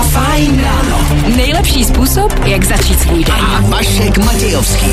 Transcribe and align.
Fajn 0.00 0.64
ráno. 0.64 0.98
Nejlepší 1.36 1.84
způsob, 1.84 2.32
jak 2.44 2.64
začít 2.64 3.00
svůj 3.00 3.24
den. 3.24 3.34
A 3.34 3.60
Vašek 3.60 4.18
Matějovský. 4.18 4.86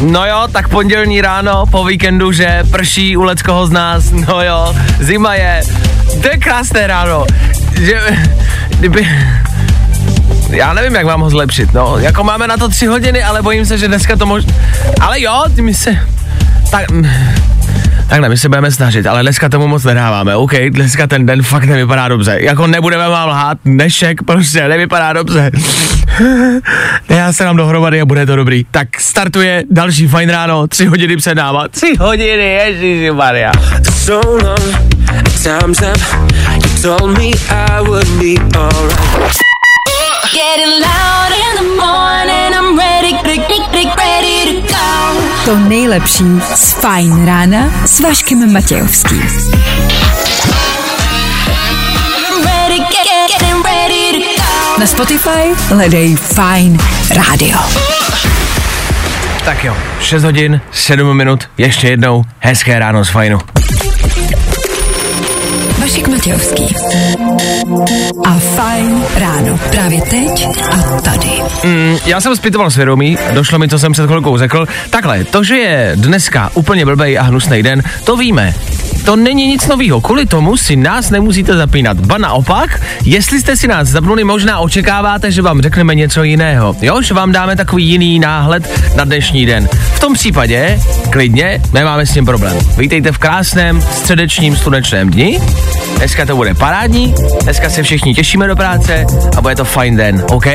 No 0.00 0.26
jo, 0.26 0.48
tak 0.52 0.68
pondělní 0.68 1.20
ráno 1.20 1.66
po 1.66 1.84
víkendu, 1.84 2.32
že 2.32 2.64
prší 2.70 3.16
u 3.16 3.22
leckoho 3.22 3.66
z 3.66 3.70
nás, 3.70 4.10
no 4.28 4.42
jo, 4.42 4.76
zima 5.00 5.34
je, 5.34 5.62
to 6.22 6.28
je 6.28 6.38
krásné 6.38 6.86
ráno, 6.86 7.26
že, 7.80 8.00
kdyby, 8.78 9.08
já 10.50 10.72
nevím, 10.72 10.94
jak 10.94 11.06
mám 11.06 11.20
ho 11.20 11.30
zlepšit, 11.30 11.74
no, 11.74 11.98
jako 11.98 12.24
máme 12.24 12.46
na 12.46 12.56
to 12.56 12.68
tři 12.68 12.86
hodiny, 12.86 13.22
ale 13.22 13.42
bojím 13.42 13.66
se, 13.66 13.78
že 13.78 13.88
dneska 13.88 14.16
to 14.16 14.26
možná, 14.26 14.54
ale 15.00 15.20
jo, 15.20 15.42
ty 15.56 15.62
mi 15.62 15.74
se, 15.74 15.98
tak, 16.70 16.86
Takhle, 18.12 18.28
my 18.28 18.36
se 18.36 18.48
budeme 18.48 18.70
snažit, 18.70 19.06
ale 19.06 19.22
dneska 19.22 19.48
tomu 19.48 19.66
moc 19.66 19.84
nedáváme, 19.84 20.36
OK? 20.36 20.52
Dneska 20.70 21.06
ten 21.06 21.26
den 21.26 21.42
fakt 21.42 21.64
nevypadá 21.64 22.08
dobře. 22.08 22.38
Jako 22.40 22.66
nebudeme 22.66 23.08
vám 23.08 23.28
lhát, 23.28 23.58
dnešek 23.64 24.22
prostě 24.22 24.68
nevypadá 24.68 25.12
dobře. 25.12 25.50
Já 27.08 27.32
se 27.32 27.44
nám 27.44 27.56
dohromady 27.56 28.00
a 28.00 28.04
bude 28.04 28.26
to 28.26 28.36
dobrý. 28.36 28.66
Tak 28.70 29.00
startuje 29.00 29.64
další 29.70 30.08
fajn 30.08 30.30
ráno, 30.30 30.66
tři 30.66 30.86
hodiny 30.86 31.16
před 31.16 31.34
náma. 31.34 31.68
Tři 31.68 31.94
hodiny, 32.00 32.52
ježiši 32.52 33.10
Maria. 33.10 33.52
so 33.92 34.28
long. 34.28 34.76
Time's 35.42 35.80
up. 35.80 35.98
You 36.54 36.82
told 36.82 37.18
me 37.18 37.30
I 37.50 37.80
would 37.80 38.08
be 38.18 38.36
alright. 38.58 39.36
Getting 40.32 40.80
loud 40.80 41.32
in 41.32 41.52
the 41.56 41.82
morning, 41.82 42.52
I'm 42.54 42.78
ready, 42.78 43.12
ready, 43.24 43.86
ready 43.96 44.60
to 44.60 44.68
go. 44.68 45.21
To 45.44 45.58
nejlepší 45.58 46.24
z 46.54 46.72
Fajn 46.72 47.26
rána 47.26 47.86
s 47.86 48.00
Vaškem 48.00 48.52
Matějovským. 48.52 49.22
Na 54.78 54.86
Spotify 54.86 55.28
hledej 55.68 56.16
Fajn 56.16 56.78
rádio. 57.16 57.58
Tak 59.44 59.64
jo, 59.64 59.76
6 60.00 60.22
hodin, 60.24 60.60
7 60.72 61.16
minut, 61.16 61.48
ještě 61.58 61.88
jednou, 61.88 62.24
hezké 62.38 62.78
ráno 62.78 63.04
z 63.04 63.08
fajnu. 63.08 63.38
Vašek 65.82 66.08
Matějovský. 66.08 66.74
A 68.26 68.38
Fajn 68.38 69.04
ráno. 69.16 69.58
Právě 69.70 70.00
teď 70.02 70.46
a 70.72 71.00
tady. 71.00 71.28
Mm, 71.64 71.96
já 72.06 72.20
jsem 72.20 72.36
zpytoval 72.36 72.70
svědomí, 72.70 73.18
došlo 73.32 73.58
mi, 73.58 73.68
co 73.68 73.78
jsem 73.78 73.92
před 73.92 74.06
chvilkou 74.06 74.38
řekl. 74.38 74.66
Takhle, 74.90 75.24
to, 75.24 75.44
že 75.44 75.56
je 75.56 75.92
dneska 75.94 76.50
úplně 76.54 76.84
blbej 76.84 77.18
a 77.18 77.22
hnusný 77.22 77.62
den, 77.62 77.82
to 78.04 78.16
víme. 78.16 78.54
To 79.04 79.16
není 79.16 79.46
nic 79.46 79.66
nového, 79.66 80.00
kvůli 80.00 80.26
tomu 80.26 80.56
si 80.56 80.76
nás 80.76 81.10
nemusíte 81.10 81.56
zapínat. 81.56 82.00
Ba 82.00 82.18
naopak, 82.18 82.82
jestli 83.04 83.40
jste 83.40 83.56
si 83.56 83.68
nás 83.68 83.88
zapnuli, 83.88 84.24
možná 84.24 84.58
očekáváte, 84.58 85.30
že 85.30 85.42
vám 85.42 85.60
řekneme 85.60 85.94
něco 85.94 86.22
jiného. 86.22 86.76
Jo, 86.80 87.02
že 87.02 87.14
vám 87.14 87.32
dáme 87.32 87.56
takový 87.56 87.84
jiný 87.84 88.18
náhled 88.18 88.94
na 88.96 89.04
dnešní 89.04 89.46
den. 89.46 89.68
V 89.94 90.00
tom 90.00 90.14
případě, 90.14 90.80
klidně, 91.10 91.62
nemáme 91.72 92.06
s 92.06 92.12
tím 92.12 92.24
problém. 92.24 92.58
Vítejte 92.78 93.12
v 93.12 93.18
krásném 93.18 93.82
středečním 93.82 94.56
slunečném 94.56 95.10
dni. 95.10 95.40
Dneska 95.96 96.26
to 96.26 96.36
bude 96.36 96.54
parádní, 96.54 97.14
dneska 97.42 97.70
se 97.70 97.82
všichni 97.82 98.14
těšíme 98.14 98.48
do 98.48 98.56
práce 98.56 99.06
a 99.36 99.40
bude 99.40 99.56
to 99.56 99.64
fajn 99.64 99.96
den, 99.96 100.24
OK? 100.30 100.46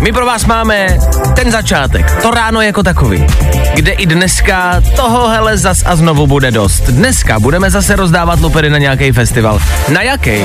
My 0.00 0.12
pro 0.12 0.26
vás 0.26 0.46
máme 0.46 0.98
ten 1.36 1.50
začátek, 1.50 2.22
to 2.22 2.30
ráno 2.30 2.60
jako 2.60 2.82
takový, 2.82 3.26
kde 3.74 3.92
i 3.92 4.06
dneska 4.06 4.82
toho 4.96 5.28
hele 5.28 5.58
zas 5.58 5.82
a 5.86 5.96
znovu 5.96 6.26
bude 6.26 6.50
dost. 6.50 6.80
Dneska 6.80 7.40
budeme 7.50 7.70
zase 7.70 7.96
rozdávat 7.96 8.40
lupery 8.40 8.70
na 8.70 8.78
nějaký 8.78 9.12
festival. 9.12 9.60
Na 9.88 10.02
jaký? 10.02 10.44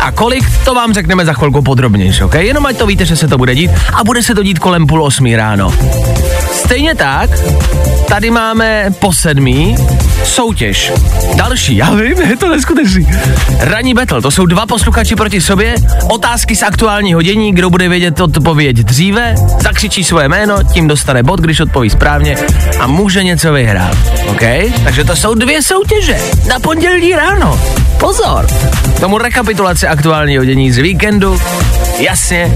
A 0.00 0.12
kolik, 0.12 0.44
to 0.64 0.74
vám 0.74 0.94
řekneme 0.94 1.24
za 1.24 1.32
chvilku 1.32 1.62
podrobnější, 1.62 2.22
OK? 2.22 2.34
Jenom 2.34 2.66
ať 2.66 2.76
to 2.76 2.86
víte, 2.86 3.04
že 3.04 3.16
se 3.16 3.28
to 3.28 3.38
bude 3.38 3.54
dít 3.54 3.70
a 3.94 4.04
bude 4.04 4.22
se 4.22 4.34
to 4.34 4.42
dít 4.42 4.58
kolem 4.58 4.86
půl 4.86 5.04
osmí 5.04 5.36
ráno. 5.36 5.72
Stejně 6.66 6.94
tak, 6.94 7.30
tady 8.08 8.30
máme 8.30 8.90
po 8.98 9.12
sedmý 9.12 9.76
soutěž. 10.24 10.92
Další, 11.34 11.76
já 11.76 11.94
vím, 11.94 12.20
je 12.22 12.36
to 12.36 12.48
neskutečný. 12.48 13.06
Ranní 13.60 13.94
battle, 13.94 14.22
to 14.22 14.30
jsou 14.30 14.46
dva 14.46 14.66
posluchači 14.66 15.16
proti 15.16 15.40
sobě, 15.40 15.74
otázky 16.10 16.56
z 16.56 16.62
aktuálního 16.62 17.22
dění, 17.22 17.54
kdo 17.54 17.70
bude 17.70 17.88
vědět 17.88 18.20
odpověď 18.20 18.76
dříve, 18.76 19.34
zakřičí 19.62 20.04
svoje 20.04 20.28
jméno, 20.28 20.58
tím 20.72 20.88
dostane 20.88 21.22
bod, 21.22 21.40
když 21.40 21.60
odpoví 21.60 21.90
správně 21.90 22.36
a 22.80 22.86
může 22.86 23.24
něco 23.24 23.52
vyhrát. 23.52 23.96
OK? 24.28 24.42
Takže 24.84 25.04
to 25.04 25.16
jsou 25.16 25.34
dvě 25.34 25.62
soutěže 25.62 26.18
na 26.48 26.60
pondělí 26.60 27.14
ráno. 27.14 27.60
Pozor! 28.00 28.46
K 28.96 29.00
Tomu 29.00 29.18
rekapitulace 29.18 29.88
aktuálního 29.88 30.44
dění 30.44 30.72
z 30.72 30.78
víkendu. 30.78 31.40
Jasně, 31.98 32.54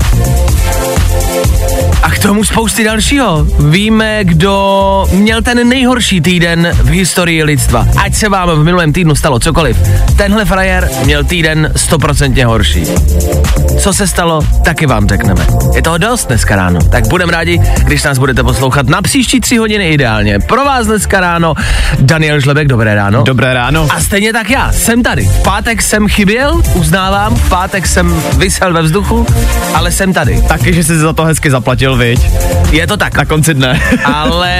a 2.03 2.11
k 2.11 2.19
tomu 2.19 2.45
spousty 2.45 2.85
dalšího. 2.85 3.47
Víme, 3.71 4.25
kdo 4.25 5.07
měl 5.13 5.43
ten 5.43 5.69
nejhorší 5.69 6.21
týden 6.21 6.71
v 6.83 6.89
historii 6.89 7.45
lidstva. 7.45 7.87
Ať 7.97 8.15
se 8.15 8.29
vám 8.29 8.51
v 8.51 8.65
minulém 8.65 8.93
týdnu 8.93 9.15
stalo 9.15 9.39
cokoliv. 9.39 9.77
Tenhle 10.17 10.45
frajer 10.45 10.89
měl 11.05 11.25
týden 11.25 11.73
stoprocentně 11.77 12.47
horší. 12.47 12.85
Co 13.79 13.93
se 13.93 14.07
stalo, 14.07 14.43
taky 14.65 14.87
vám 14.87 15.09
řekneme. 15.09 15.47
Je 15.75 15.83
toho 15.83 15.99
dost 15.99 16.27
dneska 16.27 16.57
ráno, 16.57 16.81
tak 16.91 17.09
budeme 17.09 17.33
rádi, 17.33 17.61
když 17.85 18.03
nás 18.03 18.19
budete 18.19 18.43
poslouchat 18.43 18.87
na 18.87 19.03
příští 19.03 19.41
tři 19.41 19.57
hodiny 19.57 19.91
ideálně. 19.91 20.39
Pro 20.39 20.65
vás 20.65 20.87
dneska 20.87 21.21
ráno 21.21 21.55
Daniel 22.01 22.41
Žlebek, 22.41 22.69
dobré 22.69 22.95
ráno. 22.95 23.23
Dobré 23.23 23.55
ráno. 23.55 23.89
A 23.91 24.01
stejně 24.01 24.33
tak 24.33 24.51
já, 24.51 24.73
jsem 24.73 25.03
tady. 25.03 25.23
V 25.23 25.43
pátek 25.43 25.83
jsem 25.83 26.09
chyběl, 26.09 26.63
uznávám, 26.75 27.35
v 27.35 27.49
pátek 27.49 27.87
jsem 27.87 28.23
vysel 28.37 28.73
ve 28.73 28.83
vzduchu, 28.83 29.27
ale 29.75 29.93
jsem 29.93 30.13
tady. 30.13 30.43
Taky, 30.49 30.73
že 30.75 30.85
jsi 30.85 30.99
za 30.99 31.13
to 31.13 31.25
hezky 31.25 31.51
zaplatil, 31.51 31.90
viď? 31.97 32.21
Je 32.71 32.87
to 32.87 32.97
tak. 32.97 33.17
Na 33.17 33.25
konci 33.25 33.55
dne. 33.55 33.81
ale 34.05 34.55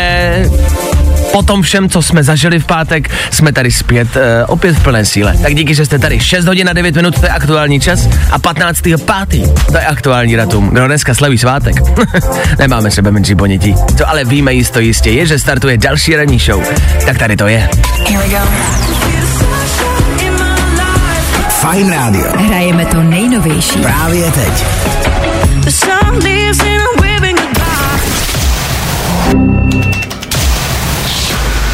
po 1.33 1.43
tom 1.43 1.63
všem, 1.63 1.89
co 1.89 2.03
jsme 2.03 2.25
zažili 2.25 2.59
v 2.59 2.67
pátek, 2.67 3.11
jsme 3.31 3.53
tady 3.53 3.71
zpět, 3.71 4.17
uh, 4.17 4.23
opět 4.47 4.77
v 4.77 4.83
plné 4.83 5.05
síle. 5.05 5.37
Tak 5.43 5.55
díky, 5.55 5.75
že 5.75 5.87
jste 5.87 5.99
tady. 5.99 6.21
6 6.21 6.45
hodin 6.45 6.69
a 6.69 6.73
9 6.73 6.97
minut, 6.97 7.21
to 7.21 7.27
je 7.27 7.33
aktuální 7.33 7.81
čas 7.81 8.09
a 8.31 8.39
15. 8.39 8.81
5. 8.81 8.97
to 9.67 9.77
je 9.77 9.87
aktuální 9.87 10.37
datum. 10.37 10.69
Kdo 10.69 10.87
dneska 10.87 11.15
slaví 11.15 11.39
svátek? 11.39 11.77
Nemáme 12.59 12.91
sebe 12.91 13.11
menší 13.11 13.35
ponětí. 13.35 13.75
Co 13.99 14.09
ale 14.09 14.25
víme 14.25 14.55
jisto 14.55 14.81
jistě 14.81 15.11
je, 15.11 15.27
že 15.27 15.39
startuje 15.39 15.79
další 15.79 16.17
ranní 16.17 16.39
show. 16.39 16.63
Tak 17.07 17.19
tady 17.19 17.37
to 17.37 17.49
je. 17.49 17.69
Fajn 21.49 21.91
rádio. 21.91 22.33
Hrajeme 22.37 22.87
to 22.87 23.03
nejnovější. 23.03 23.79
Právě 23.79 24.31
teď. 24.31 24.65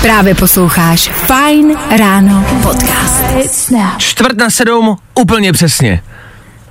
Právě 0.06 0.34
posloucháš 0.34 1.08
Fajn 1.08 1.78
ráno 1.98 2.46
podcast. 2.62 3.24
Čtvrt 3.98 4.36
na 4.36 4.50
sedm, 4.50 4.96
úplně 5.14 5.52
přesně. 5.52 6.02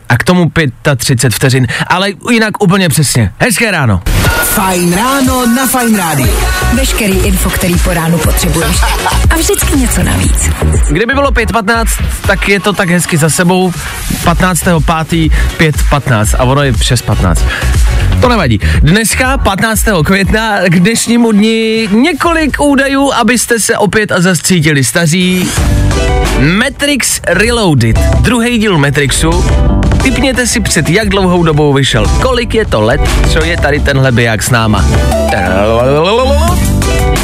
A 0.09 0.17
k 0.17 0.23
tomu 0.23 0.51
35 0.97 1.33
vteřin, 1.35 1.67
ale 1.87 2.09
jinak 2.31 2.63
úplně 2.63 2.89
přesně. 2.89 3.31
Hezké 3.39 3.71
ráno. 3.71 4.01
Fajn 4.43 4.93
ráno 4.93 5.45
na 5.55 5.67
Fajn 5.67 5.97
rádiu. 5.97 6.33
Veškerý 6.73 7.13
info, 7.17 7.49
který 7.49 7.75
po 7.75 7.93
ránu 7.93 8.17
potřebuješ. 8.17 8.77
A 9.29 9.35
vždycky 9.35 9.77
něco 9.77 10.03
navíc. 10.03 10.49
Kdyby 10.89 11.13
bylo 11.13 11.31
5.15, 11.31 12.05
tak 12.27 12.49
je 12.49 12.59
to 12.59 12.73
tak 12.73 12.89
hezky 12.89 13.17
za 13.17 13.29
sebou. 13.29 13.73
15.5. 14.23 15.31
5.15 15.57 16.35
a 16.39 16.43
ono 16.43 16.63
je 16.63 16.71
6.15. 16.71 17.35
To 18.21 18.29
nevadí. 18.29 18.59
Dneska, 18.81 19.37
15. 19.37 19.85
května, 20.05 20.59
k 20.65 20.79
dnešnímu 20.79 21.31
dni 21.31 21.89
několik 21.91 22.61
údajů, 22.61 23.11
abyste 23.11 23.59
se 23.59 23.77
opět 23.77 24.11
a 24.11 24.21
zastřítili 24.21 24.83
staří. 24.83 25.49
Matrix 26.57 27.21
Reloaded, 27.27 27.99
druhý 27.99 28.57
díl 28.57 28.77
Matrixu. 28.77 29.45
Typněte 30.05 30.47
si 30.47 30.59
před 30.59 30.89
jak 30.89 31.09
dlouhou 31.09 31.43
dobou 31.43 31.73
vyšel. 31.73 32.05
Kolik 32.21 32.53
je 32.53 32.65
to 32.65 32.81
let, 32.81 33.01
co 33.29 33.43
je 33.43 33.57
tady 33.57 33.79
tenhle 33.79 34.11
biják 34.11 34.43
s 34.43 34.49
náma? 34.49 34.85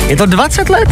Je 0.07 0.17
to 0.17 0.25
20 0.25 0.69
let? 0.69 0.89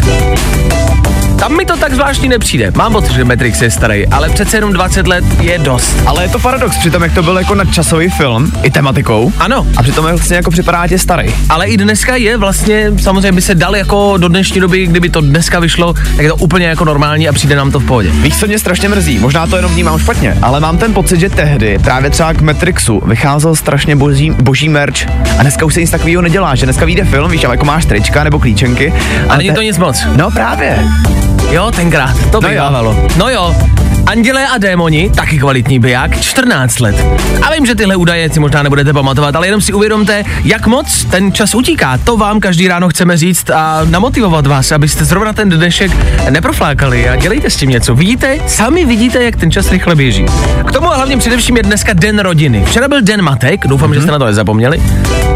Tam 1.39 1.57
mi 1.57 1.65
to 1.65 1.77
tak 1.77 1.93
zvláštní 1.93 2.29
nepřijde. 2.29 2.71
Mám 2.75 2.91
pocit, 2.91 3.13
že 3.13 3.23
Matrix 3.23 3.61
je 3.61 3.71
starý, 3.71 4.07
ale 4.07 4.29
přece 4.29 4.57
jenom 4.57 4.73
20 4.73 5.07
let 5.07 5.23
je 5.41 5.57
dost. 5.57 5.95
Ale 6.05 6.23
je 6.23 6.29
to 6.29 6.39
paradox, 6.39 6.77
přitom 6.77 7.03
jak 7.03 7.13
to 7.13 7.23
byl 7.23 7.37
jako 7.37 7.55
nadčasový 7.55 8.09
film, 8.09 8.51
i 8.63 8.71
tematikou. 8.71 9.33
Ano, 9.37 9.67
A 9.77 9.83
přitom 9.83 10.05
je 10.07 10.11
vlastně 10.13 10.35
jako 10.35 10.51
připadá 10.51 10.87
tě 10.87 10.99
starý. 10.99 11.35
ale 11.49 11.67
i 11.67 11.77
dneska 11.77 12.15
je 12.15 12.37
vlastně, 12.37 12.91
samozřejmě 13.01 13.31
by 13.31 13.41
se 13.41 13.55
dal 13.55 13.75
jako 13.75 14.17
do 14.17 14.27
dnešní 14.27 14.61
doby, 14.61 14.85
kdyby 14.87 15.09
to 15.09 15.21
dneska 15.21 15.59
vyšlo, 15.59 15.93
tak 15.93 16.19
je 16.19 16.29
to 16.29 16.35
úplně 16.35 16.65
jako 16.65 16.85
normální 16.85 17.29
a 17.29 17.33
přijde 17.33 17.55
nám 17.55 17.71
to 17.71 17.79
v 17.79 17.85
pohodě. 17.85 18.09
Víš, 18.11 18.37
co 18.39 18.47
mě 18.47 18.59
strašně 18.59 18.89
mrzí, 18.89 19.19
možná 19.19 19.47
to 19.47 19.55
jenom 19.55 19.71
vnímám 19.73 19.99
špatně, 19.99 20.37
ale 20.41 20.59
mám 20.59 20.77
ten 20.77 20.93
pocit, 20.93 21.19
že 21.19 21.29
tehdy 21.29 21.79
právě 21.79 22.09
třeba 22.09 22.33
k 22.33 22.41
Matrixu 22.41 23.01
vycházel 23.05 23.55
strašně 23.55 23.95
boží, 23.95 24.31
boží 24.31 24.69
merch 24.69 25.07
a 25.37 25.41
dneska 25.41 25.65
už 25.65 25.73
se 25.73 25.81
nic 25.81 25.91
takového 25.91 26.21
nedělá, 26.21 26.55
že 26.55 26.65
dneska 26.65 26.85
vyjde 26.85 27.03
film, 27.05 27.31
víš, 27.31 27.43
ale 27.43 27.53
jako 27.53 27.65
máš 27.65 27.85
trička 27.85 28.23
nebo 28.23 28.39
klíčenky. 28.39 28.93
A 29.29 29.37
není 29.37 29.51
to 29.53 29.61
nic 29.61 29.77
moc. 29.77 30.03
No 30.15 30.31
právě. 30.31 30.79
Jo, 31.47 31.71
tenkrát, 31.71 32.13
to 32.31 32.41
No 32.41 32.47
jo. 32.47 32.53
bývávalo. 32.53 32.95
No 33.17 33.29
jo, 33.29 33.55
Andělé 34.05 34.47
a 34.47 34.57
démoni, 34.57 35.11
taky 35.15 35.39
kvalitní 35.39 35.79
biják, 35.79 36.21
14 36.21 36.79
let. 36.79 37.05
A 37.41 37.53
vím, 37.53 37.65
že 37.65 37.75
tyhle 37.75 37.95
údaje 37.95 38.29
si 38.29 38.39
možná 38.39 38.63
nebudete 38.63 38.93
pamatovat, 38.93 39.35
ale 39.35 39.47
jenom 39.47 39.61
si 39.61 39.73
uvědomte, 39.73 40.23
jak 40.43 40.67
moc 40.67 41.05
ten 41.05 41.31
čas 41.31 41.55
utíká. 41.55 41.97
To 41.97 42.17
vám 42.17 42.39
každý 42.39 42.67
ráno 42.67 42.89
chceme 42.89 43.17
říct 43.17 43.49
a 43.49 43.81
namotivovat 43.85 44.47
vás, 44.47 44.71
abyste 44.71 45.05
zrovna 45.05 45.33
ten 45.33 45.49
dnešek 45.49 45.91
neproflákali 46.29 47.09
a 47.09 47.15
dělejte 47.15 47.49
s 47.49 47.55
tím 47.55 47.69
něco. 47.69 47.95
Vidíte, 47.95 48.37
sami 48.47 48.85
vidíte, 48.85 49.23
jak 49.23 49.35
ten 49.35 49.51
čas 49.51 49.71
rychle 49.71 49.95
běží. 49.95 50.25
K 50.67 50.71
tomu 50.71 50.91
a 50.91 50.95
hlavně 50.95 51.17
především 51.17 51.57
je 51.57 51.63
dneska 51.63 51.93
den 51.93 52.19
rodiny. 52.19 52.63
Včera 52.65 52.87
byl 52.87 53.01
den 53.01 53.21
matek, 53.21 53.67
doufám, 53.67 53.91
mm-hmm. 53.91 53.93
že 53.93 54.01
jste 54.01 54.11
na 54.11 54.19
to 54.19 54.25
nezapomněli. 54.25 54.81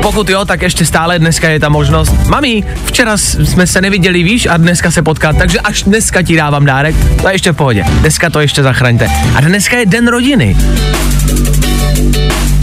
Pokud 0.01 0.29
jo, 0.29 0.45
tak 0.45 0.61
ještě 0.61 0.85
stále 0.85 1.19
dneska 1.19 1.49
je 1.49 1.59
ta 1.59 1.69
možnost. 1.69 2.13
Mami, 2.27 2.63
včera 2.85 3.17
jsme 3.17 3.67
se 3.67 3.81
neviděli, 3.81 4.23
víš, 4.23 4.47
a 4.51 4.57
dneska 4.57 4.91
se 4.91 5.01
potkat, 5.01 5.37
takže 5.37 5.59
až 5.59 5.83
dneska 5.83 6.21
ti 6.21 6.35
dávám 6.35 6.65
dárek, 6.65 6.95
to 7.21 7.27
je 7.27 7.33
ještě 7.33 7.51
v 7.51 7.55
pohodě. 7.55 7.83
Dneska 7.83 8.29
to 8.29 8.39
ještě 8.39 8.52
zachraňte. 8.61 9.07
A 9.35 9.41
dneska 9.41 9.77
je 9.77 9.85
den 9.85 10.07
rodiny. 10.07 10.55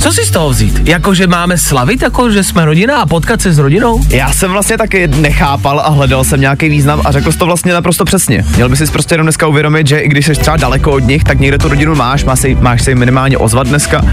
Co 0.00 0.12
si 0.12 0.24
z 0.24 0.30
toho 0.30 0.50
vzít? 0.50 0.88
Jako, 0.88 1.14
že 1.14 1.26
máme 1.26 1.58
slavit, 1.58 2.02
jako, 2.02 2.30
že 2.30 2.44
jsme 2.44 2.64
rodina 2.64 2.96
a 2.96 3.06
potkat 3.06 3.42
se 3.42 3.52
s 3.52 3.58
rodinou? 3.58 4.00
Já 4.08 4.32
jsem 4.32 4.50
vlastně 4.50 4.78
taky 4.78 5.08
nechápal 5.08 5.80
a 5.80 5.88
hledal 5.88 6.24
jsem 6.24 6.40
nějaký 6.40 6.68
význam 6.68 7.02
a 7.04 7.12
řekl 7.12 7.32
jsi 7.32 7.38
to 7.38 7.46
vlastně 7.46 7.72
naprosto 7.72 8.04
přesně. 8.04 8.44
Měl 8.56 8.68
by 8.68 8.76
si 8.76 8.86
prostě 8.86 9.14
jenom 9.14 9.24
dneska 9.24 9.46
uvědomit, 9.46 9.86
že 9.86 9.98
i 9.98 10.08
když 10.08 10.26
jsi 10.26 10.32
třeba 10.32 10.56
daleko 10.56 10.92
od 10.92 11.04
nich, 11.04 11.24
tak 11.24 11.40
někde 11.40 11.58
tu 11.58 11.68
rodinu 11.68 11.94
máš, 11.94 12.24
máš 12.24 12.40
se, 12.40 12.48
máš 12.48 12.82
se 12.82 12.90
jim 12.90 12.98
minimálně 12.98 13.38
ozvat 13.38 13.66
dneska. 13.66 14.04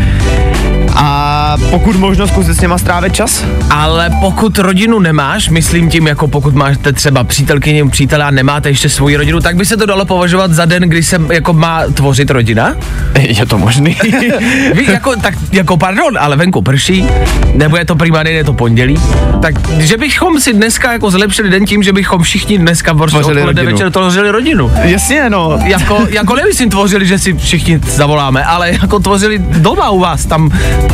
A 0.99 1.57
pokud 1.69 1.95
možno 1.95 2.27
zkusit 2.27 2.53
s 2.53 2.61
něma 2.61 2.77
strávit 2.77 3.13
čas. 3.13 3.45
Ale 3.69 4.09
pokud 4.19 4.57
rodinu 4.57 4.99
nemáš, 4.99 5.49
myslím 5.49 5.89
tím, 5.89 6.07
jako 6.07 6.27
pokud 6.27 6.55
máte 6.55 6.93
třeba 6.93 7.23
přítelkyni, 7.23 7.89
přítele 7.89 8.23
a 8.23 8.31
nemáte 8.31 8.69
ještě 8.69 8.89
svoji 8.89 9.17
rodinu, 9.17 9.39
tak 9.39 9.55
by 9.55 9.65
se 9.65 9.77
to 9.77 9.85
dalo 9.85 10.05
považovat 10.05 10.51
za 10.51 10.65
den, 10.65 10.83
kdy 10.83 11.03
se 11.03 11.21
jako 11.33 11.53
má 11.53 11.83
tvořit 11.93 12.29
rodina? 12.29 12.75
Je 13.19 13.45
to 13.45 13.57
možný. 13.57 13.97
Ví, 14.73 14.85
jako, 14.87 15.15
tak, 15.15 15.33
jako 15.51 15.77
pardon, 15.77 16.17
ale 16.19 16.35
venku 16.35 16.61
prší, 16.61 17.05
nebo 17.53 17.77
je 17.77 17.85
to 17.85 17.95
primárně, 17.95 18.31
je 18.31 18.43
to 18.43 18.53
pondělí, 18.53 18.99
tak 19.41 19.55
že 19.79 19.97
bychom 19.97 20.39
si 20.39 20.53
dneska 20.53 20.91
jako 20.91 21.11
zlepšili 21.11 21.49
den 21.49 21.65
tím, 21.65 21.83
že 21.83 21.93
bychom 21.93 22.21
všichni 22.23 22.57
dneska 22.57 22.93
prostě 22.93 23.17
odpoledne 23.17 23.45
rodinu. 23.45 23.71
večer 23.71 23.91
tvořili 23.91 24.31
rodinu. 24.31 24.71
Jasně, 24.83 25.29
no. 25.29 25.59
Jako, 25.65 26.07
jako 26.09 26.35
nemyslím 26.35 26.69
tvořili, 26.69 27.05
že 27.05 27.19
si 27.19 27.33
všichni 27.33 27.79
zavoláme, 27.79 28.43
ale 28.43 28.71
jako 28.71 28.99
tvořili 28.99 29.39
doma 29.39 29.89
u 29.89 29.99
vás, 29.99 30.25
tam 30.25 30.51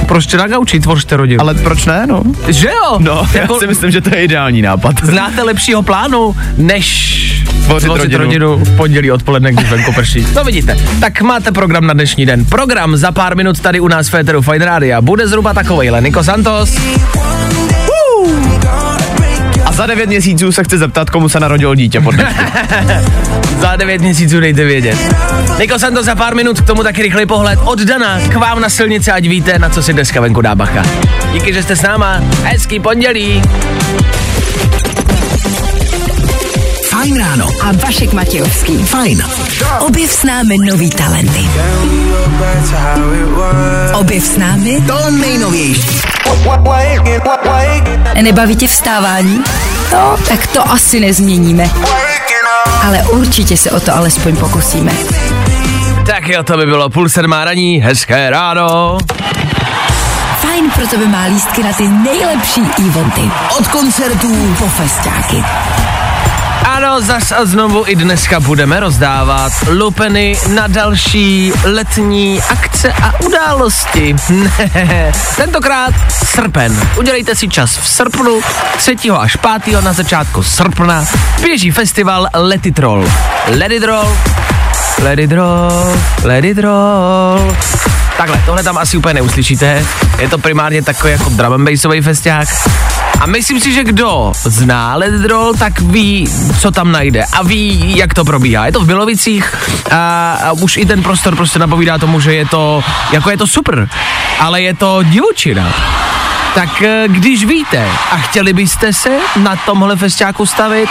prostě 0.08 0.38
na 0.38 0.48
gauči 0.48 0.80
tvořte 0.80 1.18
rodinu. 1.18 1.42
Ale 1.42 1.54
proč 1.54 1.86
ne, 1.86 2.08
no? 2.08 2.24
že 2.48 2.68
jo? 2.68 2.98
No, 3.00 3.28
jako, 3.34 3.54
já 3.54 3.60
si 3.60 3.68
myslím, 3.68 3.92
že 3.92 4.02
to 4.02 4.16
je 4.16 4.24
ideální 4.24 4.62
nápad. 4.62 4.96
Znáte 5.04 5.44
lepšího 5.44 5.82
plánu, 5.84 6.36
než 6.58 7.14
Tvořit 7.66 7.86
tvořit 7.86 8.04
rodinu. 8.04 8.24
rodinu 8.24 8.58
v 8.58 8.78
pondělí 8.78 9.12
odpoledne, 9.12 9.52
když 9.52 9.70
venku 9.70 9.94
prší. 9.94 10.28
No 10.36 10.44
vidíte, 10.44 10.78
tak 11.00 11.22
máte 11.22 11.52
program 11.52 11.88
na 11.88 11.94
dnešní 11.94 12.26
den. 12.26 12.46
Program 12.46 12.98
za 12.98 13.12
pár 13.12 13.36
minut 13.38 13.60
tady 13.60 13.80
u 13.80 13.88
nás 13.88 14.08
v 14.08 14.12
Féteru 14.12 14.42
Fine 14.42 14.66
Rádia 14.66 15.02
bude 15.02 15.28
zhruba 15.28 15.54
takovejhle. 15.54 16.02
Niko 16.02 16.24
Santos, 16.24 16.78
za 19.74 19.86
devět 19.86 20.08
měsíců 20.10 20.52
se 20.52 20.64
chci 20.64 20.78
zeptat, 20.78 21.10
komu 21.10 21.30
se 21.30 21.40
narodilo 21.40 21.76
dítě 21.76 22.02
pod 22.02 22.16
za 23.62 23.76
9 23.76 24.02
měsíců 24.02 24.40
dejte 24.40 24.64
vědět. 24.64 24.98
Niko 25.60 25.80
Santos 25.80 26.06
za 26.06 26.16
pár 26.16 26.36
minut, 26.36 26.62
k 26.62 26.66
tomu 26.66 26.84
taky 26.84 27.02
rychlý 27.02 27.26
pohled 27.26 27.60
od 27.64 27.80
Dana 27.80 28.20
k 28.20 28.36
vám 28.36 28.62
na 28.62 28.70
silnici, 28.70 29.12
ať 29.12 29.28
víte, 29.28 29.60
na 29.60 29.70
co 29.70 29.84
si 29.84 29.94
dneska 29.94 30.22
venku 30.22 30.42
dá 30.42 30.56
bacha. 30.56 30.84
Díky, 31.34 31.54
že 31.54 31.64
jste 31.64 31.76
s 31.76 31.82
náma. 31.82 32.22
Hezký 32.44 32.80
pondělí. 32.80 33.42
Fajn 36.90 37.20
ráno. 37.20 37.48
A 37.62 37.72
Vašek 37.72 38.14
Matějovský. 38.14 38.78
Fajn. 38.84 39.24
Objev 39.80 40.12
s 40.12 40.24
námi 40.24 40.58
nový 40.58 40.90
talenty. 40.90 41.46
Objev 43.94 44.26
s 44.26 44.38
námi. 44.38 44.84
To 44.88 45.12
nejnovější. 45.12 46.13
Nebaví 48.22 48.56
tě 48.56 48.68
vstávání? 48.68 49.44
No, 49.94 50.18
tak 50.28 50.48
to 50.48 50.72
asi 50.72 51.00
nezměníme. 51.00 51.70
Ale 52.88 52.98
určitě 53.04 53.58
se 53.58 53.72
o 53.72 53.80
to 53.80 53.96
alespoň 53.96 54.36
pokusíme. 54.36 54.92
Tak 56.06 56.28
jo, 56.28 56.44
to 56.44 56.58
by 56.58 56.66
bylo 56.66 56.90
půl 56.90 57.10
sedmá 57.10 57.46
raní, 57.46 57.82
hezké 57.82 58.30
ráno. 58.30 58.98
Fajn 60.42 60.72
pro 60.72 60.88
tebe 60.88 61.06
má 61.06 61.24
lístky 61.24 61.64
na 61.64 61.74
ty 61.74 61.88
nejlepší 61.88 62.62
eventy. 62.78 63.22
Od 63.60 63.68
koncertů 63.68 64.56
Po 64.60 64.66
festiáky. 64.68 65.44
Ano, 66.84 67.02
zas 67.02 67.32
a 67.32 67.46
znovu 67.46 67.84
i 67.88 67.96
dneska 67.96 68.40
budeme 68.40 68.80
rozdávat 68.80 69.52
lupeny 69.70 70.38
na 70.48 70.68
další 70.68 71.54
letní 71.64 72.42
akce 72.50 72.94
a 72.94 73.20
události. 73.20 74.16
Tentokrát 75.36 75.94
srpen. 76.10 76.90
Udělejte 76.98 77.36
si 77.36 77.48
čas 77.48 77.78
v 77.78 77.88
srpnu, 77.88 78.42
3. 78.78 78.96
až 79.18 79.38
5. 79.64 79.82
na 79.82 79.94
začátku 79.94 80.44
srpna 80.44 81.06
běží 81.42 81.72
festival 81.72 82.28
Let 82.34 82.66
It 82.66 82.80
Roll. 82.80 83.12
Let 83.48 83.72
It 83.72 83.84
Roll, 83.84 84.18
Let 85.04 85.20
It 85.20 85.32
Roll, 85.32 85.98
Let 86.24 86.46
It 86.46 86.58
Roll. 86.58 87.56
Takhle, 88.18 88.42
tohle 88.46 88.64
tam 88.64 88.78
asi 88.78 88.98
úplně 88.98 89.14
neuslyšíte. 89.14 89.86
Je 90.20 90.30
to 90.30 90.38
primárně 90.38 90.82
takový 90.82 91.12
jako 91.12 91.30
drum 91.30 91.54
and 91.54 91.70
bassový 91.70 92.02
festiák. 92.02 92.48
A 93.24 93.26
myslím 93.26 93.60
si, 93.60 93.74
že 93.74 93.84
kdo 93.84 94.32
zná 94.44 94.98
Roll, 95.28 95.54
tak 95.54 95.80
ví, 95.80 96.28
co 96.60 96.72
tam 96.72 96.92
najde 96.92 97.24
a 97.34 97.44
ví, 97.44 97.98
jak 97.98 98.14
to 98.14 98.26
probíhá. 98.26 98.66
Je 98.66 98.72
to 98.72 98.80
v 98.80 98.88
Milovicích 98.88 99.56
a, 99.92 100.34
a 100.34 100.52
už 100.52 100.78
i 100.78 100.86
ten 100.86 101.04
prostor 101.04 101.36
prostě 101.36 101.60
napovídá 101.60 101.98
tomu, 101.98 102.20
že 102.20 102.36
je 102.36 102.46
to, 102.46 102.84
jako 103.12 103.30
je 103.30 103.38
to 103.38 103.48
super, 103.48 103.90
ale 104.40 104.62
je 104.62 104.74
to 104.74 105.04
divočina. 105.04 105.74
Tak 106.56 106.82
eh, 106.82 107.04
když 107.08 107.46
víte 107.46 107.88
a 108.12 108.18
chtěli 108.18 108.54
byste 108.54 108.94
se 108.94 109.10
na 109.38 109.56
tomhle 109.56 109.96
festiáku 109.96 110.46
stavit, 110.46 110.90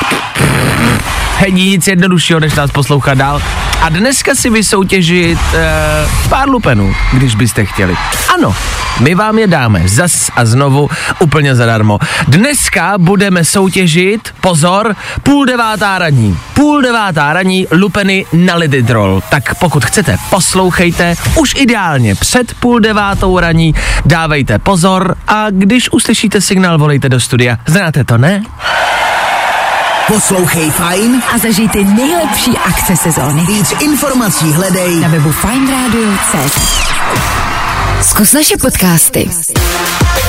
není 1.41 1.65
nic 1.71 1.87
jednoduššího, 1.87 2.41
než 2.41 2.55
nás 2.55 2.71
poslouchat 2.71 3.19
dál. 3.19 3.43
A 3.83 3.89
dneska 3.89 4.35
si 4.35 4.51
vysoutěžit 4.51 5.39
e, 5.55 6.29
pár 6.29 6.49
lupenů, 6.49 6.95
když 7.13 7.35
byste 7.35 7.65
chtěli. 7.65 7.97
Ano, 8.35 8.55
my 9.01 9.15
vám 9.15 9.39
je 9.39 9.47
dáme 9.47 9.89
zas 9.89 10.31
a 10.37 10.45
znovu 10.45 10.89
úplně 11.19 11.55
zadarmo. 11.55 11.99
Dneska 12.29 12.95
budeme 12.99 13.45
soutěžit, 13.45 14.35
pozor, 14.41 14.97
půl 15.23 15.45
devátá 15.45 15.99
raní. 15.99 16.39
Půl 16.55 16.83
devátá 16.83 17.33
raní 17.33 17.67
lupeny 17.71 18.27
na 18.33 18.55
Lididrol. 18.55 19.23
Tak 19.31 19.55
pokud 19.55 19.85
chcete, 19.85 20.17
poslouchejte 20.31 21.15
už 21.37 21.55
ideálně 21.57 22.15
před 22.15 22.55
půl 22.55 22.81
devátou 22.81 23.39
raní. 23.39 23.75
Dávejte 24.07 24.59
pozor 24.59 25.15
a 25.29 25.47
když 25.51 25.93
uslyšíte 25.93 26.41
signál, 26.41 26.79
volejte 26.79 27.09
do 27.09 27.21
studia. 27.21 27.59
Znáte 27.67 28.05
to, 28.05 28.19
ne? 28.19 28.43
Poslouchej 30.07 30.71
Fajn. 30.71 31.23
A 31.35 31.39
zažij 31.39 31.69
ty 31.69 31.85
nejlepší 31.85 32.59
akce 32.59 32.97
sezóny. 32.97 33.43
Víc 33.47 33.73
informací 33.81 34.53
hledej 34.53 35.01
Na 35.01 35.09
webu 35.09 35.33
FineRadio.cz 35.33 36.83
Zkus 38.03 38.33
naše 38.33 38.57
podcasty. 38.57 39.31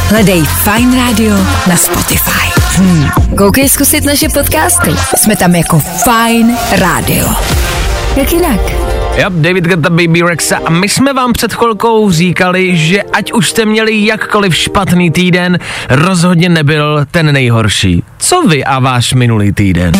Hledej 0.10 0.44
Fine 0.46 1.06
Radio 1.06 1.36
na 1.68 1.77
Spotify. 1.77 2.62
Hmm. 2.75 3.10
Koukej 3.38 3.70
zkusit 3.70 4.06
naše 4.06 4.30
podcasty. 4.30 4.92
Jsme 5.18 5.36
tam 5.36 5.56
jako 5.56 5.80
Fine 5.80 6.58
Radio. 6.72 7.30
Jak 8.15 8.32
jinak? 8.32 8.83
Jo, 9.17 9.29
David 9.29 9.67
Guetta, 9.67 9.89
Baby 9.89 10.22
Rexa 10.22 10.58
a 10.65 10.70
my 10.70 10.89
jsme 10.89 11.13
vám 11.13 11.34
před 11.34 11.53
chvilkou 11.53 12.12
říkali, 12.12 12.77
že 12.77 13.03
ať 13.03 13.32
už 13.32 13.50
jste 13.50 13.65
měli 13.65 14.05
jakkoliv 14.05 14.55
špatný 14.55 15.12
týden, 15.12 15.60
rozhodně 15.89 16.50
nebyl 16.50 17.05
ten 17.12 17.34
nejhorší. 17.34 18.03
Co 18.17 18.41
vy 18.41 18.63
a 18.63 18.79
váš 18.79 19.13
minulý 19.13 19.51
týden? 19.53 19.93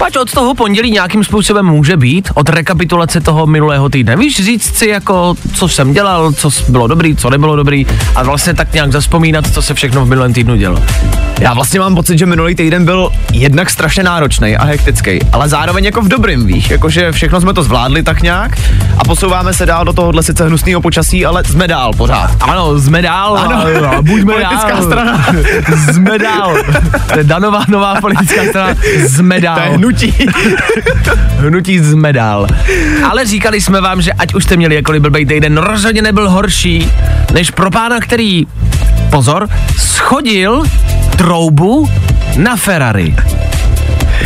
Pač 0.00 0.16
od 0.16 0.32
toho 0.32 0.54
pondělí 0.54 0.90
nějakým 0.90 1.24
způsobem 1.24 1.66
může 1.66 1.96
být, 1.96 2.28
od 2.34 2.48
rekapitulace 2.48 3.20
toho 3.20 3.46
minulého 3.46 3.88
týdne. 3.88 4.16
Víš, 4.16 4.44
říct 4.44 4.76
si 4.76 4.86
jako, 4.88 5.34
co 5.54 5.68
jsem 5.68 5.92
dělal, 5.92 6.32
co 6.32 6.50
bylo 6.68 6.86
dobrý, 6.86 7.16
co 7.16 7.30
nebylo 7.30 7.56
dobrý 7.56 7.86
a 8.14 8.22
vlastně 8.22 8.54
tak 8.54 8.72
nějak 8.72 8.92
zaspomínat, 8.92 9.54
co 9.54 9.62
se 9.62 9.74
všechno 9.74 10.04
v 10.04 10.08
minulém 10.08 10.32
týdnu 10.32 10.56
dělo. 10.56 10.82
Já 11.40 11.54
vlastně 11.54 11.80
mám 11.80 11.94
pocit, 11.94 12.18
že 12.18 12.26
minulý 12.26 12.54
týden 12.54 12.84
byl 12.84 13.10
jednak 13.32 13.70
strašně 13.70 14.02
náročný 14.02 14.56
a 14.56 14.64
hektický, 14.64 15.18
ale 15.32 15.48
zároveň 15.48 15.84
jako 15.84 16.00
v 16.00 16.08
dobrým, 16.08 16.46
víš, 16.46 16.70
jakože 16.70 17.12
všechno 17.12 17.40
jsme 17.40 17.54
to 17.54 17.62
zvládli 17.62 18.02
tak 18.02 18.22
nějak 18.22 18.58
a 18.98 19.04
posouváme 19.04 19.52
se 19.52 19.66
dál 19.66 19.84
do 19.84 19.92
tohohle 19.92 20.22
sice 20.22 20.46
hnusného 20.46 20.80
počasí, 20.80 21.26
ale 21.26 21.44
jsme 21.44 21.68
dál 21.68 21.92
pořád. 21.96 22.30
Ano, 22.40 22.78
jsme 22.80 23.02
dál 23.02 23.38
Ano. 23.38 23.86
a, 23.86 23.90
a 23.96 24.02
buďme 24.02 24.32
Politická 24.32 24.70
dál. 24.70 24.82
strana. 24.82 25.26
jsme 25.92 26.18
dál. 26.18 26.54
To 27.12 27.18
je 27.18 27.24
Danová 27.24 27.64
nová 27.68 28.00
politická 28.00 28.42
strana. 28.50 28.74
Jsme 29.08 29.40
dál. 29.40 29.56
To 29.56 29.72
je 29.72 29.78
hnutí. 29.90 30.14
Hnutí 31.38 31.78
jsme 31.78 32.12
dál. 32.12 32.46
Ale 33.04 33.26
říkali 33.26 33.60
jsme 33.60 33.80
vám, 33.80 34.02
že 34.02 34.12
ať 34.12 34.34
už 34.34 34.44
jste 34.44 34.56
měli 34.56 34.74
jakoliv 34.74 35.02
blbej 35.02 35.26
týden, 35.26 35.58
rozhodně 35.58 36.02
nebyl 36.02 36.30
horší, 36.30 36.90
než 37.32 37.50
pro 37.50 37.70
pána, 37.70 38.00
který, 38.00 38.46
pozor, 39.10 39.48
schodil 39.78 40.62
troubu 41.16 41.90
na 42.36 42.56
Ferrari. 42.56 43.14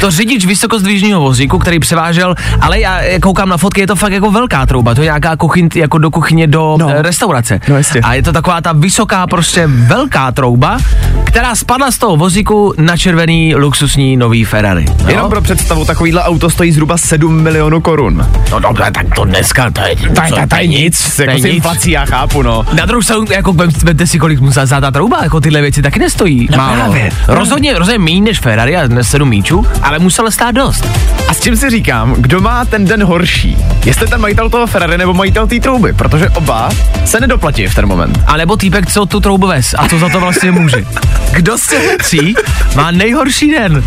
To 0.00 0.10
řidič 0.10 0.46
vysokozdvižního 0.46 1.20
vozíku, 1.20 1.58
který 1.58 1.78
převážel, 1.78 2.34
ale 2.60 2.80
já 2.80 3.00
koukám 3.22 3.48
na 3.48 3.56
fotky, 3.56 3.80
je 3.80 3.86
to 3.86 3.96
fakt 3.96 4.12
jako 4.12 4.30
velká 4.30 4.66
trouba, 4.66 4.94
to 4.94 5.00
je 5.00 5.04
nějaká 5.04 5.36
kuchyň, 5.36 5.68
jako 5.74 5.98
do 5.98 6.10
kuchyně 6.10 6.46
do 6.46 6.76
No. 6.80 6.88
no. 6.88 7.02
restaurace. 7.02 7.60
No 7.68 7.76
jasně. 7.76 8.00
A 8.00 8.14
je 8.14 8.22
to 8.22 8.32
taková 8.32 8.60
ta 8.60 8.72
vysoká, 8.72 9.26
prostě 9.26 9.66
velká 9.66 10.32
trouba, 10.32 10.78
která 11.24 11.54
spadla 11.54 11.90
z 11.90 11.98
toho 11.98 12.16
vozíku 12.16 12.74
na 12.78 12.96
červený 12.96 13.54
luxusní 13.54 14.16
nový 14.16 14.44
Ferrari. 14.44 14.84
Jo? 14.88 15.08
Jenom 15.08 15.30
pro 15.30 15.40
představu, 15.42 15.84
takovýhle 15.84 16.22
auto 16.22 16.50
stojí 16.50 16.72
zhruba 16.72 16.96
7 16.96 17.42
milionů 17.42 17.80
korun. 17.80 18.26
No 18.50 18.60
dobře, 18.60 18.84
tak 18.94 19.06
to 19.14 19.24
dneska, 19.24 19.70
to 19.70 19.80
je, 19.80 19.96
To 19.96 20.22
je, 20.40 20.46
to 20.48 20.56
je 20.56 20.66
nic, 20.66 21.16
to 21.16 21.22
jako 21.22 21.38
s 21.38 21.42
nic. 21.44 21.54
inflací 21.54 21.90
já 21.90 22.04
chápu, 22.04 22.42
no. 22.42 22.64
Na 22.72 22.86
druhou 22.86 23.02
stranu, 23.02 23.24
jako 23.30 23.52
vem- 23.52 23.70
vemte 23.84 24.06
si, 24.06 24.18
kolik 24.18 24.40
musela 24.40 24.66
zát 24.66 24.80
ta 24.80 24.90
trouba, 24.90 25.18
jako 25.22 25.40
tyhle 25.40 25.60
věci 25.60 25.82
taky 25.82 25.98
nestojí. 25.98 26.48
No 26.50 26.56
Málo. 26.56 26.74
právě. 26.76 27.10
Rozhodně, 27.28 27.78
rozhodně 27.78 27.98
méně 27.98 28.20
než 28.20 28.40
Ferrari 28.40 28.76
a 28.76 28.86
dnes 28.86 29.08
7 29.10 29.28
míčů, 29.28 29.66
ale 29.84 29.98
musela 29.98 30.30
stát 30.30 30.50
dost. 30.50 30.84
A 31.28 31.34
s 31.34 31.40
čím 31.40 31.56
si 31.56 31.70
říkám, 31.70 32.14
kdo 32.18 32.40
má 32.40 32.64
ten 32.64 32.84
den 32.84 33.04
horší? 33.04 33.56
Jestli 33.84 34.06
ten 34.06 34.20
majitel 34.20 34.50
toho 34.50 34.66
Ferrari 34.66 34.98
nebo 34.98 35.14
majitel 35.14 35.46
té 35.46 35.60
trouby, 35.60 35.92
protože 35.92 36.28
oba 36.28 36.68
se 37.04 37.20
nedoplatí 37.20 37.66
v 37.66 37.74
ten 37.74 37.86
moment. 37.86 38.18
A 38.26 38.36
nebo 38.36 38.56
týpek, 38.56 38.92
co 38.92 39.06
tu 39.06 39.20
troubu 39.20 39.46
ves 39.46 39.74
a 39.78 39.88
co 39.88 39.98
za 39.98 40.08
to 40.08 40.20
vlastně 40.20 40.50
může. 40.50 40.84
Kdo 41.32 41.58
z 41.58 41.68
těch 41.68 41.96
tří 41.96 42.34
má 42.76 42.90
nejhorší 42.90 43.50
den? 43.50 43.84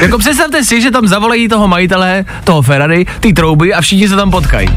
Jako 0.00 0.18
představte 0.18 0.64
si, 0.64 0.82
že 0.82 0.90
tam 0.90 1.08
zavolají 1.08 1.48
toho 1.48 1.68
majitele, 1.68 2.24
toho 2.44 2.62
Ferrari, 2.62 3.06
ty 3.20 3.32
trouby 3.32 3.74
a 3.74 3.80
všichni 3.80 4.08
se 4.08 4.16
tam 4.16 4.30
potkají. 4.30 4.68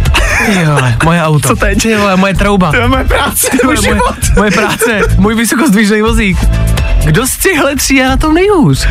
Vole, 0.66 0.98
moje 1.04 1.24
auto. 1.24 1.48
Co 1.48 1.56
teď? 1.56 1.98
Vole, 1.98 2.16
moje 2.16 2.34
trouba. 2.34 2.72
To 2.72 2.78
je 2.78 2.88
moje 2.88 3.04
práce, 3.04 3.48
můj 3.64 3.76
moje, 3.76 3.88
život. 3.94 4.16
moje 4.38 4.52
práce, 4.52 5.02
můj 5.18 5.36
vysokozdvižný 5.36 6.02
vozík. 6.02 6.38
Kdo 7.06 7.28
z 7.28 7.38
těchhle 7.38 7.76
tří 7.76 7.96
je 7.96 8.10
na 8.10 8.18
tom 8.18 8.34
nejhůř? 8.34 8.88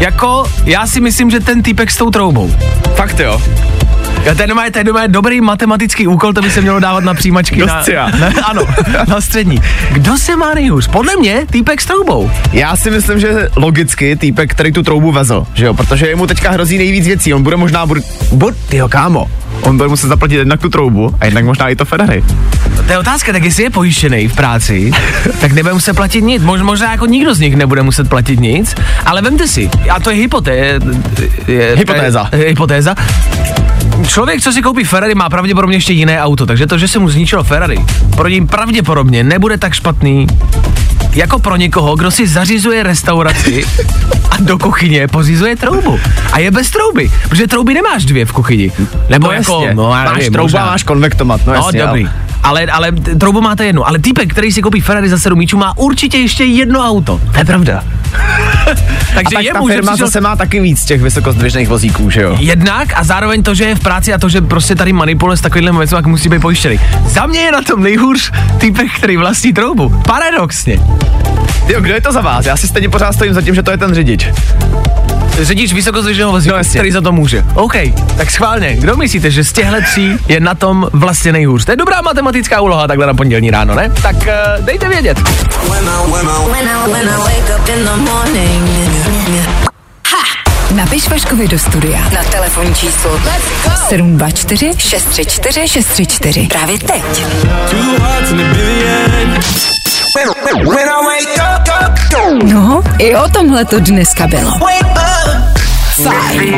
Jako, 0.00 0.44
já 0.64 0.86
si 0.86 1.00
myslím, 1.00 1.30
že 1.30 1.40
ten 1.40 1.62
týpek 1.62 1.90
s 1.90 1.96
tou 1.96 2.10
troubou. 2.10 2.54
Fakt 2.94 3.20
jo. 3.20 3.40
Ja, 4.24 4.32
ten 4.32 4.54
má, 4.56 4.70
ten 4.72 4.88
má 4.88 5.04
dobrý 5.06 5.40
matematický 5.40 6.06
úkol, 6.06 6.32
to 6.32 6.42
by 6.42 6.50
se 6.50 6.60
mělo 6.60 6.80
dávat 6.80 7.04
na 7.04 7.14
přijímačky. 7.14 7.60
Do 7.60 7.66
na, 7.66 7.84
na, 8.20 8.32
ano, 8.44 8.62
na 9.08 9.20
střední. 9.20 9.60
Kdo 9.92 10.18
se 10.18 10.36
má 10.36 10.54
nejhůř? 10.54 10.88
Podle 10.88 11.16
mě 11.16 11.46
týpek 11.50 11.80
s 11.80 11.86
troubou. 11.86 12.30
Já 12.52 12.76
si 12.76 12.90
myslím, 12.90 13.20
že 13.20 13.48
logicky 13.56 14.16
týpek, 14.16 14.50
který 14.50 14.72
tu 14.72 14.82
troubu 14.82 15.12
vezl, 15.12 15.46
že 15.54 15.66
jo, 15.66 15.74
protože 15.74 16.06
jemu 16.06 16.26
teďka 16.26 16.50
hrozí 16.50 16.78
nejvíc 16.78 17.06
věcí, 17.06 17.34
on 17.34 17.42
bude 17.42 17.56
možná, 17.56 17.86
bude, 17.86 18.00
bud, 18.32 18.54
tyjo, 18.68 18.88
kámo, 18.88 19.30
on 19.64 19.76
bude 19.76 19.88
muset 19.88 20.08
zaplatit 20.08 20.34
jednak 20.34 20.60
tu 20.60 20.68
troubu 20.68 21.14
a 21.20 21.24
jednak 21.24 21.44
možná 21.44 21.68
i 21.68 21.76
to 21.76 21.84
Ferrari. 21.84 22.24
To 22.86 22.92
je 22.92 22.98
otázka, 22.98 23.32
tak 23.32 23.44
jestli 23.44 23.62
je 23.62 23.70
pojištěný 23.70 24.28
v 24.28 24.34
práci, 24.34 24.92
tak 25.40 25.52
nebude 25.52 25.74
muset 25.74 25.94
platit 25.94 26.20
nic. 26.24 26.42
Mož, 26.42 26.60
možná 26.60 26.90
jako 26.90 27.06
nikdo 27.06 27.34
z 27.34 27.40
nich 27.40 27.56
nebude 27.56 27.82
muset 27.82 28.08
platit 28.08 28.40
nic, 28.40 28.74
ale 29.06 29.22
vemte 29.22 29.48
si, 29.48 29.70
a 29.90 30.00
to 30.00 30.10
je 30.10 30.16
hypoté, 30.16 30.80
je, 31.48 31.76
Hypotéza. 31.76 32.28
Je, 32.32 32.48
hypotéza. 32.48 32.94
Člověk, 34.06 34.40
co 34.40 34.52
si 34.52 34.62
koupí 34.62 34.84
Ferrari, 34.84 35.14
má 35.14 35.28
pravděpodobně 35.28 35.76
ještě 35.76 35.92
jiné 35.92 36.22
auto, 36.22 36.46
takže 36.46 36.66
to, 36.66 36.78
že 36.78 36.88
se 36.88 36.98
mu 36.98 37.08
zničilo 37.08 37.44
Ferrari, 37.44 37.78
pro 38.16 38.28
něj 38.28 38.46
pravděpodobně 38.46 39.24
nebude 39.24 39.58
tak 39.58 39.74
špatný, 39.74 40.26
jako 41.14 41.38
pro 41.38 41.56
někoho, 41.56 41.96
kdo 41.96 42.10
si 42.10 42.26
zařizuje 42.26 42.82
restauraci 42.82 43.64
a 44.30 44.36
do 44.40 44.58
kuchyně 44.58 45.08
pořizuje 45.08 45.56
troubu. 45.56 46.00
A 46.32 46.38
je 46.38 46.50
bez 46.50 46.70
trouby, 46.70 47.10
protože 47.28 47.46
trouby 47.46 47.74
nemáš 47.74 48.04
dvě 48.04 48.24
v 48.24 48.32
kuchyni. 48.32 48.72
Nebo 49.08 49.26
No 49.26 49.32
jako, 49.32 49.52
jasně, 49.60 49.74
no, 49.74 49.88
máš 49.88 50.16
nevím, 50.18 50.32
troubu 50.32 50.44
možná. 50.44 50.62
a 50.62 50.66
máš 50.66 50.82
konvektomat, 50.82 51.40
no, 51.46 51.52
No, 51.52 51.58
jasně, 51.58 51.82
dobrý. 51.82 52.08
Ale, 52.42 52.66
ale 52.66 52.92
t- 52.92 53.14
troubu 53.14 53.40
máte 53.40 53.64
jednu. 53.66 53.88
Ale 53.88 53.98
týpek, 53.98 54.30
který 54.30 54.52
si 54.52 54.62
koupí 54.62 54.80
Ferrari 54.80 55.08
za 55.08 55.18
7 55.18 55.38
míčů, 55.38 55.56
má 55.58 55.78
určitě 55.78 56.18
ještě 56.18 56.44
jedno 56.44 56.80
auto. 56.88 57.20
To 57.32 57.38
je 57.38 57.44
pravda. 57.44 57.84
Takže 59.14 59.14
A 59.14 59.22
tak 59.24 59.32
ta 59.32 59.40
jemu, 59.40 59.68
že 59.68 59.74
firma 59.74 59.92
přišel 59.92 60.06
zase 60.06 60.20
má 60.20 60.36
taky 60.36 60.60
víc 60.60 60.84
těch 60.84 61.02
vysokozdvižných 61.02 61.68
vozíků, 61.68 62.10
že 62.10 62.22
jo? 62.22 62.36
jednak 62.40 62.88
a 62.96 63.04
zároveň 63.04 63.42
to, 63.42 63.54
že 63.54 63.64
je 63.64 63.74
v 63.74 63.80
práci 63.80 64.14
a 64.14 64.18
to, 64.18 64.28
že 64.28 64.40
prostě 64.40 64.74
tady 64.74 64.92
manipuluje 64.92 65.36
s 65.36 65.40
takovýmhle 65.40 65.78
věcmi, 65.78 65.96
jak 65.96 66.06
musí 66.06 66.28
být 66.28 66.40
pojištěný. 66.40 66.80
Za 67.06 67.26
mě 67.26 67.40
je 67.40 67.52
na 67.52 67.62
tom 67.62 67.82
nejhůř 67.82 68.32
týpek, 68.58 68.86
který 68.96 69.16
vlastní 69.16 69.52
troubu. 69.52 70.02
Paradoxně. 70.06 70.78
Jo, 71.68 71.80
kdo 71.80 71.94
je 71.94 72.00
to 72.00 72.12
za 72.12 72.20
vás? 72.20 72.46
Já 72.46 72.56
si 72.56 72.68
stejně 72.68 72.88
pořád 72.88 73.12
stojím 73.12 73.34
za 73.34 73.42
tím, 73.42 73.54
že 73.54 73.62
to 73.62 73.70
je 73.70 73.78
ten 73.78 73.94
řidič. 73.94 74.28
Řidič 75.42 75.72
vysokozdvižného 75.72 76.32
vozíku, 76.32 76.56
No, 76.56 76.64
který 76.70 76.92
za 76.92 77.00
to 77.00 77.12
může. 77.12 77.44
OK, 77.54 77.74
tak 78.16 78.30
schválně, 78.30 78.76
kdo 78.76 78.96
myslíte, 78.96 79.30
že 79.30 79.44
z 79.44 79.52
těchto 79.52 79.76
tří 79.90 80.18
je 80.28 80.40
na 80.40 80.54
tom 80.54 80.88
vlastně 80.92 81.32
nejhůř? 81.32 81.64
To 81.64 81.72
je 81.72 81.76
dobrá 81.76 82.00
matematická 82.00 82.60
úloha 82.60 82.86
takhle 82.86 83.06
na 83.06 83.14
pondělní 83.14 83.50
ráno, 83.50 83.74
ne? 83.74 83.92
Tak 84.02 84.16
uh, 84.16 84.64
dejte 84.64 84.88
vědět. 84.88 85.18
When 85.18 85.88
I, 85.88 86.12
when 86.12 86.28
I. 86.28 86.44
Napiš 90.74 91.08
Vaškovi 91.08 91.48
do 91.48 91.58
studia 91.58 92.00
na 92.14 92.24
telefonní 92.24 92.74
číslo 92.74 93.20
724 93.88 94.72
634 94.78 95.68
634. 95.68 96.46
Právě 96.48 96.78
teď. 96.78 97.02
No, 102.32 102.82
i 102.98 103.16
o 103.16 103.28
tomhle 103.28 103.64
to 103.64 103.80
dneska 103.80 104.26
bylo. 104.26 104.50
Fajn. 106.02 106.54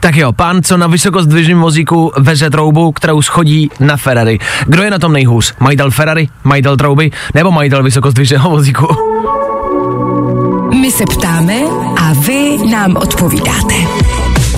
Tak 0.00 0.16
jo, 0.16 0.32
pán, 0.32 0.62
co 0.62 0.76
na 0.76 0.86
vysokozdvižném 0.86 1.60
vozíku 1.60 2.12
veze 2.18 2.50
troubu, 2.50 2.92
kterou 2.92 3.22
schodí 3.22 3.70
na 3.80 3.96
Ferrari. 3.96 4.38
Kdo 4.66 4.82
je 4.82 4.90
na 4.90 4.98
tom 4.98 5.12
nejhůř? 5.12 5.54
Majitel 5.60 5.90
Ferrari, 5.90 6.28
majitel 6.44 6.76
trouby 6.76 7.10
nebo 7.34 7.50
majitel 7.50 7.82
vysokozdvižného 7.82 8.50
vozíku? 8.50 8.86
My 10.80 10.90
se 10.90 11.04
ptáme 11.06 11.54
a 12.00 12.12
vy 12.12 12.58
nám 12.70 12.96
odpovídáte. 12.96 13.74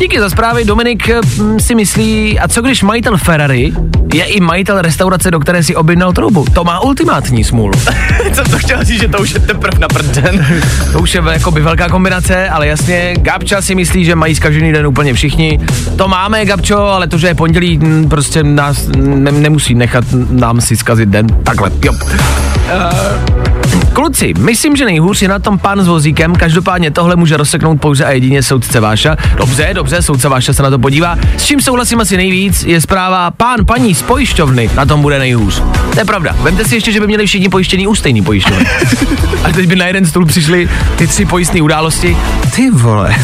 Díky 0.01 0.21
za 0.21 0.31
zprávy. 0.31 0.65
Dominik 0.65 1.11
hm, 1.39 1.61
si 1.61 1.75
myslí, 1.75 2.39
a 2.39 2.49
co 2.49 2.63
když 2.63 2.83
majitel 2.83 3.17
Ferrari 3.17 3.73
je 4.15 4.25
i 4.25 4.41
majitel 4.41 4.83
restaurace, 4.83 5.31
do 5.31 5.41
které 5.41 5.63
si 5.63 5.77
objednal 5.77 6.13
troubu? 6.13 6.45
To 6.55 6.65
má 6.65 6.81
ultimátní 6.81 7.45
smůlu. 7.45 7.73
Co 8.33 8.45
to 8.45 8.59
chtěl 8.59 8.85
říct, 8.85 9.01
že 9.01 9.09
to 9.09 9.19
už 9.19 9.35
je 9.35 9.41
teprve 9.41 9.79
na 9.79 9.89
prden? 9.89 10.47
To 10.93 11.01
už 11.01 11.15
je 11.15 11.23
jakoby 11.33 11.61
velká 11.61 11.89
kombinace, 11.89 12.49
ale 12.49 12.67
jasně, 12.67 13.15
Gabča 13.19 13.63
si 13.63 13.75
myslí, 13.75 14.05
že 14.05 14.15
mají 14.15 14.35
zkažený 14.35 14.73
den 14.73 14.87
úplně 14.87 15.15
všichni. 15.15 15.61
To 15.97 16.09
máme, 16.09 16.45
Gabčo, 16.45 16.79
ale 16.79 17.09
to, 17.09 17.19
že 17.19 17.27
je 17.27 17.35
pondělí, 17.35 17.79
hm, 17.79 18.09
prostě 18.09 18.43
nás 18.43 18.89
ne, 18.97 19.33
nemusí 19.33 19.75
nechat 19.75 20.05
nám 20.31 20.61
si 20.61 20.77
zkazit 20.77 21.09
den. 21.09 21.27
Takhle, 21.27 21.71
jo. 21.85 21.93
Uh, 21.93 23.70
Kluci, 23.93 24.35
myslím, 24.39 24.77
že 24.77 24.85
nejhůř 24.85 25.23
je 25.23 25.29
na 25.29 25.39
tom 25.39 25.59
pán 25.59 25.83
s 25.83 25.89
vozíkem, 25.89 26.35
každopádně 26.35 26.91
tohle 26.91 27.17
může 27.17 27.37
rozseknout 27.37 27.81
pouze 27.81 28.05
a 28.05 28.11
jedině 28.11 28.43
soudce 28.43 28.81
Váša. 28.81 29.17
Dobře, 29.37 29.71
dobře, 29.73 30.03
soudce 30.03 30.29
Váša 30.29 30.53
se 30.53 30.63
na 30.63 30.71
to 30.71 30.79
podívá. 30.79 31.17
S 31.37 31.45
čím 31.45 31.61
souhlasím 31.61 32.01
asi 32.01 32.17
nejvíc, 32.17 32.63
je 32.63 32.81
zpráva 32.81 33.31
pán, 33.31 33.67
paní 33.67 33.95
z 33.95 34.03
pojišťovny 34.03 34.71
na 34.75 34.87
tom 34.87 35.03
bude 35.03 35.19
nejhůř. 35.19 35.63
To 35.93 35.99
je 35.99 36.05
pravda. 36.05 36.37
Vemte 36.41 36.65
si 36.65 36.75
ještě, 36.75 36.93
že 36.93 37.01
by 37.01 37.07
měli 37.07 37.27
všichni 37.27 37.49
pojištění 37.49 37.87
u 37.87 37.95
stejný 37.95 38.23
pojišťovny. 38.23 38.67
A 39.45 39.53
teď 39.53 39.67
by 39.67 39.77
na 39.77 39.87
jeden 39.87 40.07
stůl 40.07 40.27
přišly 40.27 40.69
ty 40.97 41.07
tři 41.07 41.25
pojistné 41.25 41.63
události. 41.63 42.17
Ty 42.55 42.71
vole, 42.71 43.15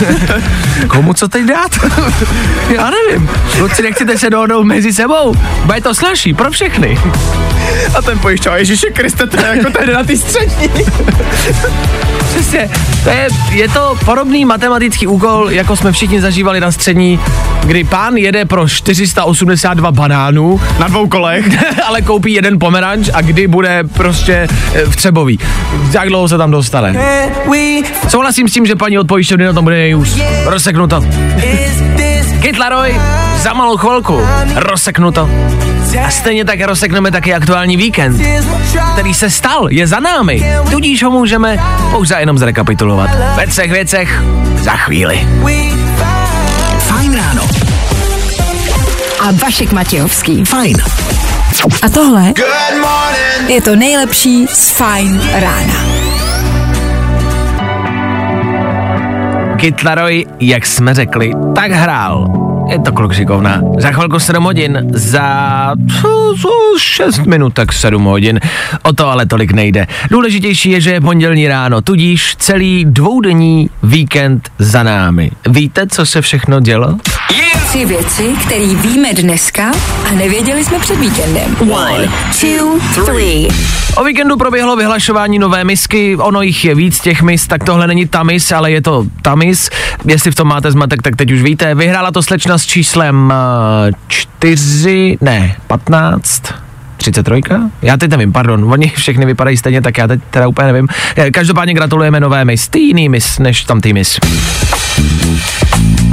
komu 0.89 1.15
co 1.15 1.29
teď 1.29 1.45
dát? 1.45 1.79
Já 2.77 2.91
nevím. 2.91 3.29
Kluci, 3.59 3.83
nechcete 3.83 4.19
se 4.19 4.31
dohodnout 4.31 4.65
mezi 4.65 4.93
sebou? 4.93 5.35
Bude 5.65 5.81
to 5.81 5.95
snažší 5.95 6.35
pro 6.35 6.51
všechny. 6.51 6.99
A 7.95 8.03
ten 8.03 8.19
pojišťoval, 8.19 8.59
Ježíši 8.59 8.87
Kriste, 8.93 9.27
to 9.27 9.41
je 9.41 9.57
jako 9.57 9.71
tady 9.71 9.93
na 9.93 10.05
ty. 10.05 10.17
Přesně, 12.35 12.71
to 13.05 13.11
je, 13.11 13.29
je 13.51 13.69
to 13.69 13.99
podobný 14.05 14.45
matematický 14.45 15.07
úkol, 15.07 15.51
jako 15.51 15.77
jsme 15.77 15.93
všichni 15.93 16.21
zažívali 16.21 16.61
na 16.61 16.73
střední, 16.73 17.21
kdy 17.65 17.85
pán 17.85 18.17
jede 18.17 18.45
pro 18.45 18.69
482 18.69 19.93
banánů, 19.93 20.61
Na 20.79 20.89
dvou 20.89 21.09
kolech. 21.09 21.47
ale 21.87 22.03
koupí 22.03 22.33
jeden 22.33 22.59
pomeranč 22.59 23.09
a 23.13 23.21
kdy 23.21 23.47
bude 23.49 23.85
prostě 23.85 24.49
eh, 24.75 24.85
v 24.85 24.97
Třebový. 24.97 25.39
Jak 25.93 26.09
dlouho 26.09 26.29
se 26.29 26.39
tam 26.39 26.51
dostane? 26.51 26.93
Souhlasím 28.09 28.49
s 28.49 28.53
tím, 28.53 28.67
že 28.67 28.77
paní 28.77 28.99
od 28.99 29.07
pojišťovny 29.09 29.45
na 29.45 29.53
tom 29.53 29.65
bude 29.65 29.77
nejhůř. 29.77 30.19
Rozseknuto. 30.45 31.05
Kytlaroj, 32.47 33.01
za 33.43 33.53
malou 33.53 33.77
chvilku. 33.77 34.21
Rozseknuto. 34.55 35.29
A 36.07 36.11
stejně 36.11 36.45
tak 36.45 36.61
rozsekneme 36.61 37.11
taky 37.11 37.35
aktuální 37.35 37.77
víkend, 37.77 38.23
který 38.93 39.15
se 39.15 39.31
stal, 39.31 39.67
je 39.71 39.87
za 39.87 40.01
námi. 40.01 40.53
Tudíž 40.71 41.03
ho 41.03 41.11
můžeme 41.11 41.59
pouze 41.91 42.15
jenom 42.21 42.39
zrekapitulovat. 42.39 43.11
Ve 43.37 43.47
třech 43.47 43.71
věcech 43.71 44.23
za 44.61 44.73
chvíli. 44.73 45.29
Fajn 46.79 47.17
ráno. 47.17 47.43
A 49.21 49.31
Vašek 49.33 49.73
Matějovský. 49.73 50.45
Fajn. 50.45 50.77
A 51.83 51.89
tohle 51.89 52.33
je 53.47 53.63
to 53.63 53.77
nejlepší 53.77 54.47
z 54.47 54.71
Fajn 54.71 55.21
rána. 55.33 55.86
Kytlaroj, 59.57 60.27
jak 60.41 60.67
jsme 60.67 60.95
řekli, 60.95 61.33
tak 61.55 61.71
hrál. 61.71 62.33
je 62.71 62.79
to 62.79 62.93
kluk 62.93 63.15
šikovná. 63.15 63.61
Za 63.79 63.91
chvilku 63.91 64.19
7 64.19 64.45
hodin, 64.45 64.79
za 64.93 65.75
6 66.79 67.19
minut 67.19 67.55
tak 67.55 67.73
7 67.73 68.05
hodin. 68.05 68.41
O 68.83 68.93
to 68.93 69.09
ale 69.09 69.27
tolik 69.27 69.53
nejde. 69.53 69.87
Důležitější 70.11 70.71
je, 70.71 70.81
že 70.81 70.91
je 70.91 71.01
pondělní 71.01 71.49
ráno, 71.49 71.81
tudíž 71.81 72.37
celý 72.39 72.85
dvoudenní 72.85 73.71
víkend 73.83 74.49
za 74.59 74.83
námi. 74.83 75.31
Víte, 75.49 75.87
co 75.87 76.07
se 76.07 76.23
všechno 76.23 76.61
dělo? 76.61 76.99
Tři 77.77 77.85
věci, 77.85 78.35
které 78.47 78.67
víme 78.67 79.15
dneska 79.15 79.73
a 80.09 80.13
nevěděli 80.13 80.65
jsme 80.65 80.79
před 80.79 80.99
víkendem. 80.99 81.57
One, 81.71 82.09
two, 82.41 83.05
three. 83.05 83.49
O 83.97 84.05
víkendu 84.05 84.37
proběhlo 84.37 84.77
vyhlašování 84.77 85.39
nové 85.39 85.65
misky, 85.65 86.17
ono 86.17 86.43
jich 86.43 86.65
je 86.65 86.75
víc 86.75 87.01
těch 87.01 87.23
mis, 87.23 87.47
tak 87.47 87.65
tohle 87.65 87.87
není 87.87 88.09
Tamis, 88.09 88.53
ale 88.53 88.71
je 88.71 88.83
to 88.83 89.05
Tamis. 89.23 89.71
Jestli 90.05 90.31
v 90.31 90.35
tom 90.35 90.49
máte 90.49 90.73
zmatek, 90.73 91.03
tak 91.03 91.17
teď 91.17 91.33
už 91.33 91.43
víte. 91.43 91.75
Vyhrála 91.75 92.11
to 92.11 92.23
slečna 92.23 92.59
s 92.59 92.67
číslem 92.67 93.33
uh, 93.89 93.95
4, 94.09 95.19
ne, 95.21 95.57
15, 95.67 96.43
33? 96.97 97.43
Já 97.83 97.97
teď 97.97 98.11
nevím, 98.11 98.33
pardon, 98.33 98.73
oni 98.73 98.93
všechny 98.97 99.27
vypadají 99.27 99.57
stejně, 99.57 99.83
tak 99.83 99.99
já 99.99 100.07
teď 100.07 100.21
teda 100.31 100.49
úplně 100.49 100.67
nevím. 100.67 100.89
Každopádně 101.33 101.75
gratulujeme 101.75 102.21
nové 102.21 102.45
mis, 102.45 102.69
ty 102.69 102.79
jiný 102.79 103.09
mis, 103.09 103.39
než 103.39 103.65
tam 103.65 103.81
ty 103.81 103.93
mis. 103.93 104.19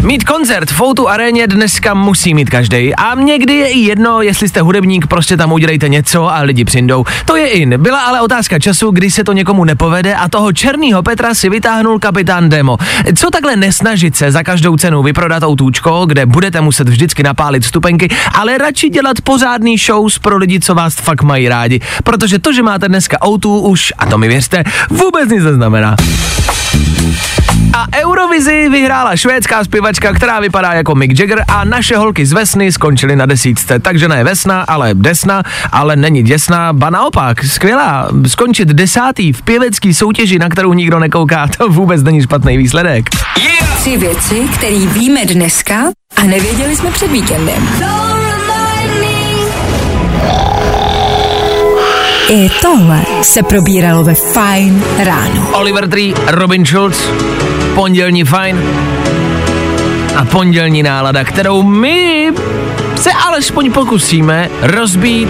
Mít 0.01 0.23
koncert 0.23 0.71
v 0.71 0.75
Foutu 0.75 1.09
aréně 1.09 1.47
dneska 1.47 1.93
musí 1.93 2.33
mít 2.33 2.49
každý. 2.49 2.95
A 2.95 3.15
někdy 3.15 3.53
je 3.53 3.67
i 3.67 3.79
jedno, 3.79 4.21
jestli 4.21 4.49
jste 4.49 4.61
hudebník, 4.61 5.07
prostě 5.07 5.37
tam 5.37 5.51
udělejte 5.51 5.89
něco 5.89 6.35
a 6.35 6.39
lidi 6.41 6.65
přijdou. 6.65 7.05
To 7.25 7.35
je 7.35 7.47
in. 7.47 7.73
Byla 7.77 8.01
ale 8.01 8.21
otázka 8.21 8.59
času, 8.59 8.91
kdy 8.91 9.11
se 9.11 9.23
to 9.23 9.33
někomu 9.33 9.63
nepovede 9.63 10.15
a 10.15 10.29
toho 10.29 10.53
černýho 10.53 11.03
Petra 11.03 11.33
si 11.33 11.49
vytáhnul 11.49 11.99
kapitán 11.99 12.49
Demo. 12.49 12.77
Co 13.15 13.29
takhle 13.31 13.55
nesnažit 13.55 14.15
se 14.15 14.31
za 14.31 14.43
každou 14.43 14.77
cenu 14.77 15.03
vyprodat 15.03 15.43
autůčko, 15.43 16.05
kde 16.05 16.25
budete 16.25 16.61
muset 16.61 16.89
vždycky 16.89 17.23
napálit 17.23 17.65
stupenky, 17.65 18.09
ale 18.33 18.57
radši 18.57 18.89
dělat 18.89 19.21
pořádný 19.21 19.77
shows 19.77 20.19
pro 20.19 20.37
lidi, 20.37 20.59
co 20.59 20.72
vás 20.73 20.95
fakt 20.95 21.23
mají 21.23 21.49
rádi. 21.49 21.79
Protože 22.03 22.39
to, 22.39 22.53
že 22.53 22.63
máte 22.63 22.87
dneska 22.87 23.17
autů 23.21 23.59
už, 23.59 23.93
a 23.97 24.05
to 24.05 24.17
mi 24.17 24.27
věřte, 24.27 24.63
vůbec 24.89 25.29
nic 25.29 25.43
neznamená. 25.43 25.95
A 27.73 27.85
Eurovizi 27.97 28.69
vyhrála 28.69 29.15
švédská 29.15 29.63
zpěvačka, 29.63 30.13
která 30.13 30.39
vypadá 30.39 30.73
jako 30.73 30.95
Mick 30.95 31.19
Jagger 31.19 31.45
a 31.47 31.63
naše 31.63 31.97
holky 31.97 32.25
z 32.25 32.33
Vesny 32.33 32.71
skončily 32.71 33.15
na 33.15 33.25
desítce. 33.25 33.79
Takže 33.79 34.07
ne 34.07 34.23
Vesna, 34.23 34.61
ale 34.61 34.93
Desna, 34.93 35.43
ale 35.71 35.95
není 35.95 36.23
děsná, 36.23 36.73
ba 36.73 36.89
naopak, 36.89 37.43
skvělá. 37.43 38.07
Skončit 38.27 38.67
desátý 38.67 39.33
v 39.33 39.41
pěvecký 39.41 39.93
soutěži, 39.93 40.39
na 40.39 40.49
kterou 40.49 40.73
nikdo 40.73 40.99
nekouká, 40.99 41.47
to 41.57 41.69
vůbec 41.69 42.03
není 42.03 42.21
špatný 42.21 42.57
výsledek. 42.57 43.09
Tři 43.77 43.97
věci, 43.97 44.47
které 44.55 44.79
víme 44.79 45.25
dneska 45.25 45.75
a 46.15 46.23
nevěděli 46.23 46.75
jsme 46.75 46.91
před 46.91 47.11
víkendem. 47.11 47.67
I 52.29 52.49
tohle 52.61 53.01
se 53.21 53.43
probíralo 53.43 54.03
ve 54.03 54.13
Fine 54.13 54.83
ráno. 55.03 55.49
Oliver 55.53 55.89
Tree, 55.89 56.13
Robin 56.27 56.65
Schulz, 56.65 57.09
pondělní 57.75 58.23
fajn 58.23 58.61
a 60.15 60.25
pondělní 60.25 60.83
nálada, 60.83 61.23
kterou 61.23 61.63
my 61.63 62.31
se 62.95 63.09
alespoň 63.11 63.71
pokusíme 63.71 64.49
rozbít 64.61 65.29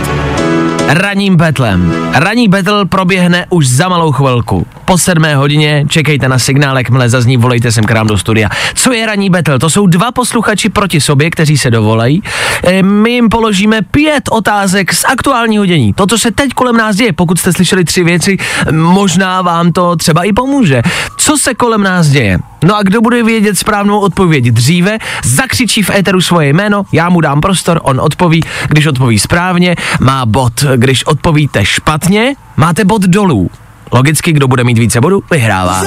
ranním 0.87 1.35
betlem. 1.35 1.93
Ranní 2.13 2.47
betl 2.47 2.85
proběhne 2.85 3.45
už 3.49 3.67
za 3.67 3.89
malou 3.89 4.11
chvilku. 4.11 4.67
Po 4.85 4.97
sedmé 4.97 5.35
hodině 5.35 5.85
čekejte 5.89 6.29
na 6.29 6.39
signál, 6.39 6.77
jakmile 6.77 7.09
zazní, 7.09 7.37
volejte 7.37 7.71
sem 7.71 7.83
k 7.83 7.91
nám 7.91 8.07
do 8.07 8.17
studia. 8.17 8.49
Co 8.73 8.93
je 8.93 9.05
ranní 9.05 9.29
betl? 9.29 9.59
To 9.59 9.69
jsou 9.69 9.87
dva 9.87 10.11
posluchači 10.11 10.69
proti 10.69 11.01
sobě, 11.01 11.29
kteří 11.29 11.57
se 11.57 11.71
dovolají. 11.71 12.23
E, 12.63 12.83
my 12.83 13.11
jim 13.11 13.29
položíme 13.29 13.81
pět 13.81 14.23
otázek 14.31 14.93
z 14.93 15.05
aktuálního 15.05 15.65
dění. 15.65 15.93
To, 15.93 16.07
co 16.07 16.17
se 16.17 16.31
teď 16.31 16.49
kolem 16.53 16.77
nás 16.77 16.95
děje, 16.95 17.13
pokud 17.13 17.39
jste 17.39 17.53
slyšeli 17.53 17.83
tři 17.83 18.03
věci, 18.03 18.37
možná 18.71 19.41
vám 19.41 19.71
to 19.71 19.95
třeba 19.95 20.23
i 20.23 20.33
pomůže. 20.33 20.81
Co 21.17 21.37
se 21.37 21.53
kolem 21.53 21.83
nás 21.83 22.07
děje? 22.07 22.39
No 22.63 22.77
a 22.77 22.83
kdo 22.83 23.01
bude 23.01 23.23
vědět 23.23 23.57
správnou 23.57 23.99
odpověď 23.99 24.45
dříve, 24.45 24.97
zakřičí 25.23 25.83
v 25.83 25.89
éteru 25.89 26.21
svoje 26.21 26.53
jméno, 26.53 26.83
já 26.91 27.09
mu 27.09 27.21
dám 27.21 27.41
prostor, 27.41 27.79
on 27.83 28.01
odpoví, 28.01 28.41
když 28.67 28.85
odpoví 28.85 29.19
správně, 29.19 29.75
má 29.99 30.25
bod, 30.25 30.63
když 30.77 31.03
odpovíte 31.03 31.65
špatně, 31.65 32.35
máte 32.57 32.85
bod 32.85 33.01
dolů. 33.01 33.49
Logicky, 33.91 34.31
kdo 34.31 34.47
bude 34.47 34.63
mít 34.63 34.77
více 34.77 35.01
bodů, 35.01 35.23
vyhrává. 35.31 35.83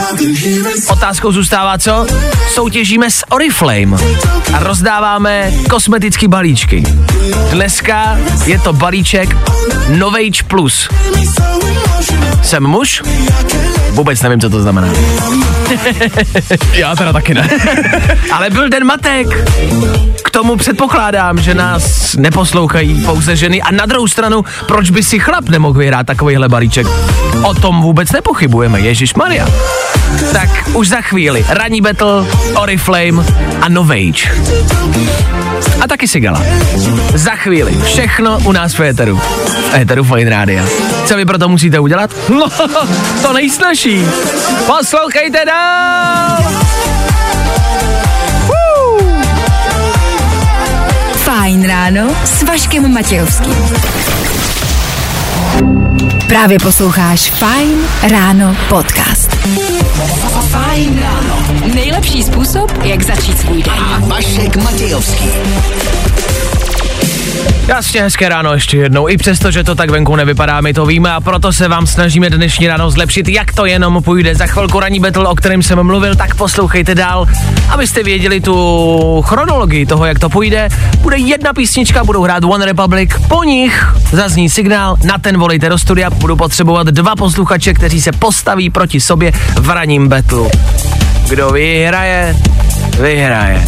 Otázkou 0.89 1.33
zůstává 1.33 1.79
co? 1.79 2.07
Soutěžíme 2.55 3.11
s 3.11 3.25
Oriflame 3.31 3.97
a 4.55 4.59
rozdáváme 4.59 5.53
kosmetické 5.71 6.29
balíčky. 6.29 6.83
Dneska 7.51 8.19
je 8.45 8.59
to 8.59 8.73
balíček 8.73 9.37
Novage 9.89 10.43
Plus. 10.47 10.89
Jsem 12.43 12.63
muž? 12.67 13.03
Vůbec 13.91 14.23
nevím, 14.23 14.41
co 14.41 14.51
to 14.51 14.63
znamená. 14.63 14.89
Já 16.73 16.97
teda 16.97 17.13
taky 17.13 17.35
ne. 17.35 17.49
Ale 18.33 18.51
byl 18.51 18.69
den 18.69 18.85
matek. 18.85 19.27
Tomu 20.37 20.57
předpokládám, 20.57 21.41
že 21.41 21.55
nás 21.55 22.15
neposlouchají 22.17 23.05
pouze 23.05 23.37
ženy 23.37 23.63
a 23.63 23.73
na 23.73 23.87
druhou 23.87 24.09
stranu, 24.09 24.45
proč 24.67 24.91
by 24.91 25.03
si 25.03 25.19
chlap 25.19 25.49
nemohl 25.49 25.79
vyhrát 25.79 26.07
takovýhle 26.07 26.49
balíček? 26.49 26.87
O 27.43 27.55
tom 27.55 27.83
vůbec 27.83 28.13
nepochybujeme, 28.13 28.81
Ježíš 28.81 29.15
Maria. 29.15 29.49
Tak 30.33 30.49
už 30.75 30.89
za 30.89 31.01
chvíli 31.01 31.47
ranní 31.49 31.81
battle, 31.81 32.27
Oriflame 32.55 33.25
a 33.61 33.69
Novage. 33.69 34.31
A 35.81 35.89
taky 35.89 36.09
Sigala. 36.09 36.43
Za 37.15 37.37
chvíli 37.37 37.79
všechno 37.85 38.39
u 38.45 38.53
nás 38.53 38.75
v 38.75 38.81
éteru. 38.81 39.17
V 39.71 39.75
éteru 39.75 40.05
Fine 40.05 40.31
Rádia. 40.31 40.65
Co 41.05 41.17
vy 41.17 41.25
pro 41.25 41.39
to 41.39 41.49
musíte 41.49 41.79
udělat? 41.79 42.11
No, 42.29 42.49
to 43.23 43.33
nejsnažší. 43.33 44.07
Poslouchejte 44.67 45.45
dál! 45.45 46.96
Fajn 51.47 51.67
ráno 51.67 52.17
s 52.25 52.43
Vaškem 52.43 52.93
Matějovským. 52.93 53.55
Právě 56.29 56.59
posloucháš 56.59 57.31
Fine 57.31 57.89
ráno 58.11 58.57
podcast. 58.69 59.31
Fajn 60.51 61.01
ráno. 61.01 61.47
Nejlepší 61.75 62.23
způsob, 62.23 62.73
jak 62.83 63.03
začít 63.03 63.39
svůj 63.39 63.63
den. 63.63 63.75
Vašek 64.09 64.57
Matějovský. 64.57 65.31
Jasně, 67.69 68.03
hezké 68.03 68.29
ráno 68.29 68.53
ještě 68.55 68.77
jednou. 68.77 69.09
I 69.09 69.17
přesto, 69.17 69.51
že 69.51 69.65
to 69.65 69.75
tak 69.75 69.91
venku 69.91 70.17
nevypadá, 70.17 70.61
my 70.61 70.75
to 70.75 70.87
víme 70.87 71.13
a 71.13 71.21
proto 71.21 71.53
se 71.53 71.69
vám 71.69 71.87
snažíme 71.87 72.31
dnešní 72.31 72.67
ráno 72.67 72.91
zlepšit, 72.91 73.29
jak 73.29 73.55
to 73.55 73.67
jenom 73.67 74.03
půjde. 74.03 74.35
Za 74.35 74.47
chvilku 74.47 74.81
ranní 74.81 75.01
battle, 75.01 75.29
o 75.29 75.35
kterém 75.35 75.63
jsem 75.63 75.83
mluvil, 75.83 76.15
tak 76.15 76.35
poslouchejte 76.35 76.95
dál, 76.95 77.27
abyste 77.69 78.03
věděli 78.03 78.41
tu 78.41 79.23
chronologii 79.27 79.87
toho, 79.87 80.07
jak 80.07 80.19
to 80.19 80.29
půjde. 80.29 80.69
Bude 81.01 81.17
jedna 81.17 81.53
písnička, 81.53 82.05
budou 82.05 82.23
hrát 82.23 82.45
One 82.45 82.67
Republic, 82.67 83.11
po 83.29 83.45
nich 83.45 83.87
zazní 84.13 84.51
signál, 84.51 84.97
na 85.05 85.19
ten 85.19 85.39
volejte 85.39 85.69
do 85.69 85.79
studia, 85.79 86.11
budu 86.11 86.37
potřebovat 86.37 86.87
dva 86.87 87.17
posluchače, 87.17 87.75
kteří 87.75 88.01
se 88.01 88.13
postaví 88.13 88.71
proti 88.71 89.01
sobě 89.01 89.33
v 89.55 89.71
ranním 89.71 90.09
battle. 90.09 90.51
Kdo 91.29 91.51
vyhraje, 91.51 92.37
vyhraje. 93.01 93.67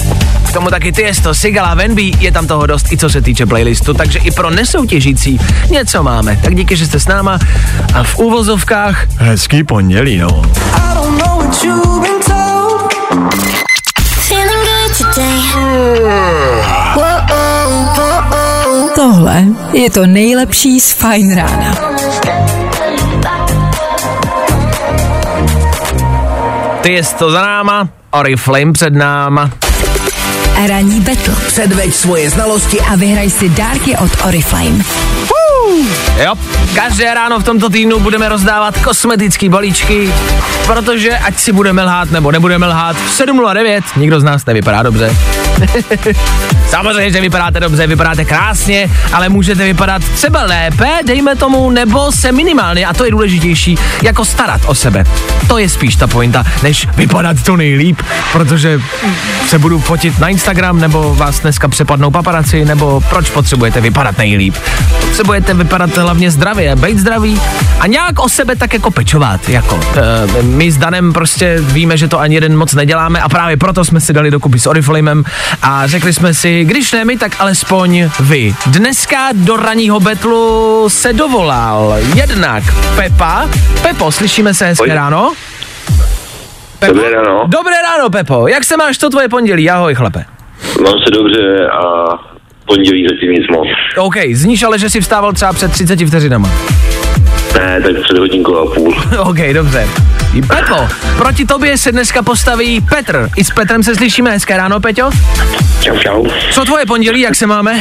K 0.49 0.53
tomu 0.53 0.71
taky 0.71 0.93
Tiesto, 0.93 1.35
Sigala, 1.35 1.75
Venby, 1.75 2.13
je 2.21 2.33
tam 2.33 2.47
toho 2.47 2.67
dost, 2.67 2.93
i 2.93 2.97
co 2.97 3.11
se 3.11 3.23
týče 3.23 3.47
playlistu, 3.47 3.95
takže 3.95 4.19
i 4.19 4.31
pro 4.31 4.51
nesoutěžící 4.51 5.41
něco 5.71 6.03
máme. 6.03 6.39
Tak 6.43 6.55
díky, 6.55 6.77
že 6.77 6.87
jste 6.87 7.01
s 7.01 7.07
náma 7.07 7.39
a 7.95 8.03
v 8.03 8.19
úvozovkách 8.19 9.07
hezký 9.17 9.65
pondělí, 9.65 10.19
no. 10.19 10.43
Tohle 18.95 19.45
je 19.73 19.91
to 19.91 20.07
nejlepší 20.07 20.81
z 20.81 20.93
Fajn 20.93 21.37
rána. 21.37 21.75
Tiesto 26.81 27.31
za 27.31 27.43
náma, 27.43 27.89
Oriflame 28.11 28.73
před 28.73 28.95
náma. 28.95 29.51
Ranní 30.67 31.01
betl. 31.01 31.35
Předveď 31.47 31.95
svoje 31.95 32.31
znalosti 32.31 32.81
A 32.81 32.97
vyhraj 32.97 33.31
si 33.31 33.49
dárky 33.49 33.97
od 33.97 34.11
Oriflame. 34.27 34.85
Jo, 36.25 36.35
každé 36.75 37.15
ráno 37.15 37.39
v 37.39 37.45
tomto 37.45 37.71
týdnu 37.71 38.01
budeme 38.01 38.29
rozdávat 38.29 38.79
kosmetické 38.79 39.49
balíčky, 39.49 40.15
protože 40.67 41.19
ať 41.19 41.39
si 41.39 41.53
budeme 41.53 41.83
lhát 41.83 42.11
nebo 42.11 42.31
nebudeme 42.31 42.67
lhát, 42.67 42.97
v 42.97 43.21
7.09 43.21 43.83
nikdo 43.97 44.21
z 44.21 44.25
nás 44.25 44.47
nevypadá 44.47 44.83
dobře. 44.83 45.17
Samozřejmě, 46.69 47.11
že 47.11 47.21
vypadáte 47.21 47.61
dobře, 47.61 47.87
vypadáte 47.87 48.25
krásně, 48.25 48.91
ale 49.13 49.29
můžete 49.29 49.65
vypadat 49.65 50.03
třeba 50.05 50.43
lépe, 50.43 50.89
dejme 51.07 51.37
tomu, 51.37 51.71
nebo 51.71 52.13
se 52.13 52.33
minimálně, 52.33 52.87
a 52.87 52.95
to 52.95 53.05
je 53.05 53.11
důležitější, 53.11 53.79
jako 54.03 54.25
starat 54.25 54.61
o 54.67 54.75
sebe. 54.75 55.05
To 55.49 55.59
je 55.59 55.69
spíš 55.69 55.97
ta 55.97 56.07
pointa, 56.07 56.45
než 56.63 56.89
vypadat 56.97 57.43
to 57.43 57.57
nejlíp, 57.57 58.03
protože 58.33 58.81
se 59.47 59.59
budu 59.59 59.79
fotit 59.79 60.19
na 60.19 60.29
Instagram, 60.29 60.81
nebo 60.81 61.15
vás 61.15 61.41
dneska 61.41 61.69
přepadnou 61.69 62.11
paparaci, 62.11 62.65
nebo 62.65 63.01
proč 63.09 63.31
potřebujete 63.31 63.81
vypadat 63.81 64.19
nejlíp. 64.19 64.55
Potřebujete 65.01 65.55
vypadat 65.55 65.97
hlavně 65.97 66.31
zdravě, 66.31 66.77
být 66.77 66.99
zdravý 66.99 67.41
a 67.81 67.87
nějak 67.87 68.19
o 68.19 68.29
sebe 68.29 68.57
tak 68.57 68.75
jako 68.75 68.91
pečovat. 68.91 69.49
Jako. 69.49 69.81
E, 70.39 70.43
my 70.43 70.73
s 70.73 70.77
Danem 70.77 71.13
prostě 71.13 71.57
víme, 71.61 71.97
že 71.97 72.09
to 72.09 72.21
ani 72.21 72.35
jeden 72.35 72.57
moc 72.57 72.75
neděláme 72.75 73.21
a 73.21 73.29
právě 73.29 73.57
proto 73.57 73.85
jsme 73.85 74.01
si 74.01 74.13
dali 74.13 74.31
dokupy 74.31 74.59
s 74.59 74.67
Oriflamem 74.67 75.25
a 75.63 75.87
řekli 75.87 76.13
jsme 76.13 76.35
si, 76.35 76.65
když 76.65 76.93
ne 76.93 77.05
my, 77.05 77.17
tak 77.19 77.33
alespoň 77.39 78.11
vy. 78.21 78.55
Dneska 78.67 79.29
do 79.33 79.57
raního 79.57 80.01
betlu 80.01 80.85
se 80.89 81.13
dovolal 81.13 81.97
jednak 82.15 82.63
Pepa. 82.97 83.49
Pepo, 83.83 84.13
slyšíme 84.13 84.55
se 84.55 84.67
hezké 84.67 84.83
Oj. 84.91 84.95
ráno? 84.97 85.33
Pepo? 86.79 86.93
Dobré 86.95 87.11
ráno. 87.11 87.43
Dobré 87.47 87.77
ráno, 87.83 88.11
Pepo. 88.11 88.49
Jak 88.49 88.65
se 88.65 88.77
máš 88.77 88.99
to 88.99 89.11
tvoje 89.11 89.29
pondělí? 89.29 89.71
Ahoj, 89.71 89.95
chlape. 89.95 90.25
Mám 90.85 90.95
se 91.05 91.11
dobře 91.11 91.69
a 91.69 92.09
pondělí 92.67 93.07
zatím 93.11 93.33
nic 93.33 93.45
moc. 93.51 93.69
OK, 93.97 94.15
zníš 94.33 94.63
ale, 94.63 94.79
že 94.79 94.91
jsi 94.91 95.01
vstával 95.01 95.33
třeba 95.33 95.53
před 95.53 95.73
30 95.73 95.99
vteřinama. 96.07 96.51
Ne, 97.55 97.81
tak 97.83 97.93
před 98.03 98.19
hodinkou 98.19 98.57
a 98.57 98.75
půl. 98.75 98.95
OK, 99.19 99.39
dobře. 99.53 99.89
Pepo, 100.43 100.89
proti 101.17 101.45
tobě 101.45 101.79
se 101.79 101.93
dneska 101.93 102.23
postaví 102.23 102.81
Petr. 102.81 103.29
I 103.37 103.45
s 103.45 103.51
Petrem 103.51 103.83
se 103.83 103.95
slyšíme 103.95 104.31
hezké 104.31 104.57
ráno, 104.57 104.81
Peťo. 104.81 105.11
Čau, 105.81 105.99
čau. 105.99 106.27
Co 106.51 106.65
tvoje 106.65 106.87
pondělí, 106.87 107.21
jak 107.21 107.35
se 107.35 107.47
máme? 107.47 107.81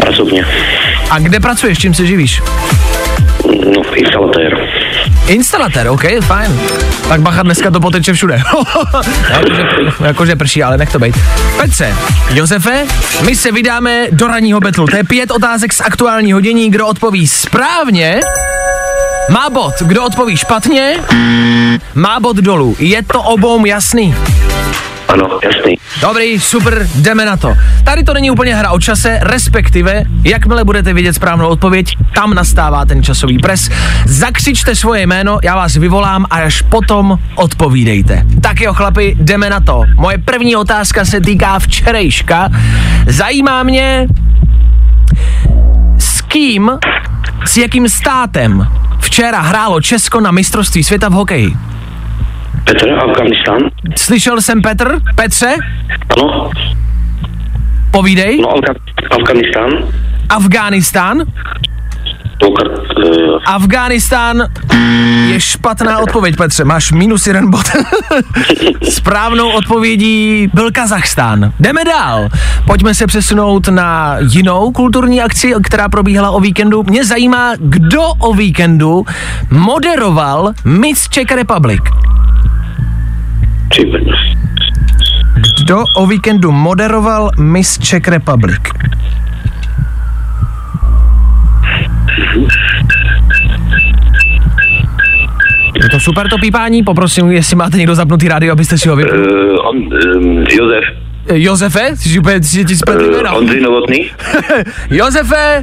Pracovně. 0.00 0.46
A 1.10 1.18
kde 1.18 1.40
pracuješ, 1.40 1.78
čím 1.78 1.94
se 1.94 2.06
živíš? 2.06 2.42
No, 3.74 3.94
instalatér. 3.94 4.68
Instalatér, 5.26 5.88
OK, 5.88 6.04
fajn. 6.22 6.60
Tak 7.08 7.20
bacha, 7.20 7.42
dneska 7.42 7.70
to 7.70 7.80
poteče 7.80 8.12
všude. 8.12 8.34
jakože, 9.30 9.62
jakože 10.04 10.36
prší, 10.36 10.62
ale 10.62 10.78
nech 10.78 10.92
to 10.92 10.98
být. 10.98 11.18
Petře, 11.56 11.94
Josefe, 12.34 12.86
my 13.24 13.36
se 13.36 13.52
vydáme 13.52 14.06
do 14.10 14.26
ranního 14.26 14.60
betlu. 14.60 14.86
To 14.86 14.96
je 14.96 15.04
pět 15.04 15.30
otázek 15.30 15.72
z 15.72 15.80
aktuálního 15.80 16.40
dění. 16.40 16.70
Kdo 16.70 16.86
odpoví 16.86 17.28
správně, 17.28 18.20
má 19.30 19.50
bod. 19.50 19.74
Kdo 19.80 20.04
odpoví 20.04 20.36
špatně, 20.36 20.96
má 21.94 22.20
bod 22.20 22.36
dolů. 22.36 22.76
Je 22.78 23.02
to 23.02 23.22
obou 23.22 23.64
jasný. 23.64 24.14
Ano, 25.08 25.38
jasný. 25.44 25.78
Dobrý, 26.00 26.40
super, 26.40 26.88
jdeme 26.94 27.24
na 27.24 27.36
to. 27.36 27.54
Tady 27.84 28.02
to 28.02 28.14
není 28.14 28.30
úplně 28.30 28.54
hra 28.54 28.70
o 28.70 28.80
čase, 28.80 29.18
respektive, 29.22 30.04
jakmile 30.24 30.64
budete 30.64 30.92
vědět 30.92 31.12
správnou 31.12 31.48
odpověď, 31.48 31.96
tam 32.14 32.34
nastává 32.34 32.84
ten 32.84 33.02
časový 33.02 33.38
pres. 33.38 33.70
Zakřičte 34.06 34.74
svoje 34.74 35.06
jméno, 35.06 35.38
já 35.44 35.56
vás 35.56 35.74
vyvolám 35.76 36.26
a 36.30 36.36
až 36.36 36.62
potom 36.62 37.18
odpovídejte. 37.34 38.26
Tak 38.40 38.60
jo, 38.60 38.74
chlapi, 38.74 39.16
jdeme 39.20 39.50
na 39.50 39.60
to. 39.60 39.82
Moje 39.96 40.18
první 40.18 40.56
otázka 40.56 41.04
se 41.04 41.20
týká 41.20 41.58
včerejška. 41.58 42.48
Zajímá 43.06 43.62
mě, 43.62 44.06
s 45.98 46.20
kým, 46.20 46.70
s 47.44 47.56
jakým 47.56 47.88
státem 47.88 48.68
včera 49.00 49.40
hrálo 49.40 49.80
Česko 49.80 50.20
na 50.20 50.30
mistrovství 50.30 50.84
světa 50.84 51.08
v 51.08 51.12
hokeji. 51.12 51.52
Petr, 52.64 52.90
Afganistán? 52.90 53.58
Slyšel 53.96 54.40
jsem 54.40 54.62
Petr? 54.62 54.98
Petře? 55.14 55.54
Ano? 56.16 56.50
Povídej. 57.90 58.40
No, 58.40 58.48
Afga- 58.48 58.74
Afganistán? 60.28 61.18
Afghánistán? 62.40 62.68
Pokud, 62.68 62.68
uh, 62.98 63.38
Afghánistán 63.46 64.42
je 65.28 65.40
špatná 65.40 65.98
odpověď, 65.98 66.36
Petře. 66.36 66.64
Máš 66.64 66.92
minus 66.92 67.26
jeden 67.26 67.50
bod. 67.50 67.66
Správnou 68.90 69.50
odpovědí 69.50 70.48
byl 70.54 70.70
Kazachstán. 70.72 71.52
Jdeme 71.60 71.84
dál. 71.84 72.28
Pojďme 72.66 72.94
se 72.94 73.06
přesunout 73.06 73.68
na 73.68 74.16
jinou 74.32 74.72
kulturní 74.72 75.22
akci, 75.22 75.52
která 75.62 75.88
probíhala 75.88 76.30
o 76.30 76.40
víkendu. 76.40 76.82
Mě 76.82 77.04
zajímá, 77.04 77.52
kdo 77.58 78.02
o 78.02 78.34
víkendu 78.34 79.04
moderoval 79.50 80.52
Miss 80.64 81.08
Czech 81.08 81.30
Republic. 81.30 81.80
Kdo 85.60 85.84
o 85.96 86.06
víkendu 86.06 86.52
moderoval 86.52 87.30
Miss 87.38 87.78
Czech 87.78 88.08
Republic? 88.08 88.60
Je 95.82 95.88
to 95.90 96.00
super 96.00 96.28
to 96.28 96.36
pípání, 96.38 96.82
poprosím, 96.82 97.30
jestli 97.30 97.56
máte 97.56 97.76
někdo 97.78 97.94
zapnutý 97.94 98.28
rádio, 98.28 98.52
abyste 98.52 98.78
si 98.78 98.88
ho 98.88 98.96
vypli. 98.96 99.18
Uh, 99.18 99.66
on, 99.68 99.76
um, 99.76 100.44
Josef. 100.50 100.84
Josefe, 101.32 101.96
jsi 101.96 102.18
úplně, 102.18 102.42
jsi 102.42 102.64
ti 102.64 102.76
spletl 102.76 103.04
Uh, 103.04 103.10
jméno. 103.16 103.36
Ondřej 103.36 103.60
Novotný. 103.60 104.10
Josefe, 104.90 105.62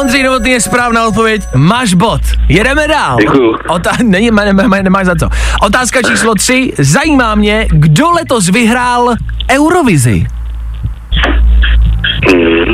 Ondřej 0.00 0.22
Novotný 0.22 0.50
je 0.50 0.60
správná 0.60 1.06
odpověď, 1.08 1.42
máš 1.56 1.94
bod. 1.94 2.20
Jedeme 2.48 2.88
dál. 2.88 3.16
Děkuju. 3.20 3.56
Ota- 3.68 3.96
není, 4.04 4.30
ne, 4.30 4.52
ne, 4.52 4.68
ne, 4.68 4.82
nemáš 4.82 5.06
za 5.06 5.14
to. 5.14 5.28
Otázka 5.62 6.02
číslo 6.02 6.34
tři. 6.34 6.72
Zajímá 6.78 7.34
mě, 7.34 7.66
kdo 7.70 8.10
letos 8.10 8.48
vyhrál 8.48 9.14
Eurovizi. 9.50 10.26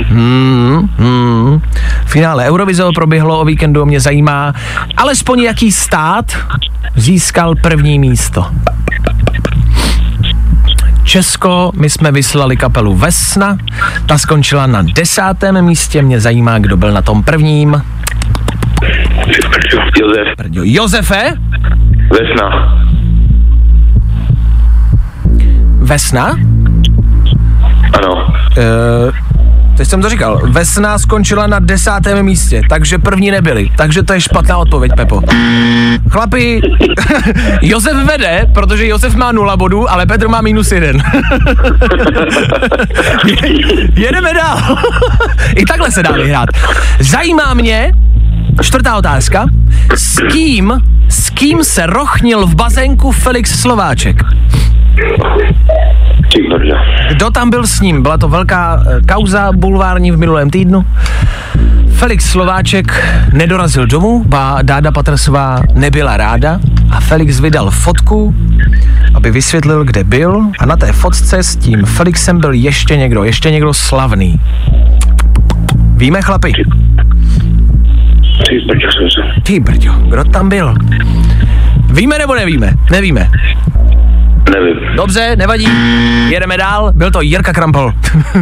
Hmm, 0.04 0.88
hmm. 0.98 1.60
Finále 2.06 2.44
Eurovize 2.44 2.84
proběhlo 2.94 3.40
o 3.40 3.44
víkendu, 3.44 3.86
mě 3.86 4.00
zajímá 4.00 4.52
alespoň 4.96 5.40
jaký 5.40 5.72
stát 5.72 6.36
získal 6.96 7.54
první 7.54 7.98
místo. 7.98 8.46
Česko, 11.04 11.72
my 11.74 11.90
jsme 11.90 12.12
vyslali 12.12 12.56
kapelu 12.56 12.94
Vesna, 12.94 13.58
ta 14.06 14.18
skončila 14.18 14.66
na 14.66 14.82
desátém 14.82 15.64
místě, 15.64 16.02
mě 16.02 16.20
zajímá, 16.20 16.58
kdo 16.58 16.76
byl 16.76 16.92
na 16.92 17.02
tom 17.02 17.22
prvním. 17.22 17.82
Josef. 19.96 20.36
Prdio. 20.36 20.62
Josefe, 20.66 21.32
Vesna. 22.10 22.76
Vesna, 25.78 26.36
Ano. 27.92 28.26
Uh, 28.56 29.35
teď 29.76 29.88
jsem 29.88 30.02
to 30.02 30.08
říkal. 30.08 30.40
Vesna 30.44 30.98
skončila 30.98 31.46
na 31.46 31.58
desátém 31.58 32.22
místě, 32.22 32.62
takže 32.68 32.98
první 32.98 33.30
nebyli. 33.30 33.70
Takže 33.76 34.02
to 34.02 34.12
je 34.12 34.20
špatná 34.20 34.58
odpověď, 34.58 34.92
Pepo. 34.96 35.22
Chlapi, 36.10 36.60
Josef 37.62 37.96
vede, 37.96 38.46
protože 38.54 38.86
Josef 38.86 39.14
má 39.14 39.32
nula 39.32 39.56
bodů, 39.56 39.90
ale 39.90 40.06
Petr 40.06 40.28
má 40.28 40.40
minus 40.40 40.72
jeden. 40.72 41.02
Jedeme 43.94 44.34
dál. 44.34 44.78
I 45.56 45.64
takhle 45.64 45.90
se 45.90 46.02
dá 46.02 46.12
vyhrát. 46.12 46.48
Zajímá 47.00 47.54
mě, 47.54 47.92
čtvrtá 48.62 48.96
otázka, 48.96 49.46
s 49.94 50.18
kým, 50.32 50.72
s 51.08 51.30
kým 51.30 51.64
se 51.64 51.86
rochnil 51.86 52.46
v 52.46 52.54
bazénku 52.54 53.12
Felix 53.12 53.60
Slováček? 53.60 54.16
Kdo 57.08 57.30
tam 57.30 57.50
byl 57.50 57.66
s 57.66 57.80
ním? 57.80 58.02
Byla 58.02 58.18
to 58.18 58.28
velká 58.28 58.82
eh, 58.86 59.00
kauza 59.12 59.52
bulvární 59.52 60.10
v 60.10 60.18
minulém 60.18 60.50
týdnu. 60.50 60.86
Felix 61.92 62.30
Slováček 62.30 63.04
nedorazil 63.32 63.86
domů, 63.86 64.24
ba 64.26 64.58
Dáda 64.62 64.92
Patrsová 64.92 65.62
nebyla 65.74 66.16
ráda 66.16 66.60
a 66.90 67.00
Felix 67.00 67.40
vydal 67.40 67.70
fotku, 67.70 68.34
aby 69.14 69.30
vysvětlil, 69.30 69.84
kde 69.84 70.04
byl 70.04 70.42
a 70.58 70.66
na 70.66 70.76
té 70.76 70.92
fotce 70.92 71.38
s 71.38 71.56
tím 71.56 71.84
Felixem 71.84 72.40
byl 72.40 72.52
ještě 72.52 72.96
někdo, 72.96 73.24
ještě 73.24 73.50
někdo 73.50 73.74
slavný. 73.74 74.40
Víme, 75.96 76.22
chlapi? 76.22 76.52
Ty 78.48 78.60
brďo. 78.66 78.88
Ty 79.42 79.60
brďo, 79.60 79.92
kdo 79.92 80.24
tam 80.24 80.48
byl? 80.48 80.74
Víme 81.90 82.18
nebo 82.18 82.34
nevíme? 82.34 82.72
Nevíme. 82.90 83.30
Nevím. 84.52 84.96
Dobře, 84.96 85.36
nevadí. 85.36 85.68
Jedeme 86.28 86.56
dál. 86.56 86.92
Byl 86.94 87.10
to 87.10 87.20
Jirka 87.20 87.52
Krampol. 87.52 87.92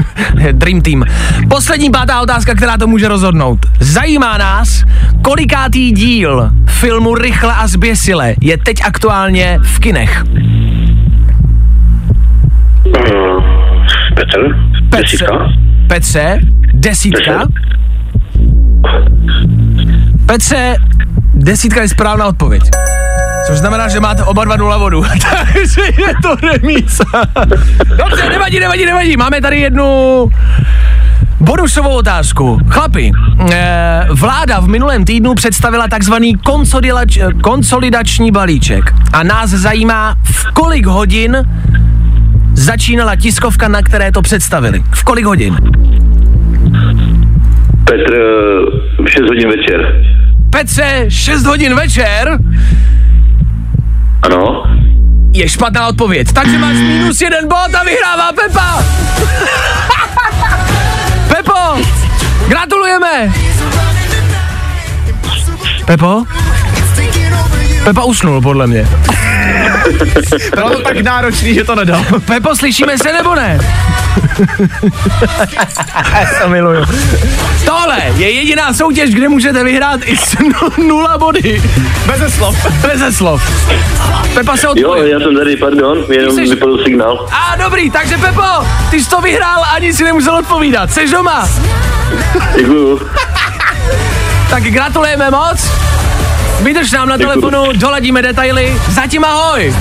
Dream 0.53 0.81
Team. 0.81 1.05
Poslední 1.49 1.91
pátá 1.91 2.21
otázka, 2.21 2.55
která 2.55 2.77
to 2.77 2.87
může 2.87 3.09
rozhodnout. 3.09 3.59
Zajímá 3.81 4.39
nás, 4.39 4.85
kolikátý 5.23 5.93
díl 5.93 6.51
filmu 6.67 7.15
Rychle 7.15 7.55
a 7.55 7.67
zběsile 7.67 8.35
je 8.41 8.59
teď 8.59 8.77
aktuálně 8.85 9.59
v 9.63 9.79
kinech. 9.81 10.25
Uh, 12.87 13.45
Petr. 14.15 14.41
Desítka. 14.83 15.49
Petře, 15.87 16.39
desítka. 16.75 17.47
Petře, 20.27 20.77
desítka 21.35 21.83
je 21.83 21.89
správná 21.89 22.27
odpověď. 22.27 22.63
Což 23.47 23.59
znamená, 23.59 23.89
že 23.89 24.01
máte 24.01 24.23
oba 24.23 24.45
dva 24.45 24.57
nula 24.57 24.79
vodu. 24.79 25.03
Takže 25.53 25.81
je 25.99 26.15
to 26.23 26.37
remíza. 26.47 27.05
Dobře, 27.97 28.29
nevadí, 28.29 28.61
nevadí, 28.61 28.87
nevadí. 28.87 29.17
Máme 29.17 29.41
tady 29.41 29.61
jednu 29.61 29.85
bonusovou 31.41 31.97
otázku. 31.97 32.61
Chlapi, 32.69 33.13
eh, 33.53 34.07
vláda 34.11 34.61
v 34.61 34.69
minulém 34.69 35.05
týdnu 35.05 35.35
představila 35.35 35.89
takzvaný 35.89 36.35
konsolidač, 36.35 37.19
konsolidační 37.43 38.31
balíček. 38.31 38.95
A 39.13 39.23
nás 39.23 39.51
zajímá, 39.51 40.15
v 40.25 40.53
kolik 40.53 40.87
hodin 40.87 41.37
začínala 42.53 43.17
tiskovka, 43.17 43.69
na 43.69 43.83
které 43.83 44.13
to 44.13 44.23
představili. 44.23 44.83
V 44.95 45.05
kolik 45.05 45.25
hodin? 45.25 45.57
Petr, 47.85 48.15
eh, 48.15 49.03
v 49.03 49.11
6 49.11 49.23
hodin 49.29 49.49
večer. 49.49 50.05
Petře, 50.51 51.05
6 51.09 51.47
hodin 51.47 51.75
večer 51.75 52.39
Ano? 54.25 54.65
je 55.35 55.49
špatná 55.49 55.89
odpověď. 55.89 56.33
Takže 56.33 56.59
máš 56.59 56.77
minus 56.77 57.21
jeden 57.21 57.49
bod 57.49 57.75
a 57.75 57.85
vyhrává 57.85 58.33
Pepa. 58.33 58.85
Pepo, 61.29 61.83
gratulujeme. 62.49 63.33
Pepo? 65.85 66.25
Pepa 67.85 68.03
usnul, 68.05 68.41
podle 68.41 68.67
mě. 68.67 68.89
Bylo 70.55 70.71
to 70.71 70.79
tak 70.83 71.01
náročný, 71.01 71.55
že 71.55 71.65
to 71.65 71.75
nedal. 71.75 72.05
Pepo, 72.25 72.57
slyšíme 72.57 72.99
se 72.99 73.13
nebo 73.13 73.35
ne? 73.35 73.59
To 76.43 76.49
miluju. 76.49 76.85
Tohle 77.67 77.97
je 78.17 78.31
jediná 78.31 78.73
soutěž, 78.73 79.11
kde 79.15 79.29
můžete 79.29 79.65
vyhrát 79.65 80.01
i 80.05 80.17
s 80.17 80.37
nu- 80.39 80.87
nula 80.87 81.19
body. 81.19 81.63
Beze 82.07 82.31
slov. 82.31 82.67
Beze 82.83 83.13
slov. 83.13 83.43
Pepa 84.35 84.57
se 84.57 84.67
Jo, 84.67 84.73
odpoví. 84.91 85.11
já 85.11 85.21
jsem 85.21 85.37
tady, 85.37 85.57
pardon, 85.57 85.99
jenom 86.11 86.35
Jsi- 86.35 86.51
vypadl 86.51 86.85
signál. 86.85 87.27
A 87.33 87.57
dobrý, 87.57 87.91
takže 87.91 88.19
Pepo, 88.19 88.43
ty 88.91 89.01
jsi 89.05 89.11
to 89.11 89.21
vyhrál, 89.21 89.63
ani 89.75 89.93
si 89.93 90.05
nemusel 90.05 90.37
odpovídat. 90.37 90.93
Jsi 90.93 91.09
doma? 91.11 91.49
Děkuju. 92.57 93.01
Tak 94.51 94.63
gratulujeme 94.63 95.31
moc. 95.31 95.71
Vydrž 96.63 96.93
nám 96.93 97.09
na 97.09 97.17
Děkuju. 97.17 97.41
telefonu, 97.41 97.73
doladíme 97.73 98.23
detaily. 98.23 98.81
Zatím 98.89 99.25
ahoj. 99.25 99.75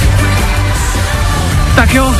Tak 1.76 1.94
jo. 1.94 2.16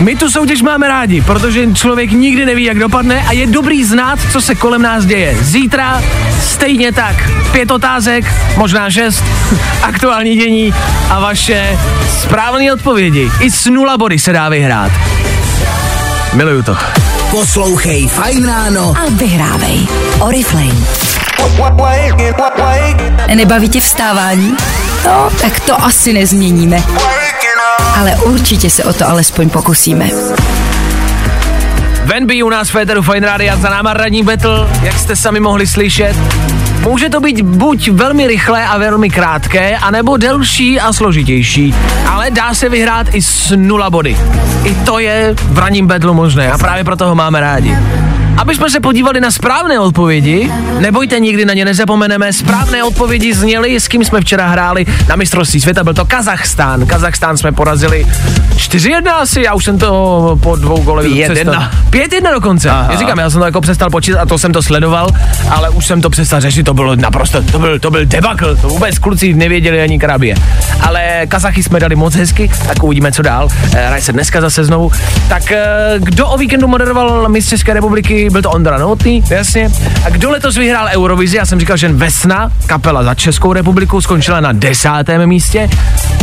My 0.00 0.16
tu 0.16 0.30
soutěž 0.30 0.62
máme 0.62 0.88
rádi, 0.88 1.20
protože 1.20 1.74
člověk 1.74 2.12
nikdy 2.12 2.46
neví, 2.46 2.64
jak 2.64 2.78
dopadne 2.78 3.22
a 3.28 3.32
je 3.32 3.46
dobrý 3.46 3.84
znát, 3.84 4.18
co 4.32 4.40
se 4.40 4.54
kolem 4.54 4.82
nás 4.82 5.04
děje. 5.04 5.36
Zítra 5.40 6.02
stejně 6.42 6.92
tak. 6.92 7.30
Pět 7.52 7.70
otázek, 7.70 8.24
možná 8.56 8.90
šest, 8.90 9.24
aktuální 9.82 10.36
dění 10.36 10.74
a 11.10 11.20
vaše 11.20 11.78
správné 12.22 12.72
odpovědi. 12.72 13.30
I 13.40 13.50
s 13.50 13.66
nula 13.66 13.98
body 13.98 14.18
se 14.18 14.32
dá 14.32 14.48
vyhrát. 14.48 14.92
Miluju 16.32 16.62
to. 16.62 16.76
Poslouchej 17.30 18.06
Fajn 18.08 18.46
ráno. 18.46 18.94
A 19.06 19.10
vyhrávej. 19.10 19.86
Oriflame. 20.18 21.07
Nebaví 23.34 23.68
tě 23.68 23.80
vstávání? 23.80 24.56
No, 25.04 25.30
tak 25.40 25.60
to 25.60 25.84
asi 25.84 26.12
nezměníme. 26.12 26.82
Ale 27.96 28.16
určitě 28.16 28.70
se 28.70 28.84
o 28.84 28.92
to 28.92 29.08
alespoň 29.08 29.50
pokusíme. 29.50 30.10
Venby 32.04 32.42
u 32.42 32.48
nás 32.48 32.68
v 32.68 32.72
Féteru 32.72 33.02
Fine 33.02 33.26
Radio 33.26 33.56
za 33.56 33.70
náma 33.70 33.92
radní 33.92 34.22
battle, 34.22 34.68
jak 34.82 34.98
jste 34.98 35.16
sami 35.16 35.40
mohli 35.40 35.66
slyšet. 35.66 36.16
Může 36.80 37.08
to 37.08 37.20
být 37.20 37.40
buď 37.40 37.88
velmi 37.88 38.26
rychlé 38.26 38.66
a 38.66 38.78
velmi 38.78 39.10
krátké, 39.10 39.76
anebo 39.76 40.16
delší 40.16 40.80
a 40.80 40.92
složitější, 40.92 41.74
ale 42.06 42.30
dá 42.30 42.54
se 42.54 42.68
vyhrát 42.68 43.06
i 43.12 43.22
s 43.22 43.56
nula 43.56 43.90
body. 43.90 44.16
I 44.64 44.74
to 44.74 44.98
je 44.98 45.34
v 45.38 45.58
ranním 45.58 45.86
battlu 45.86 46.14
možné 46.14 46.52
a 46.52 46.58
právě 46.58 46.84
proto 46.84 47.06
ho 47.08 47.14
máme 47.14 47.40
rádi. 47.40 47.76
Aby 48.38 48.54
jsme 48.54 48.70
se 48.70 48.80
podívali 48.80 49.20
na 49.20 49.30
správné 49.30 49.78
odpovědi, 49.80 50.52
nebojte, 50.78 51.20
nikdy 51.20 51.44
na 51.44 51.54
ně 51.54 51.64
nezapomeneme, 51.64 52.32
správné 52.32 52.84
odpovědi 52.84 53.34
zněly, 53.34 53.80
s 53.80 53.88
kým 53.88 54.04
jsme 54.04 54.20
včera 54.20 54.46
hráli 54.46 54.86
na 55.08 55.16
mistrovství 55.16 55.60
světa, 55.60 55.84
byl 55.84 55.94
to 55.94 56.04
Kazachstán. 56.04 56.86
Kazachstán 56.86 57.36
jsme 57.36 57.52
porazili 57.52 58.06
4-1 58.56 59.12
asi, 59.14 59.42
já 59.42 59.54
už 59.54 59.64
jsem 59.64 59.78
to 59.78 60.38
po 60.42 60.56
dvou 60.56 60.82
golech 60.82 61.06
5-1. 61.06 61.32
přestal. 61.32 61.68
5-1 61.90 62.32
dokonce. 62.34 62.70
Aha. 62.70 62.88
Já 62.90 62.98
říkám, 62.98 63.18
já 63.18 63.30
jsem 63.30 63.40
to 63.40 63.44
jako 63.46 63.60
přestal 63.60 63.90
počítat 63.90 64.20
a 64.20 64.26
to 64.26 64.38
jsem 64.38 64.52
to 64.52 64.62
sledoval, 64.62 65.08
ale 65.50 65.70
už 65.70 65.86
jsem 65.86 66.00
to 66.00 66.10
přestal 66.10 66.40
řešit, 66.40 66.62
to 66.62 66.74
bylo 66.74 66.96
naprosto, 66.96 67.42
to 67.42 67.58
byl, 67.58 67.78
to 67.78 67.90
byl 67.90 68.04
debakl, 68.06 68.56
to 68.56 68.68
vůbec 68.68 68.98
kluci 68.98 69.34
nevěděli 69.34 69.82
ani 69.82 69.98
krabě. 69.98 70.34
Ale 70.80 71.26
Kazachy 71.28 71.62
jsme 71.62 71.80
dali 71.80 71.96
moc 71.96 72.14
hezky, 72.14 72.50
tak 72.66 72.82
uvidíme, 72.82 73.12
co 73.12 73.22
dál. 73.22 73.48
Eh, 73.76 73.86
Hraje 73.86 74.02
se 74.02 74.12
dneska 74.12 74.40
zase 74.40 74.64
znovu. 74.64 74.90
Tak 75.28 75.52
eh, 75.52 75.66
kdo 75.98 76.28
o 76.28 76.38
víkendu 76.38 76.68
moderoval 76.68 77.28
mistr 77.28 77.48
České 77.50 77.74
republiky, 77.74 78.27
byl 78.30 78.42
to 78.42 78.50
Ondra 78.50 78.78
Novotný, 78.78 79.24
jasně. 79.30 79.70
A 80.04 80.10
kdo 80.10 80.30
letos 80.30 80.56
vyhrál 80.56 80.88
Eurovizi, 80.92 81.36
já 81.36 81.46
jsem 81.46 81.60
říkal, 81.60 81.76
že 81.76 81.88
Vesna, 81.88 82.52
kapela 82.66 83.02
za 83.02 83.14
Českou 83.14 83.52
republiku, 83.52 84.00
skončila 84.00 84.40
na 84.40 84.52
desátém 84.52 85.26
místě, 85.26 85.70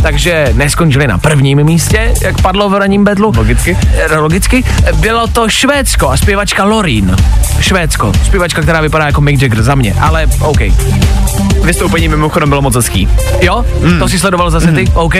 takže 0.02 0.50
neskončili 0.54 1.06
na 1.06 1.18
prvním 1.18 1.64
místě, 1.64 2.14
jak 2.22 2.42
padlo 2.42 2.70
v 2.70 2.74
ranním 2.74 3.04
bedlu. 3.04 3.32
Logicky. 3.36 3.78
Eh, 3.92 4.16
Logicky. 4.16 4.64
Bylo 4.94 5.26
to 5.26 5.48
Švédsko 5.48 6.10
a 6.10 6.16
zpěvačka 6.16 6.64
Lorin. 6.64 7.16
Švédsko. 7.60 8.12
Zpěvačka, 8.24 8.62
která 8.62 8.80
vypadá 8.80 9.06
jako 9.06 9.20
Mick 9.20 9.42
Jagger 9.42 9.62
za 9.62 9.74
mě, 9.74 9.94
ale 10.00 10.26
OK. 10.40 10.60
Vystoupení 11.64 12.08
mimochodem 12.08 12.48
bylo 12.48 12.62
moc 12.62 12.74
hezký. 12.74 13.08
Jo, 13.40 13.64
mm. 13.80 13.98
to 13.98 14.08
si 14.08 14.18
sledoval 14.18 14.50
zase 14.50 14.72
ty, 14.72 14.84
OK. 14.94 15.14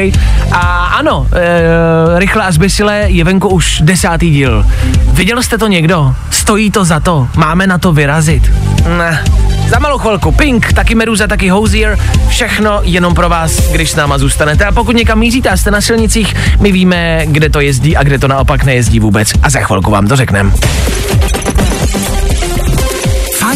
A 0.53 0.85
ano, 0.99 1.27
e, 1.33 2.18
rychle 2.18 2.44
a 2.44 2.53
zbysile 2.53 3.05
je 3.07 3.25
venku 3.25 3.49
už 3.49 3.81
desátý 3.85 4.31
díl. 4.31 4.66
Viděl 5.12 5.42
jste 5.42 5.59
to 5.59 5.66
někdo? 5.66 6.14
Stojí 6.31 6.70
to 6.70 6.85
za 6.85 7.01
to? 7.01 7.29
Máme 7.37 7.66
na 7.66 7.79
to 7.79 7.92
vyrazit? 7.92 8.53
Ne. 8.99 9.25
Za 9.68 9.79
malou 9.79 9.99
chvilku 9.99 10.33
Pink, 10.33 10.72
taky 10.72 10.94
Meduza, 10.94 11.27
taky 11.27 11.49
Hozier, 11.49 11.99
všechno 12.29 12.81
jenom 12.83 13.14
pro 13.14 13.29
vás, 13.29 13.70
když 13.70 13.90
s 13.90 13.96
náma 13.96 14.18
zůstanete. 14.18 14.64
A 14.64 14.72
pokud 14.72 14.96
někam 14.96 15.18
míříte 15.18 15.49
a 15.49 15.57
jste 15.57 15.70
na 15.70 15.81
silnicích, 15.81 16.35
my 16.61 16.72
víme, 16.72 17.20
kde 17.27 17.49
to 17.49 17.61
jezdí 17.61 17.96
a 17.96 18.03
kde 18.03 18.18
to 18.18 18.29
naopak 18.29 18.64
nejezdí 18.64 19.01
vůbec. 19.01 19.33
A 19.42 19.51
za 19.51 19.61
chvilku 19.61 19.90
vám 19.90 20.09
to 20.09 20.16
řekneme. 20.16 20.53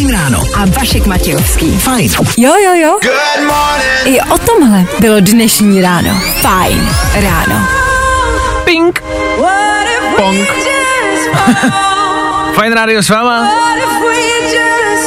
Fajn 0.00 0.12
ráno. 0.12 0.42
A 0.54 0.64
Vašek 0.64 1.06
Matějovský. 1.06 1.78
Fajn. 1.78 2.10
Jo, 2.36 2.52
jo, 2.64 2.74
jo. 2.74 2.98
I 4.04 4.20
o 4.20 4.38
tomhle 4.38 4.84
bylo 5.00 5.20
dnešní 5.20 5.82
ráno. 5.82 6.20
Fajn 6.40 6.88
ráno. 7.14 7.66
Pink. 8.64 9.02
Pong. 10.16 10.48
Fajn 12.54 12.72
rádio 12.72 13.02
s 13.02 13.08
váma. 13.08 13.50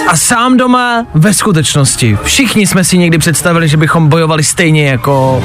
A 0.08 0.18
sám 0.18 0.58
doma 0.58 1.06
ve 1.14 1.34
skutečnosti. 1.34 2.18
Všichni 2.24 2.68
jsme 2.68 2.84
si 2.84 2.98
někdy 2.98 3.18
představili, 3.18 3.68
že 3.68 3.78
bychom 3.78 4.08
bojovali 4.10 4.44
stejně 4.44 4.90
jako 4.90 5.44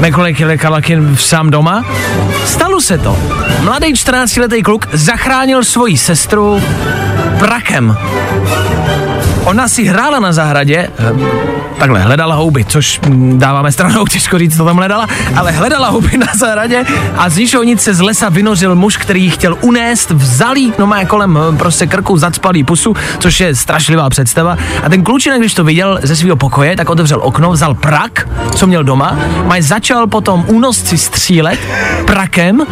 Macaulay 0.00 0.58
Kalakin 0.58 1.16
v 1.16 1.22
sám 1.22 1.50
doma. 1.50 1.84
Stalo 2.46 2.80
se 2.80 2.98
to. 2.98 3.16
Mladý 3.60 3.94
14-letý 3.94 4.62
kluk 4.62 4.88
zachránil 4.92 5.64
svoji 5.64 5.96
sestru 5.96 6.62
prakem. 7.38 7.96
Ona 9.44 9.68
si 9.68 9.84
hrála 9.84 10.20
na 10.20 10.32
zahradě, 10.32 10.88
eh, 10.98 11.12
takhle, 11.78 12.00
hledala 12.00 12.34
houby, 12.34 12.64
což 12.64 13.00
mm, 13.00 13.38
dáváme 13.38 13.72
stranou, 13.72 14.06
těžko 14.10 14.38
říct, 14.38 14.56
co 14.56 14.64
tam 14.64 14.76
hledala, 14.76 15.06
ale 15.36 15.52
hledala 15.52 15.88
houby 15.88 16.18
na 16.18 16.26
zahradě 16.38 16.84
a 17.16 17.28
z 17.28 17.36
ničeho 17.36 17.62
nic 17.62 17.80
se 17.82 17.94
z 17.94 18.00
lesa 18.00 18.28
vynořil 18.28 18.74
muž, 18.74 18.96
který 18.96 19.22
ji 19.24 19.30
chtěl 19.30 19.56
unést, 19.60 20.10
vzalý, 20.10 20.72
no 20.78 20.86
má 20.86 21.04
kolem 21.04 21.38
eh, 21.54 21.56
prostě 21.56 21.86
krku 21.86 22.16
zacpalý 22.16 22.64
pusu, 22.64 22.96
což 23.18 23.40
je 23.40 23.54
strašlivá 23.54 24.10
představa. 24.10 24.56
A 24.84 24.88
ten 24.88 25.02
klučinek, 25.04 25.40
když 25.40 25.54
to 25.54 25.64
viděl 25.64 25.98
ze 26.02 26.16
svého 26.16 26.36
pokoje, 26.36 26.76
tak 26.76 26.90
otevřel 26.90 27.20
okno, 27.22 27.50
vzal 27.50 27.74
prak, 27.74 28.28
co 28.54 28.66
měl 28.66 28.84
doma, 28.84 29.18
maj 29.46 29.62
začal 29.62 30.06
potom 30.06 30.44
únosci 30.46 30.98
střílet 30.98 31.58
prakem 32.06 32.62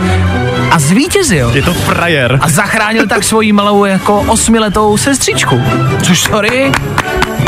a 0.70 0.78
zvítězil 0.78 1.50
Je 1.54 1.62
to 1.62 1.72
frajer. 1.74 2.38
a 2.42 2.48
zachránil 2.48 3.06
tak 3.06 3.24
svoji 3.24 3.52
malou 3.52 3.84
jako 3.84 4.20
osmiletou 4.20 4.96
sestřičku. 4.96 5.62
Což 6.02 6.20
sorry, 6.20 6.57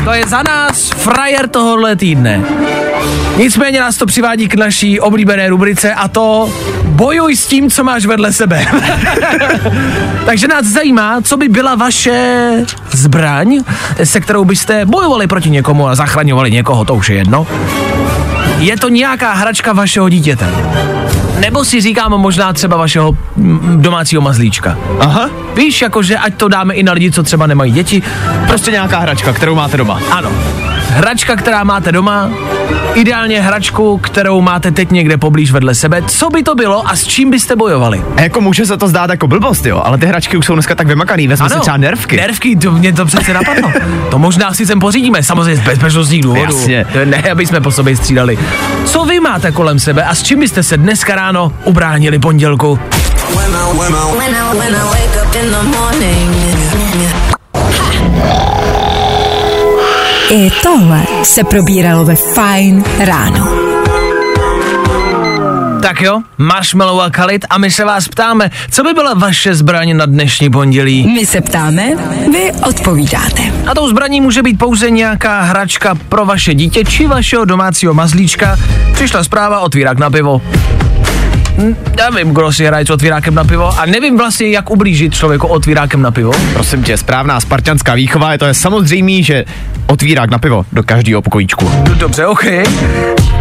to 0.05 0.13
je 0.13 0.25
za 0.27 0.43
nás 0.43 0.91
frajer 0.91 1.49
tohohle 1.49 1.97
týdne. 1.97 2.41
Nicméně 3.37 3.81
nás 3.81 3.97
to 3.97 4.07
přivádí 4.07 4.49
k 4.49 4.55
naší 4.55 5.01
oblíbené 5.01 5.49
rubrice 5.49 5.95
a 5.95 6.09
to 6.09 6.53
bojuj 6.85 7.37
s 7.37 7.47
tím, 7.47 7.71
co 7.71 7.85
máš 7.85 8.07
vedle 8.07 8.33
sebe. 8.33 8.67
Takže 10.27 10.49
nás 10.49 10.67
zajímá, 10.67 11.21
co 11.23 11.37
by 11.37 11.49
byla 11.49 11.75
vaše 11.75 12.51
zbraň, 12.93 13.61
se 14.05 14.21
kterou 14.21 14.45
byste 14.45 14.87
bojovali 14.87 15.27
proti 15.27 15.51
někomu 15.51 15.89
a 15.89 15.95
zachraňovali 15.95 16.51
někoho, 16.51 16.85
to 16.85 16.95
už 16.95 17.09
je 17.09 17.17
jedno. 17.17 17.47
Je 18.59 18.77
to 18.77 18.89
nějaká 18.89 19.33
hračka 19.33 19.73
vašeho 19.73 20.09
dítěte? 20.09 20.47
Nebo 21.41 21.65
si 21.65 21.81
říkáme 21.81 22.19
možná 22.19 22.53
třeba 22.53 22.77
vašeho 22.77 23.17
domácího 23.77 24.23
mazlíčka. 24.23 24.79
Aha. 25.01 25.31
Víš, 25.57 25.83
jakože 25.83 26.19
ať 26.19 26.35
to 26.35 26.49
dáme 26.49 26.75
i 26.75 26.83
na 26.83 26.93
lidi, 26.93 27.13
co 27.13 27.23
třeba 27.23 27.47
nemají 27.47 27.73
děti. 27.73 28.03
Prostě 28.47 28.71
nějaká 28.71 28.99
hračka, 28.99 29.33
kterou 29.33 29.55
máte 29.55 29.77
doma. 29.77 30.01
Ano. 30.11 30.31
Hračka, 30.91 31.37
která 31.37 31.65
máte 31.65 31.93
doma, 31.93 32.31
ideálně 32.95 33.41
hračku, 33.41 33.99
kterou 33.99 34.41
máte 34.41 34.71
teď 34.71 34.91
někde 34.91 35.17
poblíž 35.17 35.53
vedle 35.53 35.75
sebe. 35.75 36.03
Co 36.03 36.31
by 36.31 36.43
to 36.43 36.55
bylo 36.55 36.89
a 36.89 36.97
s 36.97 37.07
čím 37.07 37.31
byste 37.31 37.57
bojovali? 37.57 38.05
A 38.17 38.21
jako 38.21 38.41
může 38.41 38.67
se 38.67 38.77
to 38.77 38.89
zdát 38.89 39.11
jako 39.11 39.27
blbost, 39.27 39.67
jo, 39.67 39.83
ale 39.85 39.99
ty 39.99 40.07
hračky 40.07 40.37
už 40.37 40.47
jsou 40.47 40.55
dneska 40.55 40.75
tak 40.75 40.87
vymakaný, 40.87 41.29
vezme 41.29 41.51
si 41.51 41.61
třeba 41.61 41.77
nervky. 41.77 42.17
Nervky, 42.17 42.57
to 42.57 42.73
mě 42.73 42.93
to 42.93 43.07
přece 43.07 43.35
napadlo. 43.35 43.73
to 44.11 44.19
možná 44.19 44.55
si 44.55 44.67
sem 44.67 44.81
pořídíme, 44.81 45.23
samozřejmě 45.23 45.57
z 45.57 45.61
bezpečnostních 45.61 46.23
důvodů. 46.23 46.57
Jasně. 46.57 46.87
To 46.93 47.05
Ne, 47.05 47.23
aby 47.33 47.47
jsme 47.47 47.61
po 47.61 47.71
sobě 47.71 47.97
střídali. 47.97 48.39
Co 48.85 49.05
vy 49.05 49.21
máte 49.21 49.53
kolem 49.53 49.79
sebe 49.79 50.05
a 50.05 50.15
s 50.15 50.23
čím 50.23 50.41
byste 50.41 50.63
se 50.63 50.77
dneska 50.77 51.15
ráno 51.15 51.53
ubránili 51.65 52.19
pondělku? 52.19 52.79
When 53.37 53.55
I, 53.55 53.79
when 53.79 54.75
I 54.75 54.91
the 55.51 55.63
morning. 55.63 56.31
I 60.33 60.51
tohle 60.63 61.03
se 61.23 61.45
probíralo 61.45 62.05
ve 62.05 62.15
Fine 62.17 62.83
ráno. 62.99 63.49
Tak 65.83 66.01
jo, 66.01 66.21
marshmallow 66.39 67.01
a 67.01 67.11
kalit 67.11 67.45
a 67.51 67.59
my 67.59 67.71
se 67.71 67.85
vás 67.85 68.09
ptáme, 68.09 68.51
co 68.71 68.83
by 68.83 68.93
byla 68.93 69.15
vaše 69.15 69.55
zbraň 69.55 69.97
na 69.97 70.07
dnešní 70.07 70.51
pondělí? 70.51 71.07
My 71.07 71.27
se 71.27 71.41
ptáme, 71.41 71.97
vy 72.33 72.53
odpovídáte. 72.69 73.43
A 73.67 73.75
tou 73.75 73.89
zbraní 73.89 74.21
může 74.21 74.43
být 74.43 74.59
pouze 74.59 74.91
nějaká 74.91 75.43
hračka 75.43 75.95
pro 76.09 76.25
vaše 76.27 76.55
dítě 76.55 76.85
či 76.85 77.07
vašeho 77.07 77.45
domácího 77.45 77.95
mazlíčka. 77.95 78.59
Přišla 78.93 79.25
zpráva, 79.25 79.61
otvírák 79.61 79.99
na 79.99 80.11
pivo. 80.11 80.43
Nevím, 81.97 82.35
kdo 82.35 82.53
si 82.53 82.65
hraje 82.65 82.87
s 82.87 82.91
otvírákem 82.91 83.35
na 83.35 83.45
pivo 83.45 83.79
a 83.79 83.87
nevím 83.87 84.19
vlastně, 84.19 84.49
jak 84.49 84.71
ublížit 84.71 85.15
člověku 85.15 85.47
otvírákem 85.47 86.03
na 86.03 86.11
pivo. 86.11 86.33
Prosím 86.53 86.83
tě, 86.83 86.97
správná 86.97 87.41
spartianská 87.41 87.95
výchova, 87.95 88.33
je 88.33 88.39
to 88.39 88.47
je 88.47 88.55
samozřejmý, 88.55 89.23
že 89.23 89.45
otvírák 89.87 90.31
na 90.31 90.39
pivo 90.39 90.67
do 90.73 90.83
každého 90.83 91.23
pokojíčku. 91.23 91.71
Dobře, 91.99 92.27
ok. 92.27 92.45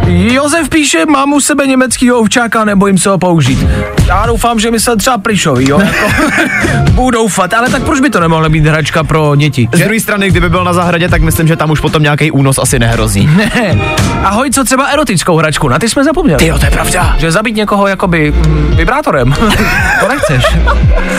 Josef 0.10 0.70
píše, 0.70 1.06
mám 1.06 1.34
u 1.34 1.42
sebe 1.42 1.68
německýho 1.68 2.20
ovčáka, 2.20 2.66
nebojím 2.66 2.98
se 2.98 3.10
ho 3.10 3.18
použít. 3.18 3.60
Já 4.08 4.26
doufám, 4.26 4.60
že 4.60 4.72
myslel 4.72 4.98
třeba 4.98 5.18
plišový, 5.18 5.70
jo, 5.70 5.80
jako, 5.80 6.08
budu 6.92 7.12
doufat, 7.12 7.54
ale 7.54 7.70
tak 7.70 7.84
proč 7.84 8.00
by 8.00 8.10
to 8.10 8.20
nemohla 8.20 8.50
být 8.50 8.66
hračka 8.66 9.04
pro 9.04 9.36
děti? 9.36 9.70
Z 9.74 9.80
druhé 9.80 10.00
strany, 10.00 10.30
kdyby 10.30 10.50
byl 10.50 10.64
na 10.64 10.74
zahradě, 10.74 11.10
tak 11.10 11.22
myslím, 11.22 11.48
že 11.48 11.56
tam 11.56 11.72
už 11.72 11.80
potom 11.80 12.04
nějaký 12.04 12.32
únos 12.32 12.58
asi 12.58 12.80
nehrozí. 12.80 13.30
Ne. 13.38 13.82
Ahoj, 14.24 14.52
co 14.52 14.64
třeba 14.64 14.86
erotickou 14.86 15.38
hračku? 15.38 15.68
Na 15.70 15.80
ty 15.80 15.90
jsme 15.90 16.04
zapomněli. 16.04 16.48
Jo, 16.48 16.60
to 16.60 16.66
je 16.66 16.72
pravda. 16.72 17.16
Že 17.18 17.32
zabít 17.32 17.56
někoho 17.56 17.88
jakoby 17.88 18.32
mm, 18.32 18.76
vibrátorem. 18.76 19.34
to 20.00 20.08
nechceš. 20.08 20.44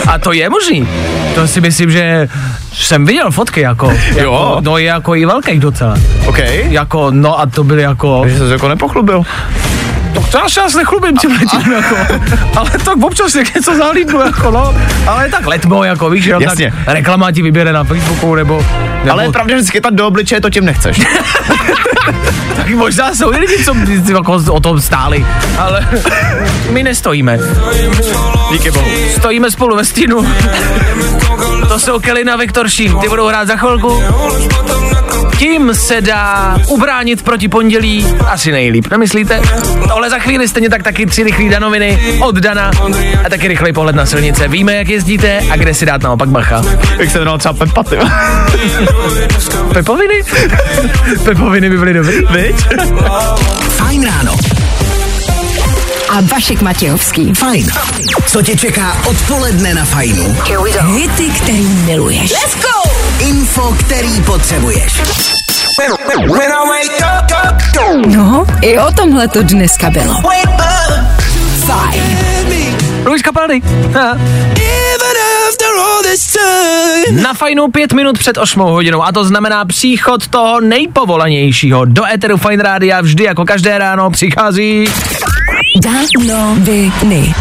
A 0.07 0.17
to 0.17 0.31
je 0.31 0.49
možný. 0.49 0.87
To 1.35 1.47
si 1.47 1.61
myslím, 1.61 1.91
že 1.91 2.27
jsem 2.73 3.05
viděl 3.05 3.31
fotky 3.31 3.61
jako. 3.61 3.93
jako 4.15 4.57
no 4.61 4.77
je 4.77 4.85
jako 4.85 5.15
i 5.15 5.25
velký 5.25 5.59
docela. 5.59 5.95
OK. 6.25 6.37
Jako, 6.53 7.11
no 7.11 7.39
a 7.39 7.45
to 7.45 7.63
byly 7.63 7.81
jako... 7.81 8.23
Že 8.27 8.51
jako 8.51 8.67
nepochlubil. 8.81 9.23
To 10.31 10.37
já 10.37 10.49
se 10.49 10.61
asi 10.61 10.77
nechlubím 10.77 11.17
tím 11.17 11.31
letím, 11.31 11.71
jako. 11.71 11.95
Ale 12.55 12.69
tak 12.69 12.97
občas 13.03 13.33
něco 13.55 13.75
zahlídnu, 13.77 14.19
jako 14.19 14.51
no. 14.51 14.73
Ale 15.07 15.29
tak 15.29 15.45
letmo, 15.47 15.83
jako 15.83 16.09
víš, 16.09 16.23
že 16.23 16.31
jo, 16.31 16.39
Jasně. 16.41 16.73
tak 16.85 16.95
reklama 16.95 17.31
ti 17.31 17.41
vybere 17.41 17.73
na 17.73 17.83
Facebooku, 17.83 18.35
nebo... 18.35 18.65
nebo 19.03 19.11
Ale 19.11 19.23
je 19.23 19.31
pravda, 19.31 19.57
že 19.57 19.63
schytat 19.63 19.93
do 19.93 20.07
obličeje 20.07 20.41
to 20.41 20.49
tím 20.49 20.65
nechceš. 20.65 20.97
tak 22.55 22.69
možná 22.69 23.15
jsou 23.15 23.33
i 23.33 23.37
lidi, 23.37 23.65
co 23.65 23.75
jako 24.11 24.33
o 24.33 24.59
tom 24.59 24.81
stáli, 24.81 25.25
ale 25.57 25.87
my 26.69 26.83
nestojíme. 26.83 27.39
Díky 28.51 28.71
bohu. 28.71 28.87
Stojíme 29.17 29.51
spolu 29.51 29.75
ve 29.75 29.85
stínu. 29.85 30.27
To 31.67 31.79
jsou 31.79 31.99
Kelly 31.99 32.23
a 32.23 32.35
Viktor 32.37 32.69
Šín, 32.69 32.97
ty 33.01 33.09
budou 33.09 33.27
hrát 33.27 33.47
za 33.47 33.55
chvilku. 33.55 34.03
Tím 35.37 35.75
se 35.75 36.01
dá 36.01 36.57
ubránit 36.67 37.21
proti 37.21 37.47
pondělí 37.47 38.07
asi 38.27 38.51
nejlíp, 38.51 38.87
nemyslíte? 38.91 39.41
Tohle 39.87 40.09
za 40.09 40.19
chvíli 40.19 40.47
stejně 40.47 40.69
tak 40.69 40.83
taky 40.83 41.05
tři 41.05 41.23
rychlé 41.23 41.49
danoviny 41.49 41.99
od 42.21 42.35
Dana 42.35 42.71
a 43.25 43.29
taky 43.29 43.47
rychlej 43.47 43.73
pohled 43.73 43.95
na 43.95 44.05
silnice. 44.05 44.47
Víme, 44.47 44.75
jak 44.75 44.89
jezdíte 44.89 45.41
a 45.51 45.55
kde 45.55 45.73
si 45.73 45.85
dát 45.85 46.01
naopak 46.03 46.29
bacha. 46.29 46.61
Jak 46.97 47.09
se 47.09 47.17
jmenoval 47.19 47.37
třeba 47.39 47.53
Pepa, 47.53 47.83
ty. 47.83 47.97
Pepoviny? 49.73 50.21
Pepoviny 51.23 51.69
by 51.69 51.77
byly 51.77 51.93
dobrý. 51.93 52.15
Viď? 52.31 52.55
Fajn 53.69 54.05
ráno. 54.05 54.60
A 56.11 56.21
Vašek 56.21 56.61
Matějovský. 56.61 57.33
Fajn. 57.33 57.67
Co 58.27 58.41
tě 58.41 58.57
čeká 58.57 58.97
odpoledne 59.05 59.73
na 59.73 59.85
Fajnu? 59.85 60.37
Hity, 60.95 61.29
který 61.29 61.67
miluješ. 61.67 62.31
Let's 62.31 62.55
go! 62.55 62.91
Info, 63.19 63.75
který 63.79 64.21
potřebuješ. 64.21 65.01
No, 68.07 68.45
i 68.61 68.79
o 68.79 68.91
tomhle 68.91 69.27
to 69.27 69.43
dneska 69.43 69.89
bylo. 69.89 70.15
Fajn. 71.65 72.17
Luis 73.05 73.21
Capaldi. 73.21 73.61
Na 77.11 77.33
fajnu 77.33 77.67
pět 77.67 77.93
minut 77.93 78.19
před 78.19 78.37
8 78.37 78.59
hodinou 78.59 79.03
a 79.03 79.11
to 79.11 79.25
znamená 79.25 79.65
příchod 79.65 80.27
toho 80.27 80.61
nejpovolanějšího. 80.61 81.85
Do 81.85 82.05
Eteru 82.05 82.37
Fine 82.37 82.63
Rádia 82.63 83.01
vždy 83.01 83.23
jako 83.23 83.45
každé 83.45 83.77
ráno 83.77 84.09
přichází 84.09 84.85
Danoviny. 85.81 87.33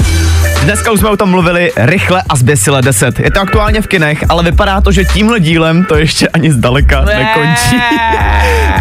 Dneska 0.64 0.90
už 0.90 1.00
jsme 1.00 1.08
o 1.08 1.16
tom 1.16 1.30
mluvili 1.30 1.72
rychle 1.76 2.22
a 2.28 2.36
zběsile 2.36 2.82
10. 2.82 3.20
Je 3.20 3.30
to 3.30 3.40
aktuálně 3.40 3.82
v 3.82 3.86
kinech, 3.86 4.24
ale 4.28 4.42
vypadá 4.42 4.80
to, 4.80 4.92
že 4.92 5.04
tímhle 5.04 5.40
dílem 5.40 5.84
to 5.84 5.96
ještě 5.96 6.28
ani 6.28 6.52
zdaleka 6.52 7.04
nekončí. 7.04 7.76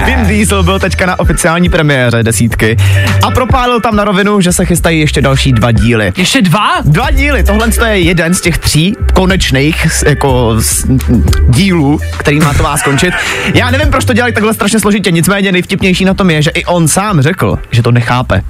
Vin 0.06 0.28
Diesel 0.28 0.64
byl 0.64 0.80
teďka 0.80 1.06
na 1.06 1.20
oficiální 1.20 1.70
premiéře 1.70 2.24
desítky 2.24 2.78
a 3.24 3.32
propálil 3.32 3.82
tam 3.82 3.96
na 3.96 4.04
rovinu, 4.04 4.42
že 4.42 4.54
se 4.54 4.66
chystají 4.66 5.00
ještě 5.00 5.22
další 5.22 5.54
dva 5.54 5.72
díly. 5.72 6.14
Ještě 6.18 6.42
dva? 6.42 6.70
Dva 6.86 7.12
díly, 7.12 7.44
tohle 7.44 7.72
to 7.72 7.86
je 7.86 8.00
jeden 8.00 8.34
z 8.34 8.42
těch 8.42 8.58
tří 8.58 8.96
konečných 9.14 9.88
jako 10.06 10.58
dílů, 11.50 12.00
který 12.18 12.40
má 12.40 12.54
to 12.54 12.64
má 12.64 12.78
skončit. 12.78 13.14
Já 13.54 13.72
nevím, 13.72 13.88
proč 13.92 14.06
to 14.06 14.14
dělají 14.14 14.34
takhle 14.34 14.54
strašně 14.54 14.80
složitě, 14.80 15.12
nicméně 15.12 15.52
nejvtipnější 15.52 16.06
na 16.06 16.14
tom 16.14 16.30
je, 16.30 16.42
že 16.42 16.50
i 16.50 16.66
on 16.66 16.88
sám 16.88 17.22
řekl, 17.22 17.60
že 17.72 17.84
to 17.84 17.92
nechápe. 17.92 18.42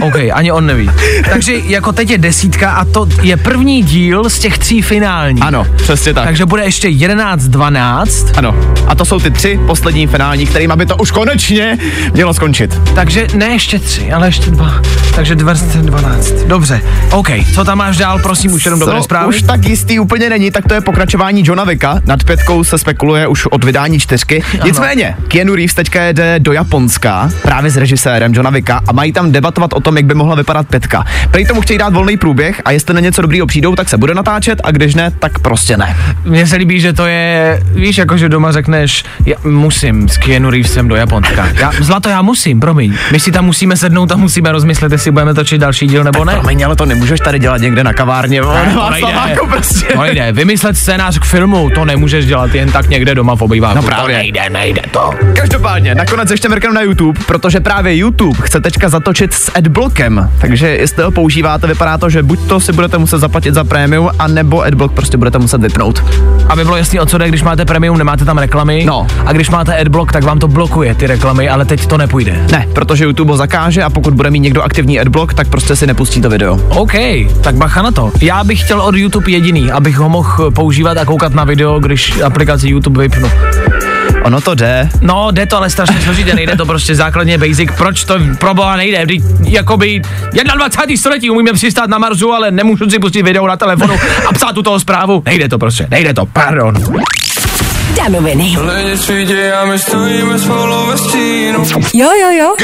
OK, 0.00 0.14
ani 0.32 0.52
on 0.52 0.66
neví. 0.66 0.90
Takže 1.30 1.52
jako 1.54 1.92
teď 1.92 2.10
je 2.10 2.18
desítka 2.18 2.61
a 2.70 2.84
to 2.84 3.08
je 3.22 3.36
první 3.36 3.82
díl 3.82 4.30
z 4.30 4.38
těch 4.38 4.58
tří 4.58 4.82
finálních. 4.82 5.42
Ano, 5.42 5.66
přesně 5.76 6.14
tak. 6.14 6.24
Takže 6.24 6.46
bude 6.46 6.64
ještě 6.64 6.88
11, 6.88 7.42
12. 7.44 8.26
Ano, 8.36 8.54
a 8.86 8.94
to 8.94 9.04
jsou 9.04 9.20
ty 9.20 9.30
tři 9.30 9.60
poslední 9.66 10.06
finální, 10.06 10.46
kterým 10.46 10.72
by 10.76 10.86
to 10.86 10.96
už 10.96 11.10
konečně 11.10 11.78
mělo 12.12 12.34
skončit. 12.34 12.80
Takže 12.94 13.26
ne 13.34 13.46
ještě 13.46 13.78
tři, 13.78 14.12
ale 14.12 14.28
ještě 14.28 14.50
dva. 14.50 14.82
Takže 15.14 15.34
12. 15.34 16.32
Dobře. 16.46 16.80
OK, 17.10 17.28
co 17.54 17.64
tam 17.64 17.78
máš 17.78 17.96
dál, 17.96 18.18
prosím, 18.18 18.52
už 18.52 18.64
jenom 18.64 18.80
dobré 18.80 18.96
Co 18.96 19.02
zprávy. 19.02 19.26
už 19.26 19.42
tak 19.42 19.64
jistý 19.64 19.98
úplně 19.98 20.30
není, 20.30 20.50
tak 20.50 20.68
to 20.68 20.74
je 20.74 20.80
pokračování 20.80 21.42
Johna 21.46 21.64
Vicka. 21.64 22.00
Nad 22.06 22.24
pětkou 22.24 22.64
se 22.64 22.78
spekuluje 22.78 23.26
už 23.26 23.46
od 23.46 23.64
vydání 23.64 24.00
čtyřky. 24.00 24.42
Nicméně, 24.64 25.16
Keanu 25.28 25.54
Reeves 25.54 25.74
teďka 25.74 26.02
jede 26.02 26.38
do 26.38 26.52
Japonska 26.52 27.30
právě 27.42 27.70
s 27.70 27.76
režisérem 27.76 28.34
Johna 28.34 28.50
Vicka 28.50 28.80
a 28.88 28.92
mají 28.92 29.12
tam 29.12 29.32
debatovat 29.32 29.72
o 29.72 29.80
tom, 29.80 29.96
jak 29.96 30.06
by 30.06 30.14
mohla 30.14 30.34
vypadat 30.34 30.66
pětka. 30.66 31.04
Prý 31.30 31.46
tomu 31.46 31.60
chtějí 31.60 31.78
dát 31.78 31.92
volný 31.94 32.16
průběh 32.16 32.51
a 32.64 32.70
jestli 32.70 32.94
na 32.94 33.00
něco 33.00 33.22
dobrýho 33.22 33.46
přijdou, 33.46 33.74
tak 33.74 33.88
se 33.88 33.96
bude 33.96 34.14
natáčet 34.14 34.60
a 34.64 34.70
když 34.70 34.94
ne, 34.94 35.10
tak 35.18 35.38
prostě 35.38 35.76
ne. 35.76 35.96
Mně 36.24 36.46
se 36.46 36.56
líbí, 36.56 36.80
že 36.80 36.92
to 36.92 37.06
je, 37.06 37.62
víš, 37.74 37.98
jako 37.98 38.16
že 38.16 38.28
doma 38.28 38.52
řekneš, 38.52 39.04
já 39.26 39.36
musím 39.44 40.08
s 40.08 40.16
Keanu 40.16 40.50
Reevesem 40.50 40.88
do 40.88 40.96
Japonska. 40.96 41.48
Já, 41.54 41.72
zlato, 41.80 42.08
já 42.08 42.22
musím, 42.22 42.60
promiň. 42.60 42.94
My 43.12 43.20
si 43.20 43.32
tam 43.32 43.44
musíme 43.44 43.76
sednout 43.76 44.12
a 44.12 44.16
musíme 44.16 44.52
rozmyslet, 44.52 44.92
jestli 44.92 45.10
budeme 45.10 45.34
točit 45.34 45.60
další 45.60 45.86
díl 45.86 46.04
nebo 46.04 46.24
ne. 46.24 46.32
Promiň, 46.32 46.64
ale 46.64 46.76
to 46.76 46.86
nemůžeš 46.86 47.20
tady 47.20 47.38
dělat 47.38 47.60
někde 47.60 47.84
na 47.84 47.92
kavárně. 47.92 48.40
Ne, 48.40 48.46
to 48.46 48.90
nejde. 48.90 49.06
Václaváku 49.06 49.46
prostě. 49.46 49.86
To 49.86 50.02
nejde. 50.02 50.32
Vymyslet 50.32 50.76
scénář 50.76 51.18
k 51.18 51.24
filmu, 51.24 51.70
to 51.70 51.84
nemůžeš 51.84 52.26
dělat 52.26 52.54
jen 52.54 52.72
tak 52.72 52.88
někde 52.88 53.14
doma 53.14 53.36
v 53.36 53.42
obýváku. 53.42 53.76
No 53.76 53.82
právě. 53.82 54.16
To 54.16 54.22
nejde, 54.22 54.50
nejde 54.50 54.82
to. 54.90 55.10
Každopádně, 55.36 55.94
nakonec 55.94 56.30
ještě 56.30 56.48
mrknu 56.48 56.72
na 56.72 56.82
YouTube, 56.82 57.20
protože 57.26 57.60
právě 57.60 57.96
YouTube 57.96 58.38
chce 58.42 58.60
teďka 58.60 58.88
zatočit 58.88 59.34
s 59.34 59.52
adblockem. 59.54 60.30
Takže 60.40 60.68
jestli 60.68 61.02
ho 61.02 61.10
používáte, 61.10 61.66
vypadá 61.66 61.98
to, 61.98 62.10
že 62.10 62.22
buď 62.22 62.41
to 62.48 62.60
si 62.60 62.72
budete 62.72 62.98
muset 62.98 63.18
zaplatit 63.18 63.54
za 63.54 63.64
prémium, 63.64 64.10
anebo 64.18 64.62
adblock 64.62 64.94
prostě 64.94 65.16
budete 65.16 65.38
muset 65.38 65.60
vypnout. 65.60 66.04
Aby 66.48 66.64
bylo 66.64 66.76
jasný, 66.76 67.00
o 67.00 67.06
co 67.06 67.18
jde, 67.18 67.28
když 67.28 67.42
máte 67.42 67.64
premium, 67.64 67.98
nemáte 67.98 68.24
tam 68.24 68.38
reklamy. 68.38 68.84
No. 68.86 69.06
A 69.26 69.32
když 69.32 69.50
máte 69.50 69.76
adblock, 69.76 70.12
tak 70.12 70.24
vám 70.24 70.38
to 70.38 70.48
blokuje 70.48 70.94
ty 70.94 71.06
reklamy, 71.06 71.48
ale 71.48 71.64
teď 71.64 71.86
to 71.86 71.98
nepůjde. 71.98 72.46
Ne, 72.52 72.66
protože 72.72 73.04
YouTube 73.04 73.32
ho 73.32 73.36
zakáže 73.36 73.82
a 73.82 73.90
pokud 73.90 74.14
bude 74.14 74.30
mít 74.30 74.40
někdo 74.40 74.62
aktivní 74.62 75.00
adblock, 75.00 75.34
tak 75.34 75.48
prostě 75.48 75.76
si 75.76 75.86
nepustí 75.86 76.20
to 76.20 76.30
video. 76.30 76.60
OK, 76.68 76.92
tak 77.40 77.54
bacha 77.54 77.82
na 77.82 77.90
to. 77.90 78.12
Já 78.20 78.44
bych 78.44 78.60
chtěl 78.64 78.80
od 78.80 78.94
YouTube 78.94 79.30
jediný, 79.30 79.72
abych 79.72 79.96
ho 79.96 80.08
mohl 80.08 80.50
používat 80.50 80.98
a 80.98 81.04
koukat 81.04 81.34
na 81.34 81.44
video, 81.44 81.80
když 81.80 82.20
aplikaci 82.20 82.68
YouTube 82.68 83.02
vypnu. 83.02 83.30
Ono 84.24 84.40
to 84.40 84.54
jde. 84.54 84.88
No, 85.00 85.30
jde 85.30 85.46
to 85.46 85.56
ale 85.56 85.70
strašně 85.70 86.00
složitě, 86.00 86.34
nejde 86.34 86.56
to 86.56 86.66
prostě 86.66 86.94
základně 86.94 87.38
basic. 87.38 87.70
Proč 87.76 88.04
to 88.04 88.14
pro 88.38 88.54
boha 88.54 88.76
nejde? 88.76 89.04
Vždyť 89.04 89.22
jakoby 89.44 90.02
21. 90.54 90.96
století 90.96 91.30
umíme 91.30 91.52
přistát 91.52 91.90
na 91.90 91.98
Marsu, 91.98 92.32
ale 92.32 92.50
nemůžu 92.50 92.90
si 92.90 92.98
pustit 92.98 93.22
video 93.22 93.46
na 93.46 93.56
telefonu 93.56 93.94
a 94.26 94.32
psát 94.32 94.52
tu 94.52 94.62
toho 94.62 94.80
zprávu. 94.80 95.22
Nejde 95.26 95.48
to 95.48 95.58
prostě, 95.58 95.86
nejde 95.90 96.14
to, 96.14 96.26
pardon. 96.26 96.74
danoviny. 97.96 98.56
Jo, 101.94 102.10
jo, 102.20 102.30
jo. 102.30 102.54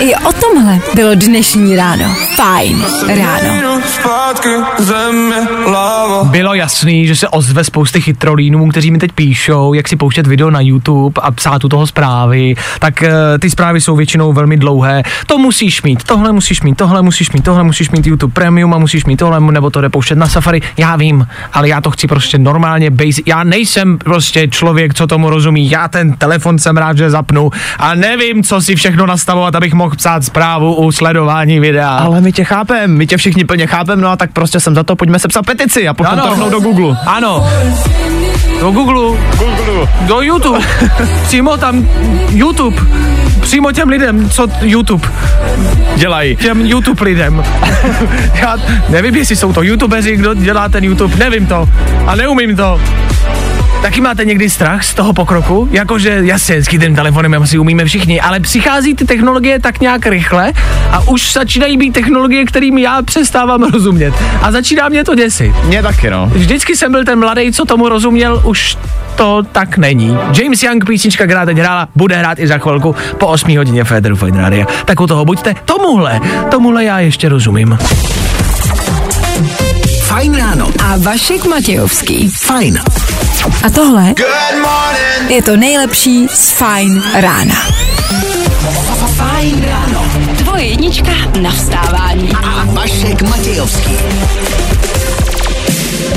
I 0.00 0.14
o 0.14 0.32
tomhle 0.32 0.78
bylo 0.94 1.14
dnešní 1.14 1.76
ráno. 1.76 2.16
Fajn 2.36 2.84
ráno. 3.08 3.80
Zpátky 3.94 4.48
země, 4.78 5.48
láva. 5.66 5.99
Bylo 6.30 6.54
jasný, 6.54 7.06
že 7.06 7.16
se 7.16 7.28
ozve 7.28 7.64
spousty 7.64 8.00
chytrolínů, 8.00 8.68
kteří 8.68 8.90
mi 8.90 8.98
teď 8.98 9.12
píšou, 9.12 9.74
jak 9.74 9.88
si 9.88 9.96
pouštět 9.96 10.26
video 10.26 10.50
na 10.50 10.60
YouTube 10.60 11.20
a 11.22 11.30
psát 11.30 11.64
u 11.64 11.68
toho 11.68 11.86
zprávy, 11.86 12.54
tak 12.78 13.02
uh, 13.02 13.08
ty 13.38 13.50
zprávy 13.50 13.80
jsou 13.80 13.96
většinou 13.96 14.32
velmi 14.32 14.56
dlouhé. 14.56 15.02
To 15.26 15.38
musíš 15.38 15.82
mít, 15.82 16.04
tohle 16.04 16.32
musíš 16.32 16.62
mít, 16.62 16.74
tohle 16.74 17.02
musíš 17.02 17.32
mít, 17.32 17.44
tohle 17.44 17.64
musíš 17.64 17.90
mít 17.90 18.06
YouTube 18.06 18.32
Premium 18.32 18.74
a 18.74 18.78
musíš 18.78 19.04
mít 19.04 19.16
tohle, 19.16 19.40
nebo 19.40 19.70
to 19.70 19.80
jde 19.80 19.88
pouštět 19.88 20.14
na 20.14 20.28
Safari. 20.28 20.60
Já 20.76 20.96
vím, 20.96 21.26
ale 21.52 21.68
já 21.68 21.80
to 21.80 21.90
chci 21.90 22.06
prostě 22.06 22.38
normálně 22.38 22.90
basic. 22.90 23.22
Já 23.26 23.44
nejsem 23.44 23.98
prostě 23.98 24.48
člověk, 24.48 24.94
co 24.94 25.06
tomu 25.06 25.30
rozumí. 25.30 25.70
Já 25.70 25.88
ten 25.88 26.12
telefon 26.12 26.58
jsem 26.58 26.76
rád, 26.76 26.96
že 26.96 27.10
zapnu 27.10 27.50
a 27.78 27.94
nevím, 27.94 28.42
co 28.42 28.60
si 28.60 28.76
všechno 28.76 29.06
nastavovat, 29.06 29.54
abych 29.54 29.74
mohl 29.74 29.96
psát 29.96 30.24
zprávu 30.24 30.74
u 30.74 30.92
sledování 30.92 31.60
videa. 31.60 31.96
Ale 31.96 32.20
my 32.20 32.32
tě 32.32 32.44
chápem, 32.44 32.96
my 32.96 33.06
tě 33.06 33.16
všichni 33.16 33.44
plně 33.44 33.66
chápem, 33.66 34.00
no 34.00 34.08
a 34.08 34.16
tak 34.16 34.32
prostě 34.32 34.60
jsem 34.60 34.74
za 34.74 34.82
to, 34.82 34.96
pojďme 34.96 35.18
sepsat 35.18 35.46
petici 35.46 35.88
a 35.88 35.94
to 36.20 36.50
do 36.50 36.60
Google. 36.60 36.96
Ano. 37.06 37.46
Do 38.60 38.70
Google. 38.70 39.18
Google. 39.38 39.88
Do 40.06 40.20
YouTube. 40.20 40.58
Přímo 41.22 41.56
tam 41.56 41.88
YouTube. 42.28 42.76
Přímo 43.40 43.72
těm 43.72 43.88
lidem, 43.88 44.30
co 44.30 44.46
YouTube. 44.60 45.08
Dělají. 45.96 46.36
Těm 46.36 46.66
YouTube 46.66 47.04
lidem. 47.04 47.44
Já 48.34 48.56
nevím, 48.88 49.16
jestli 49.16 49.36
jsou 49.36 49.52
to 49.52 49.62
YouTubeři, 49.62 50.16
kdo 50.16 50.34
dělá 50.34 50.68
ten 50.68 50.84
YouTube, 50.84 51.16
nevím 51.16 51.46
to. 51.46 51.68
A 52.06 52.14
neumím 52.14 52.56
to. 52.56 52.80
Taky 53.82 54.00
máte 54.00 54.24
někdy 54.24 54.50
strach 54.50 54.84
z 54.84 54.94
toho 54.94 55.12
pokroku? 55.12 55.68
Jakože 55.70 56.20
jasně, 56.22 56.62
s 56.62 56.68
tím 56.68 56.96
telefonem 56.96 57.42
asi 57.42 57.58
umíme 57.58 57.84
všichni, 57.84 58.20
ale 58.20 58.40
přichází 58.40 58.94
ty 58.94 59.04
technologie 59.04 59.58
tak 59.58 59.80
nějak 59.80 60.06
rychle 60.06 60.52
a 60.90 61.08
už 61.08 61.32
začínají 61.32 61.76
být 61.76 61.92
technologie, 61.92 62.44
kterým 62.44 62.78
já 62.78 63.02
přestávám 63.02 63.62
rozumět. 63.62 64.14
A 64.42 64.52
začíná 64.52 64.88
mě 64.88 65.04
to 65.04 65.14
děsit. 65.14 65.54
Mě 65.64 65.82
taky, 65.82 66.10
no. 66.10 66.26
Vždycky 66.26 66.76
jsem 66.76 66.92
byl 66.92 67.04
ten 67.04 67.18
mladý, 67.18 67.52
co 67.52 67.64
tomu 67.64 67.88
rozuměl, 67.88 68.42
už 68.44 68.78
to 69.16 69.42
tak 69.52 69.78
není. 69.78 70.18
James 70.40 70.62
Young 70.62 70.84
písnička, 70.86 71.24
která 71.24 71.46
teď 71.46 71.58
hrála, 71.58 71.88
bude 71.96 72.16
hrát 72.16 72.38
i 72.38 72.46
za 72.46 72.58
chvilku 72.58 72.96
po 73.18 73.26
8 73.26 73.56
hodině 73.56 73.84
Federu 73.84 74.16
Fine 74.16 74.42
Radio. 74.42 74.66
Tak 74.84 75.00
u 75.00 75.06
toho 75.06 75.24
buďte. 75.24 75.54
Tomuhle, 75.64 76.20
tomuhle 76.50 76.84
já 76.84 77.00
ještě 77.00 77.28
rozumím. 77.28 77.78
Fajn 80.10 80.34
ráno. 80.34 80.70
A 80.84 80.96
Vašek 80.96 81.44
Matějovský. 81.44 82.28
Fajn. 82.28 82.80
A 83.62 83.70
tohle 83.70 84.14
je 85.28 85.42
to 85.42 85.56
nejlepší 85.56 86.26
z 86.34 86.50
Fajn 86.50 87.02
rána. 87.14 87.54
Fajn 89.16 89.64
ráno. 89.64 90.04
Tvoje 90.38 90.64
jednička 90.64 91.12
na 91.40 91.50
vstávání. 91.50 92.30
A 92.32 92.64
Vašek 92.64 93.22
Matějovský. 93.22 93.96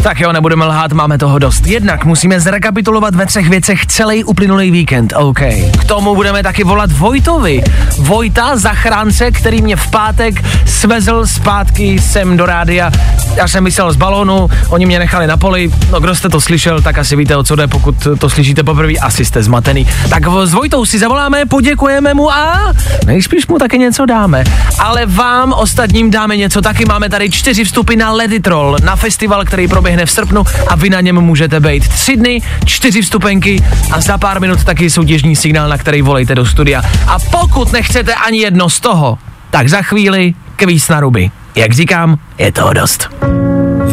Tak 0.04 0.20
jo, 0.20 0.32
nebudeme 0.32 0.66
lhát, 0.66 0.94
máme 0.94 1.18
toho 1.18 1.40
dost. 1.40 1.68
Jednak 1.68 2.06
musíme 2.06 2.40
zrekapitulovat 2.40 3.16
ve 3.16 3.26
třech 3.26 3.50
věcech 3.50 3.86
celý 3.86 4.24
uplynulý 4.24 4.72
víkend, 4.72 5.14
OK. 5.16 5.40
K 5.80 5.84
tomu 5.86 6.16
budeme 6.16 6.44
taky 6.44 6.64
volat 6.64 6.92
Vojtovi. 6.92 7.64
Vojta, 7.98 8.58
zachránce, 8.58 9.32
který 9.32 9.62
mě 9.62 9.76
v 9.76 9.88
pátek 9.88 10.44
svezl 10.66 11.28
zpátky 11.28 12.00
sem 12.00 12.38
do 12.38 12.46
rádia. 12.46 12.92
Já 13.36 13.48
jsem 13.48 13.64
myslel 13.64 13.94
z 13.94 13.96
balónu, 13.96 14.50
oni 14.70 14.86
mě 14.86 15.00
nechali 15.00 15.28
na 15.28 15.38
poli, 15.38 15.72
no 15.92 16.00
kdo 16.00 16.16
jste 16.16 16.30
to 16.30 16.42
slyšel, 16.42 16.82
tak 16.82 16.98
asi 16.98 17.16
víte, 17.16 17.38
o 17.38 17.44
co 17.44 17.56
jde, 17.56 17.68
pokud 17.68 18.08
to 18.20 18.30
slyšíte 18.30 18.64
poprvé, 18.64 18.94
asi 18.94 19.26
jste 19.26 19.44
zmatený. 19.44 19.88
Tak 20.10 20.24
s 20.44 20.54
Vojtou 20.54 20.86
si 20.86 21.00
zavoláme, 21.00 21.46
poděkujeme 21.46 22.14
mu 22.14 22.32
a 22.32 22.74
nejspíš 23.06 23.48
mu 23.48 23.58
taky 23.58 23.80
něco 23.80 24.06
dáme. 24.06 24.44
Ale 24.80 25.06
vám 25.06 25.54
ostatním 25.54 26.12
dáme 26.12 26.38
něco 26.38 26.62
taky, 26.62 26.86
máme 26.86 27.10
tady 27.10 27.30
čtyři 27.30 27.64
vstupy 27.64 27.96
na 27.96 28.12
Leditrol, 28.12 28.78
na 28.84 28.96
festival, 28.96 29.46
který 29.46 29.68
proběhne 29.74 30.06
v 30.06 30.12
srpnu 30.12 30.44
a 30.68 30.76
vy 30.76 30.90
na 30.90 31.02
něm 31.02 31.22
můžete 31.22 31.60
být 31.60 31.88
tři 31.88 32.18
dny, 32.18 32.42
čtyři 32.66 33.02
vstupenky 33.02 33.64
a 33.92 34.02
za 34.02 34.18
pár 34.18 34.42
minut 34.42 34.64
taky 34.64 34.90
soutěžní 34.90 35.36
signál, 35.36 35.70
na 35.70 35.78
který 35.78 36.02
volejte 36.02 36.36
do 36.36 36.46
studia. 36.46 36.82
A 37.08 37.20
pokud 37.20 37.72
nechcete 37.72 38.14
ani 38.14 38.38
jedno 38.38 38.70
z 38.70 38.80
toho, 38.80 39.18
tak 39.50 39.70
za 39.70 39.82
chvíli 39.82 40.34
kvíz 40.56 40.90
na 40.90 41.00
ruby. 41.00 41.32
Jak 41.56 41.74
říkám, 41.74 42.18
je 42.38 42.52
toho 42.52 42.74
dost. 42.74 43.10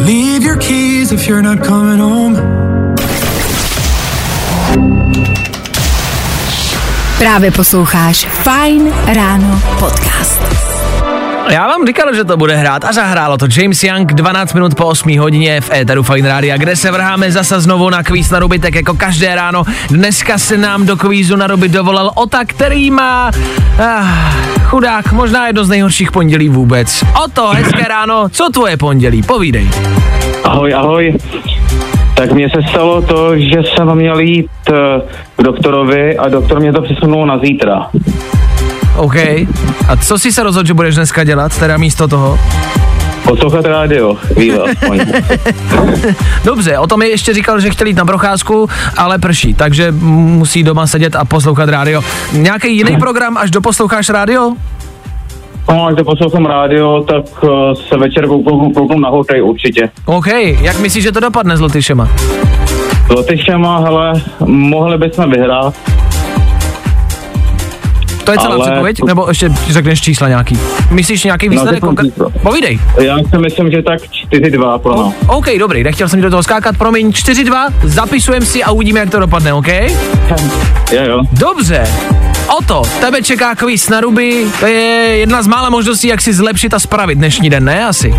Leave 0.05 0.45
your 0.45 0.57
keys 0.57 1.11
if 1.11 1.27
you're 1.27 1.41
not 1.41 1.65
coming 1.65 2.01
home. 2.01 2.37
Právě 7.17 7.51
posloucháš 7.51 8.25
Fajn 8.25 8.93
ráno 9.05 9.61
podcast. 9.79 10.70
Já 11.49 11.67
vám 11.67 11.87
říkal, 11.87 12.15
že 12.15 12.23
to 12.23 12.37
bude 12.37 12.55
hrát 12.55 12.85
a 12.85 12.91
zahrálo 12.91 13.37
to 13.37 13.45
James 13.57 13.83
Young 13.83 14.13
12 14.13 14.53
minut 14.53 14.75
po 14.75 14.85
8 14.85 15.19
hodině 15.19 15.61
v 15.61 15.71
éteru 15.71 16.03
Fine 16.03 16.29
Radio, 16.29 16.57
kde 16.57 16.75
se 16.75 16.91
vrháme 16.91 17.31
zase 17.31 17.61
znovu 17.61 17.89
na 17.89 18.03
kvíz 18.03 18.29
na 18.29 18.39
ruby, 18.39 18.59
tak 18.59 18.75
jako 18.75 18.93
každé 18.93 19.35
ráno. 19.35 19.63
Dneska 19.89 20.37
se 20.37 20.57
nám 20.57 20.85
do 20.85 20.97
kvízu 20.97 21.35
na 21.35 21.47
ruby 21.47 21.69
dovolal 21.69 22.11
Ota, 22.15 22.45
který 22.45 22.91
má 22.91 23.31
ah, 23.79 24.05
chudák, 24.63 25.11
možná 25.11 25.47
jedno 25.47 25.63
z 25.65 25.69
nejhorších 25.69 26.11
pondělí 26.11 26.49
vůbec. 26.49 27.03
Oto, 27.23 27.47
hezké 27.47 27.83
ráno, 27.89 28.29
co 28.29 28.49
tvoje 28.49 28.77
pondělí, 28.77 29.23
povídej. 29.23 29.69
Ahoj, 30.43 30.73
ahoj. 30.73 31.17
Tak 32.13 32.31
mně 32.31 32.49
se 32.49 32.69
stalo 32.69 33.01
to, 33.01 33.37
že 33.37 33.59
jsem 33.63 33.95
měl 33.95 34.19
jít 34.19 34.49
eh, 34.69 34.73
k 35.35 35.43
doktorovi 35.43 36.17
a 36.17 36.29
doktor 36.29 36.59
mě 36.59 36.73
to 36.73 36.81
přesunul 36.81 37.25
na 37.25 37.37
zítra. 37.37 37.89
OK. 38.95 39.15
A 39.87 39.95
co 40.01 40.19
jsi 40.19 40.31
se 40.31 40.43
rozhodl, 40.43 40.67
že 40.67 40.73
budeš 40.73 40.95
dneska 40.95 41.23
dělat, 41.23 41.59
teda 41.59 41.77
místo 41.77 42.07
toho? 42.07 42.39
Poslouchat 43.23 43.65
rádio, 43.65 44.17
aspoň. 44.71 44.99
Dobře, 46.45 46.77
o 46.77 46.87
tom 46.87 46.99
mi 46.99 47.07
ještě 47.07 47.33
říkal, 47.33 47.59
že 47.59 47.69
chtěl 47.69 47.87
jít 47.87 47.97
na 47.97 48.05
procházku, 48.05 48.69
ale 48.97 49.19
prší, 49.19 49.53
takže 49.53 49.91
musí 49.91 50.63
doma 50.63 50.87
sedět 50.87 51.15
a 51.15 51.25
poslouchat 51.25 51.69
rádio. 51.69 52.01
Nějaký 52.33 52.77
jiný 52.77 52.97
program, 52.97 53.37
až 53.37 53.51
doposloucháš 53.51 54.09
rádio? 54.09 54.53
No, 55.69 55.85
až 55.85 55.95
to 55.97 56.03
poslouchám 56.03 56.45
rádio, 56.45 57.03
tak 57.07 57.43
uh, 57.43 57.49
se 57.89 57.97
večer 57.97 58.27
kouknu, 58.27 58.73
kouknu 58.73 58.99
na 58.99 59.09
hokej 59.09 59.41
určitě. 59.41 59.89
OK, 60.05 60.27
jak 60.61 60.79
myslíš, 60.79 61.03
že 61.03 61.11
to 61.11 61.19
dopadne 61.19 61.57
s 61.57 61.59
Lotyšema? 61.59 62.09
S 63.05 63.09
Lotyšema, 63.09 63.79
hele, 63.79 64.13
mohli 64.45 64.97
bychom 64.97 65.31
vyhrát. 65.31 65.73
To 68.23 68.31
je 68.31 68.37
celá 68.37 68.55
Ale- 68.55 68.65
předpověď? 68.65 69.03
Nebo 69.05 69.25
ještě 69.29 69.49
řekneš 69.69 70.01
čísla 70.01 70.27
nějaký? 70.27 70.59
Myslíš 70.91 71.23
nějaký 71.23 71.49
výsledek? 71.49 71.73
řeknu 71.75 71.89
konkr-. 71.89 72.31
Povídej. 72.43 72.79
Já 73.01 73.17
si 73.17 73.37
myslím, 73.37 73.71
že 73.71 73.81
tak 73.81 73.99
4-2 74.31 74.77
pro 74.79 74.95
nás. 74.97 75.13
OK, 75.27 75.45
dobrý, 75.59 75.83
nechtěl 75.83 76.09
jsem 76.09 76.21
do 76.21 76.29
toho 76.29 76.43
skákat, 76.43 76.77
promiň, 76.77 77.09
4-2, 77.09 77.67
zapisujem 77.83 78.45
si 78.45 78.63
a 78.63 78.71
uvidíme, 78.71 78.99
jak 78.99 79.09
to 79.09 79.19
dopadne, 79.19 79.53
OK? 79.53 79.67
Jo, 80.91 81.03
jo. 81.03 81.21
Dobře. 81.31 81.87
O 82.59 82.63
to, 82.63 82.81
tebe 82.99 83.21
čeká 83.21 83.55
kvíz 83.55 83.89
na 83.89 84.01
ruby, 84.01 84.45
to 84.59 84.65
je 84.67 84.75
jedna 85.17 85.41
z 85.43 85.47
mála 85.47 85.69
možností, 85.69 86.07
jak 86.07 86.21
si 86.21 86.33
zlepšit 86.33 86.73
a 86.73 86.79
spravit 86.79 87.17
dnešní 87.17 87.49
den, 87.49 87.65
ne 87.65 87.85
asi? 87.85 88.15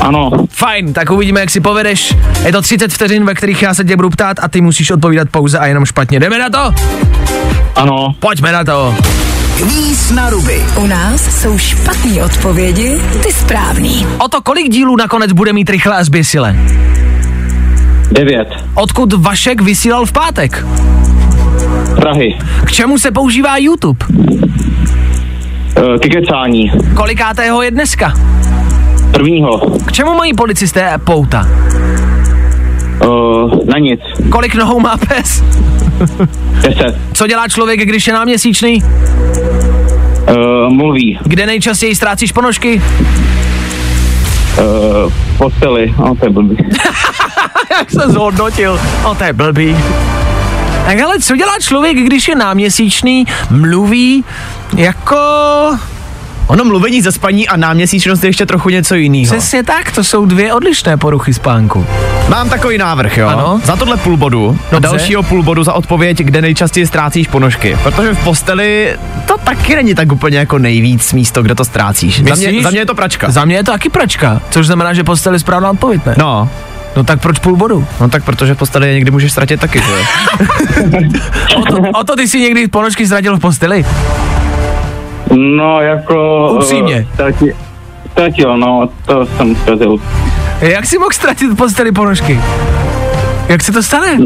Ano, 0.00 0.30
Fajn, 0.50 0.92
tak 0.92 1.10
uvidíme, 1.10 1.40
jak 1.40 1.50
si 1.50 1.60
povedeš. 1.60 2.14
Je 2.44 2.52
to 2.52 2.62
30 2.62 2.92
vteřin, 2.92 3.24
ve 3.24 3.34
kterých 3.34 3.62
já 3.62 3.74
se 3.74 3.84
tě 3.84 3.96
budu 3.96 4.10
ptát 4.10 4.36
a 4.42 4.48
ty 4.48 4.60
musíš 4.60 4.90
odpovídat 4.90 5.28
pouze 5.30 5.58
a 5.58 5.66
jenom 5.66 5.84
špatně. 5.84 6.20
Jdeme 6.20 6.38
na 6.38 6.50
to? 6.50 6.74
ano. 7.76 8.14
Pojďme 8.20 8.52
na 8.52 8.64
to. 8.64 8.94
Kvíz 9.56 10.10
na 10.10 10.30
ruby. 10.30 10.62
U 10.76 10.86
nás 10.86 11.40
jsou 11.40 11.58
špatné 11.58 12.24
odpovědi, 12.24 13.00
ty 13.22 13.32
správný. 13.32 14.06
O 14.18 14.28
to, 14.28 14.42
kolik 14.42 14.68
dílů 14.68 14.96
nakonec 14.96 15.32
bude 15.32 15.52
mít 15.52 15.70
rychle 15.70 15.96
a 15.96 16.04
zběsile? 16.04 16.56
9. 18.12 18.48
Odkud 18.74 19.12
Vašek 19.12 19.60
vysílal 19.62 20.06
v 20.06 20.12
pátek? 20.12 20.66
Prahy. 22.00 22.38
K 22.64 22.72
čemu 22.72 22.98
se 22.98 23.10
používá 23.10 23.56
YouTube? 23.56 24.06
Uh, 24.06 25.98
kikecání. 26.02 26.72
Kolikátého 26.94 27.62
je 27.62 27.70
dneska? 27.70 28.14
Prvního. 29.10 29.58
K 29.86 29.92
čemu 29.92 30.14
mají 30.14 30.34
policisté 30.34 30.98
pouta? 31.04 31.48
Uh, 33.04 33.58
na 33.66 33.78
nic. 33.78 34.00
Kolik 34.30 34.54
nohou 34.54 34.80
má 34.80 34.96
pes? 34.96 35.42
10. 36.62 36.96
Co 37.12 37.26
dělá 37.26 37.48
člověk, 37.48 37.80
když 37.80 38.06
je 38.06 38.12
náměsíčný? 38.12 38.82
Uh, 38.82 40.72
mluví. 40.72 41.18
Kde 41.24 41.46
nejčastěji 41.46 41.94
ztrácíš 41.96 42.32
ponožky? 42.32 42.82
Uh, 44.58 45.12
posteli. 45.38 45.94
No, 45.98 46.14
to 46.14 46.26
je 46.26 46.30
blbý. 46.30 46.56
Jak 47.70 47.90
se 47.90 48.08
zhodnotil? 48.08 48.80
O, 49.04 49.14
to 49.14 49.24
je 49.24 49.32
blbý. 49.32 49.76
Tak 50.86 51.00
ale 51.00 51.20
co 51.20 51.36
dělá 51.36 51.52
člověk, 51.60 51.96
když 51.96 52.28
je 52.28 52.34
náměsíčný, 52.34 53.26
mluví 53.50 54.24
jako... 54.76 55.16
Ono 56.46 56.64
mluvení 56.64 57.02
ze 57.02 57.12
spaní 57.12 57.48
a 57.48 57.56
náměsíčnost 57.56 58.24
je 58.24 58.28
ještě 58.28 58.46
trochu 58.46 58.68
něco 58.68 58.94
jiného. 58.94 59.36
Přesně 59.36 59.62
tak, 59.62 59.90
to 59.90 60.04
jsou 60.04 60.26
dvě 60.26 60.52
odlišné 60.54 60.96
poruchy 60.96 61.34
spánku. 61.34 61.86
Mám 62.28 62.48
takový 62.48 62.78
návrh, 62.78 63.18
jo. 63.18 63.28
Ano. 63.28 63.60
Za 63.64 63.76
tohle 63.76 63.96
půl 63.96 64.16
bodu, 64.16 64.58
a 64.68 64.74
Dobře. 64.74 64.88
dalšího 64.88 65.22
půl 65.22 65.42
bodu 65.42 65.64
za 65.64 65.72
odpověď, 65.72 66.18
kde 66.18 66.42
nejčastěji 66.42 66.86
ztrácíš 66.86 67.28
ponožky. 67.28 67.78
Protože 67.82 68.14
v 68.14 68.24
posteli 68.24 68.96
to 69.26 69.38
taky 69.38 69.76
není 69.76 69.94
tak 69.94 70.12
úplně 70.12 70.38
jako 70.38 70.58
nejvíc 70.58 71.12
místo, 71.12 71.42
kde 71.42 71.54
to 71.54 71.64
ztrácíš. 71.64 72.22
Za 72.22 72.34
mě, 72.34 72.62
za 72.62 72.70
mě 72.70 72.80
je 72.80 72.86
to 72.86 72.94
pračka. 72.94 73.30
Za 73.30 73.44
mě 73.44 73.56
je 73.56 73.64
to 73.64 73.72
taky 73.72 73.88
pračka, 73.88 74.40
což 74.50 74.66
znamená, 74.66 74.94
že 74.94 75.04
postel 75.04 75.32
je 75.32 75.38
správná 75.38 75.70
odpověď, 75.70 76.06
ne? 76.06 76.14
No, 76.18 76.48
no 76.96 77.04
tak 77.04 77.20
proč 77.20 77.38
půl 77.38 77.56
bodu? 77.56 77.86
no 78.00 78.08
tak 78.08 78.24
protože 78.24 78.54
v 78.54 78.58
posteli 78.58 78.88
je 78.88 78.94
někdy 78.94 79.10
můžeš 79.10 79.32
ztratit 79.32 79.60
taky, 79.60 79.78
že. 79.78 79.84
O 81.56 81.62
to, 81.64 81.76
o 82.00 82.04
to 82.04 82.16
ty 82.16 82.28
si 82.28 82.40
někdy 82.40 82.68
ponožky 82.68 83.06
ztratil 83.06 83.36
v 83.36 83.40
posteli? 83.40 83.84
No, 85.34 85.80
jako... 85.80 86.48
Upřímně. 86.56 87.06
eh, 87.10 87.14
Ztratil, 87.14 87.54
ztratil, 88.10 88.56
no, 88.56 88.88
to 89.06 89.26
jsem 89.26 89.56
ztratil. 89.56 89.96
Jak 90.60 90.86
si 90.86 90.98
mohl 90.98 91.10
ztratit 91.12 91.56
posteli 91.56 91.92
ponožky? 91.92 92.40
Jak 93.48 93.62
se 93.62 93.72
to 93.72 93.82
stane? 93.82 94.18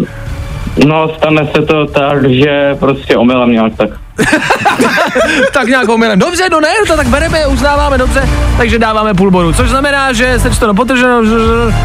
No, 0.87 1.09
stane 1.09 1.47
se 1.57 1.63
to 1.63 1.87
tak, 1.87 2.31
že 2.31 2.75
prostě 2.81 3.17
omylem 3.17 3.53
nějak 3.53 3.73
tak. 3.77 3.91
tak 5.53 5.69
nějak 5.69 5.89
omylem. 5.89 6.19
Dobře, 6.19 6.49
no 6.51 6.61
ne, 6.61 6.69
to 6.87 6.97
tak 6.97 7.07
bereme, 7.07 7.47
uznáváme, 7.47 7.99
dobře, 7.99 8.29
takže 8.57 8.79
dáváme 8.79 9.15
půl 9.15 9.31
bodu. 9.31 9.53
Což 9.53 9.69
znamená, 9.69 10.13
že 10.13 10.39
se 10.39 10.51
to 10.51 10.75
potrženo, 10.75 11.23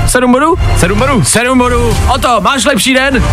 sedm 0.08 0.32
bodů? 0.32 0.56
Sedm 0.78 1.00
bodů. 1.00 1.24
Sedm 1.24 1.58
bodů. 1.58 1.98
O 2.16 2.18
to, 2.18 2.42
máš 2.42 2.66
lepší 2.66 2.94
den? 2.94 3.24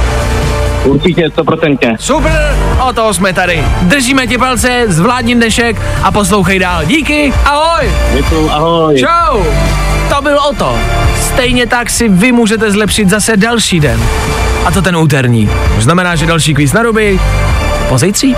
Určitě, 0.84 1.30
stoprocentně. 1.30 1.96
Super, 2.00 2.56
o 2.88 2.92
toho 2.92 3.14
jsme 3.14 3.32
tady. 3.32 3.64
Držíme 3.82 4.26
ti 4.26 4.38
palce, 4.38 4.84
zvládni 4.86 5.34
dnešek 5.34 5.76
a 6.02 6.10
poslouchej 6.10 6.58
dál. 6.58 6.84
Díky, 6.84 7.32
ahoj. 7.44 7.90
Děkuju, 8.14 8.50
ahoj. 8.50 8.98
Čau! 8.98 9.42
To 10.16 10.22
byl 10.22 10.38
o 10.38 10.54
to. 10.54 10.78
Stejně 11.20 11.66
tak 11.66 11.90
si 11.90 12.08
vy 12.08 12.32
můžete 12.32 12.70
zlepšit 12.70 13.08
zase 13.08 13.36
další 13.36 13.80
den. 13.80 14.00
A 14.64 14.70
to 14.70 14.82
ten 14.82 14.96
úterní. 14.96 15.50
To 15.74 15.80
znamená, 15.80 16.16
že 16.16 16.26
další 16.26 16.54
kvíz 16.54 16.72
na 16.72 16.82
ruby. 16.82 17.20
Pozejtří? 17.88 18.36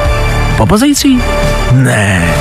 Po 0.56 0.66
pozejtří? 0.66 1.22
Ne. 1.72 2.34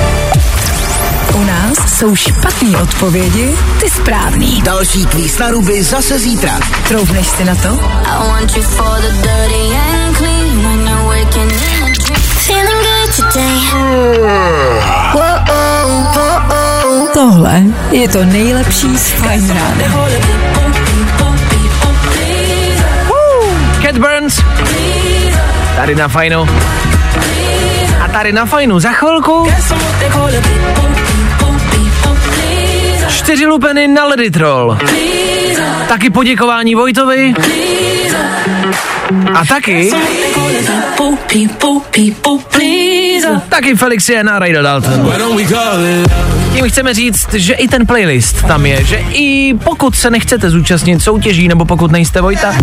U 1.33 1.43
nás 1.43 1.97
jsou 1.97 2.15
špatné 2.15 2.77
odpovědi, 2.81 3.55
ty 3.79 3.89
správný. 3.89 4.61
Další 4.61 5.05
kvíz 5.05 5.39
na 5.39 5.51
ruby 5.51 5.83
zase 5.83 6.19
zítra. 6.19 6.59
Troufneš 6.87 7.27
si 7.27 7.45
na 7.45 7.55
to? 7.55 7.69
I 7.69 8.27
want 8.27 8.57
you 8.57 8.63
for 8.63 9.01
the 9.01 9.11
dirty 9.11 9.75
and 9.75 10.17
clean 10.17 10.63
when 10.63 10.87
you're 10.87 11.07
waking 11.07 11.51
in 11.51 11.83
a 11.83 11.89
dream. 11.89 12.21
Feeling 12.21 12.83
good 12.83 13.15
today. 13.15 13.59
Whoa, 15.13 15.39
whoa, 15.47 17.07
Tohle 17.13 17.63
je 17.91 18.07
to 18.07 18.25
nejlepší 18.25 18.97
z 18.97 19.11
Fajn 19.11 19.49
rána. 19.49 20.07
Cat 23.81 23.97
Burns. 23.97 24.41
Tady 25.75 25.95
na 25.95 26.07
fajnu. 26.07 26.47
Tady 28.13 28.31
na 28.31 28.45
fajnu 28.45 28.79
za 28.79 28.91
chvilku 28.91 29.47
čtyři 33.09 33.45
lupeny 33.45 33.87
na 33.87 34.05
Leditrol. 34.05 34.77
Taky 35.87 36.09
poděkování 36.09 36.75
Vojtovi. 36.75 37.33
A 39.33 39.45
taky 39.45 39.91
taky 43.49 43.75
Felixie 43.75 44.23
na 44.23 44.39
Radio 44.39 44.61
Dalton. 44.61 45.13
Tím 46.53 46.69
chceme 46.69 46.93
říct, 46.93 47.33
že 47.33 47.53
i 47.53 47.67
ten 47.67 47.87
playlist 47.87 48.47
tam 48.47 48.65
je, 48.65 48.83
že 48.85 48.95
i 49.11 49.53
pokud 49.53 49.95
se 49.95 50.09
nechcete 50.09 50.49
zúčastnit 50.49 51.03
soutěží, 51.03 51.47
nebo 51.47 51.65
pokud 51.65 51.91
nejste 51.91 52.21
Vojta, 52.21 52.55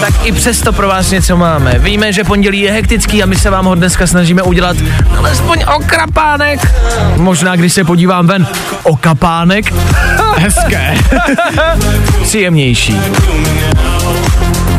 tak 0.00 0.26
i 0.26 0.32
přesto 0.32 0.72
pro 0.72 0.88
vás 0.88 1.10
něco 1.10 1.36
máme. 1.36 1.74
Víme, 1.78 2.12
že 2.12 2.24
pondělí 2.24 2.60
je 2.60 2.72
hektický 2.72 3.22
a 3.22 3.26
my 3.26 3.36
se 3.36 3.50
vám 3.50 3.64
ho 3.64 3.74
dneska 3.74 4.06
snažíme 4.06 4.42
udělat 4.42 4.76
alespoň 5.16 5.64
o 5.76 5.78
krapánek. 5.86 6.74
Možná, 7.16 7.56
když 7.56 7.72
se 7.72 7.84
podívám 7.84 8.26
ven, 8.26 8.46
o 8.82 8.96
kapánek. 8.96 9.74
Hezké. 10.36 10.94
Příjemnější. 12.22 13.00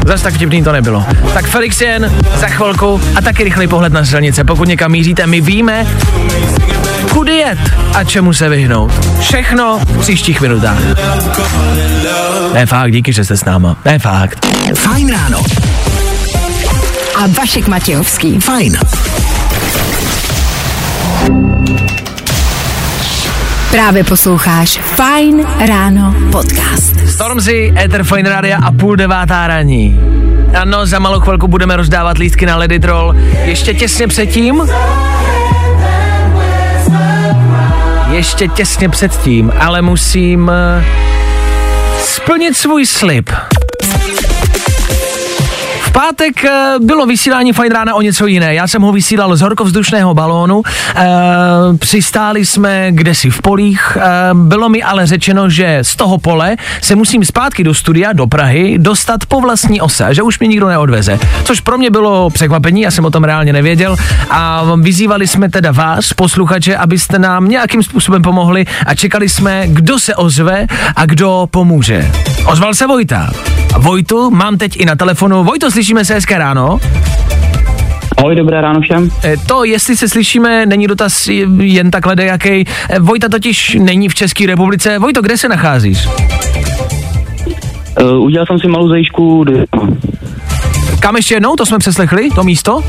Zas 0.05 0.21
tak 0.21 0.33
vtipný 0.33 0.63
to 0.63 0.71
nebylo. 0.71 1.05
Tak 1.33 1.45
Felix 1.45 1.81
jen 1.81 2.13
za 2.35 2.47
chvilku 2.47 3.01
a 3.15 3.21
taky 3.21 3.43
rychlej 3.43 3.67
pohled 3.67 3.93
na 3.93 4.05
silnice. 4.05 4.43
Pokud 4.43 4.67
někam 4.67 4.91
míříte, 4.91 5.27
my 5.27 5.41
víme, 5.41 5.87
kudy 7.13 7.35
jet 7.37 7.59
a 7.93 8.03
čemu 8.03 8.33
se 8.33 8.49
vyhnout. 8.49 8.91
Všechno 9.19 9.79
v 9.79 9.97
příštích 9.99 10.41
minutách. 10.41 10.79
Ne 12.53 12.65
fakt, 12.65 12.91
díky, 12.91 13.13
že 13.13 13.25
jste 13.25 13.37
s 13.37 13.45
náma. 13.45 13.77
Ne 13.85 13.99
fakt. 13.99 14.47
Fajn 14.75 15.11
ráno. 15.11 15.43
A 17.15 17.27
Vašek 17.27 17.67
Matějovský. 17.67 18.39
Fajn. 18.39 18.77
Právě 23.71 24.03
posloucháš 24.03 24.79
Fajn 24.95 25.47
ráno 25.67 26.15
podcast. 26.31 26.95
Stormzy, 27.09 27.73
Ether 27.77 28.03
Fine 28.03 28.29
Radio 28.29 28.57
a 28.63 28.71
půl 28.71 28.95
devátá 28.95 29.47
raní. 29.47 29.99
Ano, 30.61 30.85
za 30.85 30.99
malou 30.99 31.19
chvilku 31.19 31.47
budeme 31.47 31.75
rozdávat 31.75 32.17
lístky 32.17 32.45
na 32.45 32.57
Ledy 32.57 32.79
Troll. 32.79 33.15
Ještě 33.43 33.73
těsně 33.73 34.07
předtím, 34.07 34.63
ještě 38.19 38.47
těsně 38.47 38.89
předtím, 38.89 39.51
ale 39.59 39.81
musím 39.81 40.51
eh, 40.53 40.85
splnit 41.99 42.57
svůj 42.57 42.85
slib. 42.85 43.29
Pátek 45.91 46.45
eh, 46.45 46.75
bylo 46.79 47.05
vysílání 47.05 47.53
Fajn 47.53 47.71
rána 47.71 47.95
o 47.95 48.01
něco 48.01 48.27
jiné. 48.27 48.53
Já 48.55 48.67
jsem 48.67 48.81
ho 48.81 48.91
vysílal 48.91 49.35
z 49.35 49.41
horkovzdušného 49.41 50.13
balónu. 50.13 50.61
E, 50.95 51.05
přistáli 51.77 52.45
jsme 52.45 52.87
kdesi 52.91 53.29
v 53.29 53.41
polích. 53.41 53.97
E, 53.97 54.33
bylo 54.33 54.69
mi 54.69 54.83
ale 54.83 55.07
řečeno, 55.07 55.49
že 55.49 55.79
z 55.81 55.95
toho 55.95 56.17
pole 56.17 56.55
se 56.81 56.95
musím 56.95 57.25
zpátky 57.25 57.63
do 57.63 57.73
studia, 57.73 58.13
do 58.13 58.27
Prahy, 58.27 58.77
dostat 58.77 59.25
po 59.25 59.41
vlastní 59.41 59.81
ose, 59.81 60.07
že 60.11 60.21
už 60.21 60.39
mě 60.39 60.47
nikdo 60.47 60.67
neodveze. 60.67 61.19
Což 61.43 61.61
pro 61.61 61.77
mě 61.77 61.89
bylo 61.89 62.29
překvapení, 62.29 62.81
já 62.81 62.91
jsem 62.91 63.05
o 63.05 63.11
tom 63.11 63.23
reálně 63.23 63.53
nevěděl. 63.53 63.95
A 64.29 64.63
vyzývali 64.81 65.27
jsme 65.27 65.49
teda 65.49 65.71
vás, 65.71 66.13
posluchače, 66.13 66.77
abyste 66.77 67.19
nám 67.19 67.47
nějakým 67.47 67.83
způsobem 67.83 68.21
pomohli 68.21 68.65
a 68.85 68.95
čekali 68.95 69.29
jsme, 69.29 69.63
kdo 69.67 69.99
se 69.99 70.15
ozve 70.15 70.67
a 70.95 71.05
kdo 71.05 71.47
pomůže. 71.51 72.11
Ozval 72.45 72.73
se 72.73 72.87
Vojta. 72.87 73.29
Vojtu 73.77 74.31
mám 74.31 74.57
teď 74.57 74.77
i 74.77 74.85
na 74.85 74.95
telefonu. 74.95 75.43
Vojto, 75.43 75.71
slyšíme 75.79 76.05
se 76.05 76.13
hezké 76.13 76.37
ráno. 76.37 76.79
Ahoj, 78.17 78.35
dobré 78.35 78.61
ráno 78.61 78.81
všem. 78.81 79.09
E, 79.23 79.37
To, 79.37 79.63
jestli 79.63 79.97
se 79.97 80.09
slyšíme, 80.09 80.65
není 80.65 80.87
dotaz 80.87 81.27
jen 81.59 81.91
takhle 81.91 82.15
dejakej. 82.15 82.65
E, 82.89 82.99
Vojta 82.99 83.29
totiž 83.29 83.77
není 83.79 84.09
v 84.09 84.15
České 84.15 84.45
republice. 84.47 84.99
Vojto, 84.99 85.21
kde 85.21 85.37
se 85.37 85.47
nacházíš? 85.49 86.07
Uh, 88.01 88.23
udělal 88.23 88.45
jsem 88.45 88.59
si 88.59 88.67
malou 88.67 88.89
zajížku 88.89 89.43
do, 89.43 89.53
Kam 90.99 91.15
ještě 91.15 91.33
jednou? 91.33 91.55
To 91.55 91.65
jsme 91.65 91.77
přeslechli, 91.77 92.29
to 92.35 92.43
místo? 92.43 92.83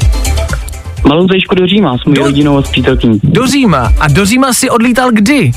malou 1.09 1.29
zajížku 1.29 1.55
do 1.55 1.67
Říma 1.67 1.99
s 1.99 2.05
mojí 2.05 2.17
Do- 2.17 2.25
rodinou 2.25 2.59
a 2.59 2.63
s 2.63 2.69
přítelkyní. 2.71 3.21
Do 3.23 3.47
Říma. 3.47 3.93
A 4.01 4.09
do 4.09 4.25
Říma 4.27 4.53
si 4.53 4.71
odlítal 4.71 5.11
kdy? 5.13 5.53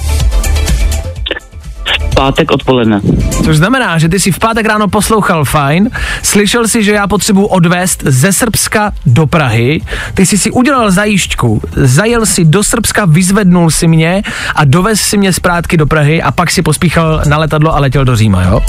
Pátek 2.23 2.51
odpoledne. 2.51 3.01
Což 3.43 3.57
znamená, 3.57 3.97
že 3.97 4.09
ty 4.09 4.19
si 4.19 4.31
v 4.31 4.39
pátek 4.39 4.65
ráno 4.65 4.87
poslouchal 4.87 5.45
fajn, 5.45 5.89
slyšel 6.23 6.67
si, 6.67 6.83
že 6.83 6.91
já 6.91 7.07
potřebuji 7.07 7.45
odvést 7.45 8.03
ze 8.05 8.33
Srbska 8.33 8.91
do 9.05 9.27
Prahy, 9.27 9.81
ty 10.13 10.25
jsi 10.25 10.37
si 10.37 10.51
udělal 10.51 10.91
zajížďku, 10.91 11.61
zajel 11.75 12.25
si 12.25 12.45
do 12.45 12.63
Srbska, 12.63 13.05
vyzvednul 13.05 13.71
si 13.71 13.87
mě 13.87 14.23
a 14.55 14.65
dovez 14.65 15.01
si 15.01 15.17
mě 15.17 15.33
zpátky 15.33 15.77
do 15.77 15.87
Prahy 15.87 16.21
a 16.21 16.31
pak 16.31 16.51
si 16.51 16.61
pospíchal 16.61 17.21
na 17.27 17.37
letadlo 17.37 17.75
a 17.75 17.79
letěl 17.79 18.05
do 18.05 18.15
Říma, 18.15 18.43
jo? 18.43 18.61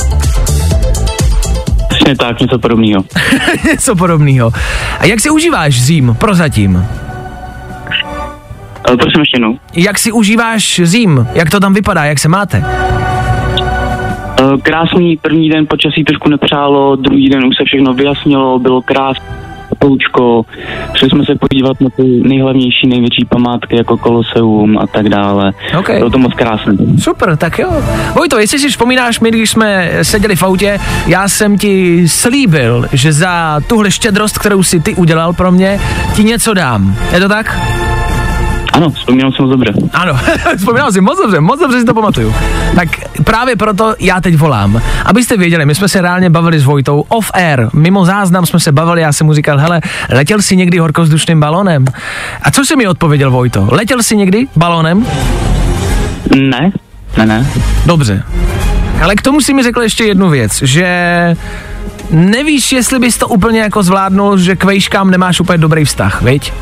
Přesně 1.89 2.17
tak, 2.17 2.41
něco 2.41 2.59
podobného. 2.59 3.05
Něco 3.65 3.97
podobného. 3.97 4.53
A 4.99 5.07
jak 5.07 5.21
si 5.21 5.31
užíváš 5.31 5.83
Řím 5.83 6.17
prozatím? 6.19 6.77
Uh, 8.91 8.97
prosím 8.97 9.21
ještě 9.21 9.37
jednou. 9.37 9.59
Jak 9.75 9.99
si 9.99 10.13
užíváš 10.13 10.81
Řím? 10.85 11.27
Jak 11.33 11.51
to 11.51 11.61
tam 11.61 11.75
vypadá? 11.75 12.05
Jak 12.05 12.19
se 12.19 12.29
máte? 12.29 12.65
Uh, 14.41 14.61
krásný 14.61 15.17
první 15.17 15.49
den 15.49 15.67
počasí 15.67 16.05
trošku 16.05 16.29
nepřálo, 16.29 16.97
druhý 16.97 17.29
den 17.29 17.47
už 17.47 17.57
se 17.57 17.65
všechno 17.65 17.95
vyjasnilo, 17.95 18.59
bylo 18.59 18.83
krásné 18.83 19.45
poučko, 19.79 20.45
šli 20.95 21.11
jsme 21.11 21.25
se 21.25 21.35
podívat 21.35 21.81
na 21.81 21.91
ty 21.91 22.03
nejhlavnější, 22.03 22.87
největší 22.87 23.25
památky 23.29 23.77
jako 23.77 23.97
Koloseum 23.97 24.79
a 24.79 24.87
tak 24.87 25.09
dále. 25.09 25.53
OK. 25.79 25.91
Bylo 25.91 26.11
to 26.11 26.19
moc 26.19 26.35
krásné. 26.35 26.73
Super, 26.99 27.37
tak 27.37 27.59
jo. 27.59 27.71
Vojto, 28.17 28.39
jestli 28.39 28.59
si 28.59 28.69
vzpomínáš, 28.69 29.21
my, 29.21 29.31
když 29.31 29.51
jsme 29.51 29.91
seděli 30.03 30.37
v 30.37 30.43
autě, 30.43 30.79
já 31.07 31.29
jsem 31.29 31.59
ti 31.59 32.05
slíbil, 32.09 32.87
že 32.93 33.13
za 33.13 33.61
tuhle 33.67 33.91
štědrost, 33.91 34.39
kterou 34.39 34.63
si 34.63 34.81
ty 34.81 34.95
udělal 34.95 35.33
pro 35.33 35.53
mě, 35.53 35.81
ti 36.17 36.25
něco 36.25 36.55
dám. 36.55 36.95
Je 37.13 37.21
to 37.21 37.29
tak? 37.29 37.59
Ano, 38.75 38.91
vzpomínám 38.91 39.33
si 39.33 39.43
moc 39.43 39.51
dobře. 39.51 39.73
Ano, 39.93 40.19
vzpomínal 40.57 40.93
si 40.93 41.01
moc 41.01 41.19
dobře, 41.19 41.41
moc 41.41 41.61
dobře 41.61 41.81
si 41.81 41.85
to 41.85 41.95
pamatuju. 41.95 42.35
Tak 42.75 42.89
právě 43.25 43.57
proto 43.57 43.95
já 43.99 44.21
teď 44.21 44.37
volám. 44.37 44.81
Abyste 45.05 45.37
věděli, 45.37 45.67
my 45.67 45.75
jsme 45.75 45.89
se 45.89 46.01
reálně 46.01 46.31
bavili 46.31 46.61
s 46.61 46.65
Vojtou 46.65 47.05
off 47.09 47.31
air, 47.35 47.69
mimo 47.73 48.05
záznam 48.05 48.47
jsme 48.47 48.61
se 48.61 48.73
bavili, 48.73 49.01
já 49.01 49.13
jsem 49.13 49.27
mu 49.27 49.35
říkal, 49.35 49.59
hele, 49.59 49.81
letěl 50.11 50.43
jsi 50.43 50.57
někdy 50.57 50.79
horkovzdušným 50.79 51.41
balónem? 51.41 51.85
A 52.43 52.51
co 52.51 52.65
si 52.65 52.77
mi 52.77 52.87
odpověděl 52.87 53.31
Vojto? 53.31 53.69
Letěl 53.71 54.03
jsi 54.03 54.17
někdy 54.17 54.47
balónem? 54.57 55.07
Ne, 56.37 56.73
ne, 57.17 57.27
ne. 57.27 57.47
Dobře. 57.87 58.23
Ale 59.03 59.15
k 59.15 59.23
tomu 59.23 59.41
si 59.41 59.55
mi 59.55 59.63
řekl 59.63 59.83
ještě 59.83 60.05
jednu 60.05 60.31
věc, 60.31 60.63
že 60.63 61.37
nevíš, 62.11 62.73
jestli 62.73 62.99
bys 62.99 63.19
to 63.19 63.29
úplně 63.29 63.61
jako 63.61 63.83
zvládnul, 63.83 64.39
že 64.39 64.57
k 64.57 64.65
vejškám 64.65 65.11
nemáš 65.11 65.41
úplně 65.41 65.59
dobrý 65.59 65.85
vztah, 65.85 66.23
viď? 66.23 66.53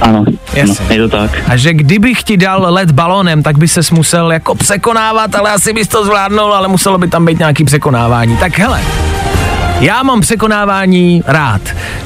Ano, 0.00 0.24
Jasně. 0.54 0.86
no, 0.88 0.94
je 0.94 1.08
to 1.08 1.16
tak. 1.16 1.30
A 1.48 1.56
že 1.56 1.74
kdybych 1.74 2.22
ti 2.22 2.36
dal 2.36 2.66
let 2.68 2.90
balónem, 2.90 3.42
tak 3.42 3.58
by 3.58 3.68
ses 3.68 3.90
musel 3.90 4.32
jako 4.32 4.54
překonávat, 4.54 5.34
ale 5.34 5.50
asi 5.50 5.72
bys 5.72 5.88
to 5.88 6.04
zvládnul, 6.04 6.54
ale 6.54 6.68
muselo 6.68 6.98
by 6.98 7.08
tam 7.08 7.26
být 7.26 7.38
nějaký 7.38 7.64
překonávání. 7.64 8.36
Tak 8.36 8.58
hele, 8.58 8.80
já 9.80 10.02
mám 10.02 10.20
překonávání 10.20 11.22
rád. 11.26 11.60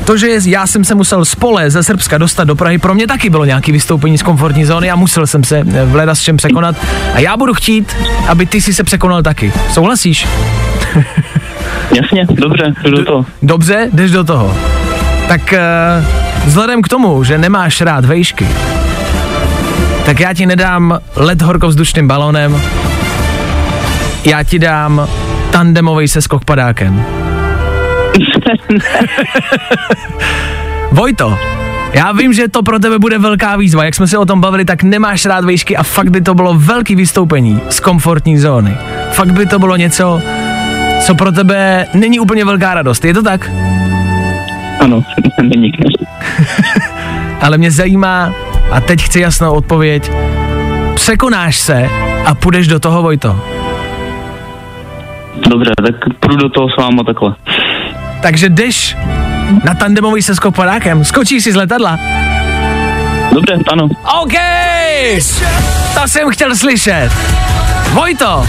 To, 0.05 0.17
že 0.17 0.29
já 0.47 0.67
jsem 0.67 0.85
se 0.85 0.95
musel 0.95 1.25
z 1.25 1.35
pole 1.35 1.71
ze 1.71 1.83
Srbska 1.83 2.19
dostat 2.19 2.45
do 2.45 2.57
Prahy, 2.57 2.79
pro 2.79 2.95
mě 2.95 3.07
taky 3.07 3.31
bylo 3.31 3.45
nějaký 3.45 3.73
vystoupení 3.73 4.19
z 4.19 4.23
komfortní 4.23 4.65
zóny 4.65 4.91
a 4.91 4.97
musel 4.97 5.27
jsem 5.27 5.45
se 5.45 5.59
eh, 5.59 5.85
v 5.85 5.95
leda 5.95 6.15
s 6.15 6.21
čem 6.21 6.37
překonat. 6.37 6.77
A 7.15 7.21
já 7.21 7.37
budu 7.37 7.55
chtít, 7.55 7.97
aby 8.29 8.47
ty 8.47 8.61
si 8.61 8.75
se 8.75 8.85
překonal 8.85 9.23
taky. 9.23 9.53
Souhlasíš? 9.73 10.27
Jasně, 11.95 12.27
dobře, 12.31 12.75
jdu 12.85 12.91
do 12.91 13.05
toho. 13.05 13.27
Dobře, 13.43 13.89
jdeš 13.93 14.11
do 14.11 14.25
toho. 14.25 14.57
Tak 15.29 15.53
eh, 15.53 15.61
vzhledem 16.45 16.83
k 16.83 16.89
tomu, 16.89 17.25
že 17.25 17.39
nemáš 17.39 17.81
rád 17.81 18.05
vejšky, 18.05 18.49
tak 20.07 20.21
já 20.21 20.35
ti 20.35 20.47
nedám 20.47 20.99
let 21.17 21.43
horkovzdušným 21.43 22.09
balónem, 22.09 22.63
já 24.25 24.43
ti 24.43 24.59
dám 24.59 25.09
tandemový 25.51 26.09
se 26.09 26.21
padákem. 26.45 27.03
Vojto, 30.93 31.39
já 31.93 32.13
vím, 32.13 32.33
že 32.33 32.49
to 32.49 32.63
pro 32.63 32.79
tebe 32.79 32.99
bude 32.99 33.19
velká 33.19 33.57
výzva. 33.57 33.85
Jak 33.85 33.95
jsme 33.95 34.07
se 34.07 34.19
o 34.19 34.27
tom 34.27 34.41
bavili, 34.41 34.65
tak 34.65 34.83
nemáš 34.83 35.25
rád 35.25 35.45
vejšky 35.45 35.77
a 35.77 35.83
fakt 35.83 36.11
by 36.11 36.21
to 36.21 36.35
bylo 36.35 36.55
velký 36.55 36.95
vystoupení 36.95 37.61
z 37.71 37.81
komfortní 37.81 38.39
zóny. 38.39 38.77
Fakt 39.11 39.33
by 39.33 39.47
to 39.47 39.59
bylo 39.59 39.77
něco, 39.77 40.23
co 41.07 41.15
pro 41.15 41.33
tebe 41.33 41.87
není 41.95 42.21
úplně 42.21 42.45
velká 42.45 42.75
radost. 42.75 43.05
Je 43.05 43.15
to 43.15 43.23
tak? 43.23 43.51
Ano, 44.81 45.05
není. 45.43 45.73
Ale 47.41 47.59
mě 47.59 47.71
zajímá, 47.71 48.33
a 48.71 48.81
teď 48.81 49.03
chci 49.03 49.21
jasnou 49.21 49.53
odpověď, 49.53 50.11
překonáš 50.95 51.57
se 51.57 51.91
a 52.25 52.35
půjdeš 52.35 52.69
do 52.69 52.81
toho, 52.81 53.03
Vojto. 53.03 53.41
Dobře, 55.51 55.71
tak 55.87 55.95
půjdu 56.21 56.37
do 56.37 56.49
toho 56.49 56.69
s 56.69 56.77
váma 56.77 57.03
takhle. 57.05 57.35
Takže 58.21 58.49
jdeš 58.49 58.97
na 59.65 59.75
tandemový 59.75 60.23
se 60.23 60.35
skopadákem, 60.35 61.05
skočíš 61.05 61.45
si 61.45 61.53
z 61.53 61.57
letadla. 61.57 61.99
Dobře, 63.33 63.59
ano. 63.73 63.89
OK! 64.23 64.35
To 65.95 66.09
jsem 66.09 66.31
chtěl 66.31 66.57
slyšet. 66.57 67.11
Vojto, 67.93 68.47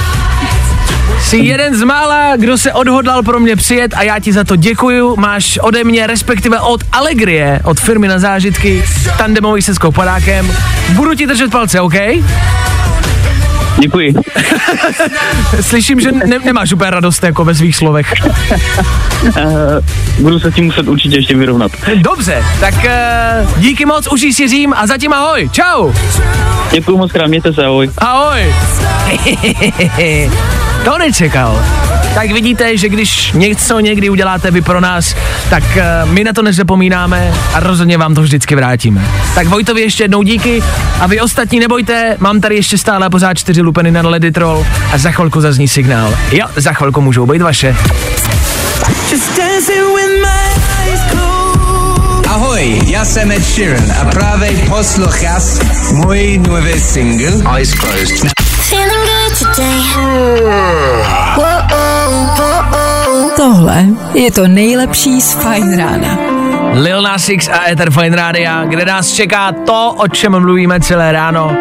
jsi 1.22 1.38
jeden 1.38 1.76
z 1.76 1.84
mála, 1.84 2.36
kdo 2.36 2.57
se 2.57 2.74
odhodlal 2.74 3.24
pro 3.24 3.39
mě 3.39 3.55
přijet 3.55 3.93
a 3.93 4.03
já 4.03 4.20
ti 4.20 4.34
za 4.34 4.43
to 4.43 4.55
děkuju. 4.55 5.16
Máš 5.18 5.60
ode 5.62 5.84
mě, 5.84 6.07
respektive 6.07 6.60
od 6.60 6.82
Allegrie, 6.91 7.60
od 7.64 7.80
firmy 7.80 8.07
na 8.07 8.20
zážitky, 8.20 8.84
tandemový 9.18 9.62
se 9.62 9.76
skopadákem. 9.76 10.51
Budu 10.89 11.16
ti 11.16 11.28
držet 11.28 11.51
palce, 11.51 11.82
OK? 11.82 11.95
Děkuji. 13.82 14.14
Slyším, 15.62 16.00
že 16.00 16.12
ne- 16.12 16.40
nemáš 16.46 16.74
úplně 16.74 16.90
radost 16.90 17.24
jako 17.24 17.46
ve 17.46 17.56
svých 17.56 17.76
slovech. 17.76 18.14
Uh, 19.24 19.34
budu 20.20 20.40
se 20.40 20.52
tím 20.52 20.66
muset 20.66 20.88
určitě 20.88 21.16
ještě 21.16 21.36
vyrovnat. 21.36 21.72
Dobře, 21.96 22.44
tak 22.60 22.74
uh, 22.74 23.60
díky 23.60 23.86
moc, 23.86 24.08
užij 24.08 24.34
si 24.34 24.48
Řím 24.48 24.74
a 24.78 24.88
zatím 24.88 25.14
ahoj, 25.14 25.50
čau. 25.52 25.92
Děkuji 26.72 26.98
moc 26.98 27.12
krát, 27.12 27.28
mějte 27.28 27.54
se, 27.54 27.66
ahoj. 27.66 27.90
Ahoj. 27.98 28.56
to 30.86 30.98
nečekal. 30.98 31.60
Tak 32.20 32.32
vidíte, 32.32 32.78
že 32.78 32.89
když 32.89 33.32
něco 33.32 33.80
někdy 33.80 34.09
uděláte 34.09 34.51
vy 34.51 34.61
pro 34.61 34.82
nás, 34.82 35.15
tak 35.49 35.63
uh, 35.63 36.11
my 36.11 36.24
na 36.24 36.34
to 36.34 36.41
nezapomínáme 36.41 37.34
a 37.53 37.59
rozhodně 37.59 37.97
vám 37.97 38.15
to 38.15 38.22
vždycky 38.22 38.55
vrátíme. 38.55 39.01
Tak 39.36 39.47
Vojtovi 39.47 39.82
ještě 39.82 40.03
jednou 40.03 40.24
díky 40.24 40.63
a 40.99 41.07
vy 41.07 41.22
ostatní 41.22 41.59
nebojte, 41.59 42.17
mám 42.20 42.41
tady 42.41 42.55
ještě 42.55 42.78
stále 42.78 43.09
pořád 43.09 43.34
čtyři 43.34 43.61
lupeny 43.61 43.91
na 43.91 44.01
Leditrol 44.01 44.65
a 44.91 44.97
za 44.97 45.11
chvilku 45.11 45.41
zazní 45.41 45.67
signál. 45.67 46.17
Jo, 46.32 46.45
za 46.55 46.74
chvilku 46.74 47.01
můžou 47.01 47.26
být 47.26 47.41
vaše. 47.41 47.76
Ahoj, 52.28 52.82
já 52.88 53.05
jsem 53.05 53.32
Ed 53.32 53.43
Sheeran 53.43 53.91
a 54.01 54.05
právě 54.05 54.51
posloucháš 54.70 55.43
můj 55.91 56.38
nový 56.47 56.80
single 56.80 57.55
Eyes 57.55 57.74
Closed. 57.74 58.59
Feeling 58.70 59.05
good 59.05 59.34
today. 59.39 59.80
Tohle 63.36 63.86
je 64.13 64.32
to 64.32 64.47
nejlepší 64.47 65.22
z 65.22 65.34
Fine 65.34 65.78
Rána. 65.78 66.17
Lil 66.74 67.01
Nas 67.01 67.30
X 67.30 67.47
a 67.47 67.70
Ether 67.70 67.91
Fine 67.91 68.15
Radio, 68.15 68.51
kde 68.65 68.86
nás 68.86 69.11
čeká 69.13 69.51
to, 69.51 69.93
o 69.97 70.07
čem 70.07 70.39
mluvíme 70.39 70.80
celé 70.80 71.11
ráno. 71.11 71.51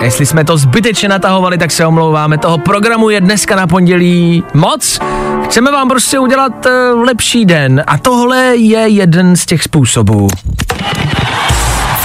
Jestli 0.00 0.26
jsme 0.26 0.44
to 0.44 0.56
zbytečně 0.56 1.08
natahovali, 1.08 1.58
tak 1.58 1.70
se 1.70 1.86
omlouváme. 1.86 2.38
Toho 2.38 2.58
programu 2.58 3.10
je 3.10 3.20
dneska 3.20 3.56
na 3.56 3.66
pondělí 3.66 4.44
moc. 4.54 4.98
Chceme 5.44 5.72
vám 5.72 5.88
prostě 5.88 6.18
udělat 6.18 6.66
uh, 6.66 7.02
lepší 7.04 7.44
den 7.44 7.84
a 7.86 7.98
tohle 7.98 8.56
je 8.56 8.88
jeden 8.88 9.36
z 9.36 9.46
těch 9.46 9.62
způsobů. 9.62 10.28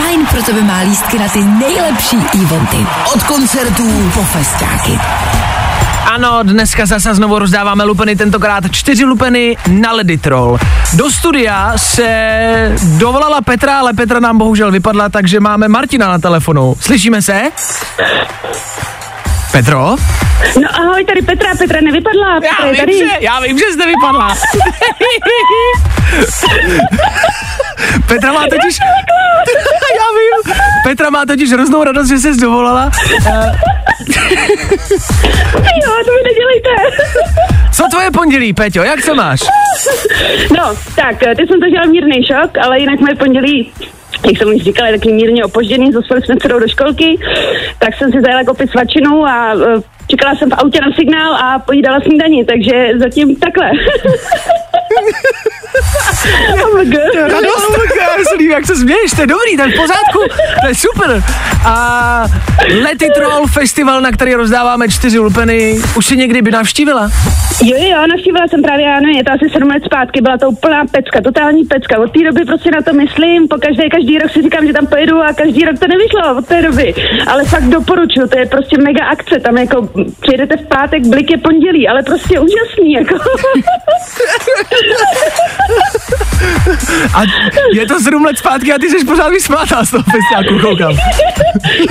Fajn 0.10 0.26
pro 0.26 0.44
tebe 0.44 0.62
má 0.62 0.80
lístky 0.80 1.20
na 1.20 1.28
ty 1.30 1.40
nejlepší 1.44 2.18
eventy. 2.44 2.78
Od 3.16 3.24
koncertů 3.24 4.12
po 4.14 4.24
festiáky. 4.24 5.00
Ano, 6.12 6.40
dneska 6.44 6.86
zase 6.86 7.16
znovu 7.16 7.40
rozdáváme 7.40 7.84
lupeny, 7.84 8.16
tentokrát 8.16 8.64
čtyři 8.72 9.06
lupeny 9.06 9.58
na 9.68 9.92
Leditrol. 9.92 10.60
Do 10.94 11.12
studia 11.12 11.74
se 11.76 12.76
dovolala 12.98 13.42
Petra, 13.42 13.80
ale 13.80 13.94
Petra 13.94 14.20
nám 14.20 14.38
bohužel 14.38 14.72
vypadla, 14.72 15.10
takže 15.10 15.40
máme 15.40 15.68
Martina 15.68 16.08
na 16.08 16.20
telefonu. 16.20 16.76
Slyšíme 16.80 17.22
se? 17.22 17.42
Petro? 19.52 19.96
No 20.62 20.70
ahoj, 20.80 21.06
tady 21.06 21.22
Petra, 21.22 21.50
Petra 21.58 21.80
nevypadla, 21.82 22.42
Petra 22.42 22.66
Já 22.66 22.72
vím, 22.72 22.80
tady. 22.80 22.98
že, 22.98 23.06
já 23.20 23.40
vím, 23.40 23.58
že 23.58 23.66
jste 23.74 23.86
vypadla. 23.86 24.34
Petra 28.08 28.34
má 28.34 28.42
totiž... 28.42 28.80
já 30.00 30.08
vím. 30.18 30.56
Petra 30.84 31.10
má 31.10 31.26
totiž 31.26 31.52
hroznou 31.52 31.84
radost, 31.84 32.08
že 32.10 32.18
se 32.18 32.34
dovolala. 32.34 32.92
Jo, 35.54 35.92
to 36.06 36.12
mi 36.12 36.24
nedělejte. 36.24 36.70
Co 37.72 37.84
tvoje 37.92 38.12
pondělí, 38.12 38.54
Peťo, 38.54 38.84
jak 38.84 39.02
se 39.02 39.14
máš? 39.14 39.40
No, 40.58 40.76
tak, 40.96 41.20
teď 41.20 41.48
jsem 41.48 41.60
zažila 41.60 41.86
mírný 41.86 42.26
šok, 42.26 42.58
ale 42.58 42.80
jinak 42.80 43.00
moje 43.00 43.16
pondělí 43.16 43.72
jak 44.26 44.38
jsem 44.38 44.48
už 44.56 44.62
říkala, 44.64 44.88
je 44.88 45.00
taky 45.00 45.14
mírně 45.14 45.46
opožděný, 45.46 45.92
zaspali 45.92 46.22
jsme 46.22 46.36
dcerou 46.38 46.60
do 46.60 46.68
školky, 46.68 47.20
tak 47.80 47.96
jsem 47.98 48.12
si 48.12 48.22
zajela 48.22 48.44
koupit 48.44 48.72
svačinu 48.72 49.26
a 49.26 49.54
eh, 49.54 49.82
čekala 50.08 50.36
jsem 50.36 50.50
v 50.50 50.54
autě 50.54 50.82
na 50.82 50.92
signál 50.96 51.36
a 51.36 51.60
pojídala 51.60 52.00
snídaní, 52.00 52.46
takže 52.46 52.90
zatím 52.98 53.36
takhle. 53.36 53.72
OMG. 56.80 56.96
Radost, 57.16 57.78
já 58.00 58.24
se 58.24 58.36
líbí, 58.36 58.52
jak 58.52 58.66
se 58.66 58.76
směješ, 58.76 59.12
to 59.12 59.22
je 59.22 59.28
dobrý, 59.28 59.58
to 59.58 59.62
je 59.62 59.70
v 59.70 59.76
pořádku, 59.76 60.20
to 60.62 60.68
je 60.68 60.76
super. 60.76 61.24
A 61.66 62.26
Let 62.84 63.02
It 63.02 63.18
Roll 63.18 63.48
festival, 63.48 64.02
na 64.02 64.12
který 64.12 64.36
rozdáváme 64.36 64.90
čtyři 64.90 65.20
lupeny, 65.20 65.80
už 65.98 66.06
si 66.06 66.18
někdy 66.18 66.42
by 66.42 66.52
navštívila? 66.52 67.12
Jo, 67.64 67.78
jo, 67.80 68.08
navštívila 68.08 68.48
jsem 68.48 68.62
právě, 68.62 68.86
já 68.86 69.00
nevím, 69.00 69.18
je 69.18 69.24
to 69.24 69.32
asi 69.32 69.50
sedm 69.54 69.70
let 69.70 69.84
zpátky, 69.86 70.22
byla 70.22 70.38
to 70.38 70.50
úplná 70.50 70.86
pecka, 70.86 71.22
totální 71.22 71.66
pecka. 71.66 72.00
Od 72.00 72.12
té 72.12 72.24
doby 72.24 72.46
prostě 72.46 72.72
na 72.72 72.82
to 72.82 72.94
myslím, 72.94 73.48
po 73.48 73.58
každý, 73.58 73.90
každý 73.90 74.20
rok 74.20 74.32
si 74.32 74.42
říkám, 74.42 74.68
že 74.68 74.74
tam 74.74 74.88
pojedu 74.88 75.22
a 75.22 75.34
každý 75.34 75.66
rok 75.66 75.80
to 75.80 75.88
nevyšlo 75.88 76.38
od 76.38 76.48
té 76.48 76.62
doby. 76.62 76.94
Ale 77.28 77.44
fakt 77.44 77.70
doporučuju, 77.70 78.28
to 78.28 78.40
je 78.40 78.46
prostě 78.46 78.78
mega 78.78 79.06
akce, 79.06 79.40
tam 79.40 79.58
jako 79.58 79.90
přijedete 80.22 80.58
v 80.58 80.68
pátek, 80.68 81.08
blik 81.08 81.32
je 81.32 81.38
pondělí, 81.38 81.88
ale 81.88 82.04
prostě 82.04 82.40
úžasný, 82.40 82.94
jako. 82.94 83.16
A 87.14 87.22
je 87.74 87.88
to 87.88 88.00
sedm 88.00 88.26
let 88.26 88.38
zpátky 88.38 88.74
a 88.74 88.78
ty 88.80 88.90
jsi 88.90 89.06
pořád 89.06 89.30
vysmátá 89.30 89.86
z 89.86 89.92
toho 89.92 90.04
festiáku, 90.04 90.68
koukám. 90.68 90.92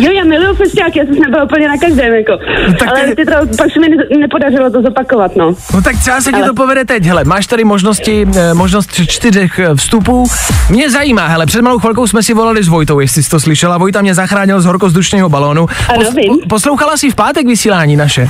jo, 0.01 0.11
já 0.13 0.25
miluju 0.25 0.55
festiáky, 0.55 0.99
já 0.99 1.05
jsem 1.05 1.15
nebyla 1.15 1.45
úplně 1.45 1.69
na 1.69 1.77
každém, 1.79 2.15
jako. 2.15 2.33
No 2.69 2.75
tak 2.79 2.89
ale 2.89 3.07
ty- 3.07 3.15
ty 3.17 3.25
to, 3.25 3.33
pak 3.59 3.73
se 3.73 3.81
mi 3.81 3.89
ne- 3.89 4.19
nepodařilo 4.19 4.71
to 4.71 4.83
zopakovat, 4.83 5.37
no. 5.37 5.55
No 5.75 5.83
tak 5.83 5.97
třeba 6.01 6.21
se 6.21 6.31
ti 6.31 6.37
Ale- 6.37 6.47
to 6.49 6.55
povede 6.55 6.85
teď. 6.85 7.05
Hele, 7.05 7.25
máš 7.25 7.47
tady 7.47 7.65
možnosti, 7.65 8.27
eh, 8.37 8.55
možnost 8.55 8.91
čtyřech 9.07 9.59
eh, 9.59 9.75
vstupů. 9.75 10.25
Mě 10.71 10.91
zajímá, 10.91 11.27
hele, 11.27 11.47
před 11.47 11.63
malou 11.63 11.79
chvilkou 11.79 12.07
jsme 12.07 12.23
si 12.23 12.35
volali 12.35 12.63
s 12.63 12.69
Vojtou, 12.69 13.01
jestli 13.01 13.23
jsi 13.23 13.31
to 13.31 13.41
slyšela. 13.41 13.79
Vojta 13.79 14.03
mě 14.03 14.15
zachránil 14.15 14.61
z 14.61 14.65
horkozdušného 14.65 15.29
balónu. 15.29 15.67
Ano, 15.89 16.11
vím. 16.17 16.39
poslouchala 16.49 16.97
jsi 16.97 17.11
v 17.11 17.15
pátek 17.15 17.47
vysílání 17.47 17.97
naše? 17.97 18.29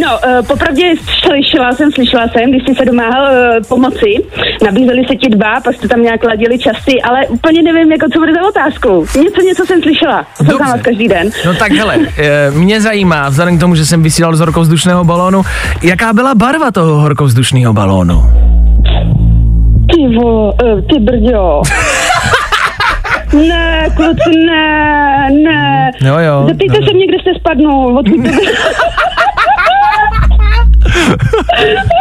No, 0.00 0.18
uh, 0.40 0.46
popravdě 0.46 0.82
slyšela 1.26 1.72
jsem, 1.72 1.92
slyšela 1.92 2.28
jsem, 2.28 2.50
když 2.50 2.62
jsi 2.68 2.74
se 2.74 2.84
domáhal 2.84 3.24
uh, 3.32 3.64
pomoci, 3.68 4.14
nabízeli 4.64 5.04
se 5.08 5.16
ti 5.16 5.25
dva, 5.28 5.60
pak 5.64 5.74
jste 5.76 5.88
tam 5.88 6.02
nějak 6.02 6.24
ladili 6.24 6.58
časy, 6.58 7.02
ale 7.02 7.26
úplně 7.26 7.62
nevím, 7.62 7.92
jako 7.92 8.06
co 8.12 8.18
bude 8.18 8.32
za 8.34 8.48
otázku. 8.48 9.06
Něco, 9.22 9.40
něco 9.40 9.66
jsem 9.66 9.82
slyšela, 9.82 10.26
jsem 10.34 10.58
vás 10.58 10.80
každý 10.82 11.08
den. 11.08 11.30
No 11.46 11.54
tak 11.54 11.72
hele, 11.72 11.96
eh, 12.18 12.50
mě 12.50 12.80
zajímá, 12.80 13.28
vzhledem 13.28 13.56
k 13.56 13.60
tomu, 13.60 13.74
že 13.74 13.86
jsem 13.86 14.02
vysílal 14.02 14.36
z 14.36 14.40
horkovzdušného 14.40 15.04
balónu, 15.04 15.42
jaká 15.82 16.12
byla 16.12 16.34
barva 16.34 16.70
toho 16.70 17.00
horkovzdušného 17.00 17.72
balónu? 17.72 18.22
Ty 19.94 20.16
vo, 20.16 20.52
uh, 20.52 20.80
ty 20.80 21.00
brďo. 21.00 21.62
ne, 23.48 23.88
kluci, 23.96 24.36
ne, 24.46 25.28
ne. 25.44 25.90
Jo, 26.00 26.18
jo. 26.18 26.44
Zeptejte 26.48 26.74
se 26.74 26.92
mě, 26.94 27.06
kde 27.06 27.18
jste 27.18 27.30
spadnul. 27.40 27.98
Odkud 27.98 28.16
to 28.16 28.30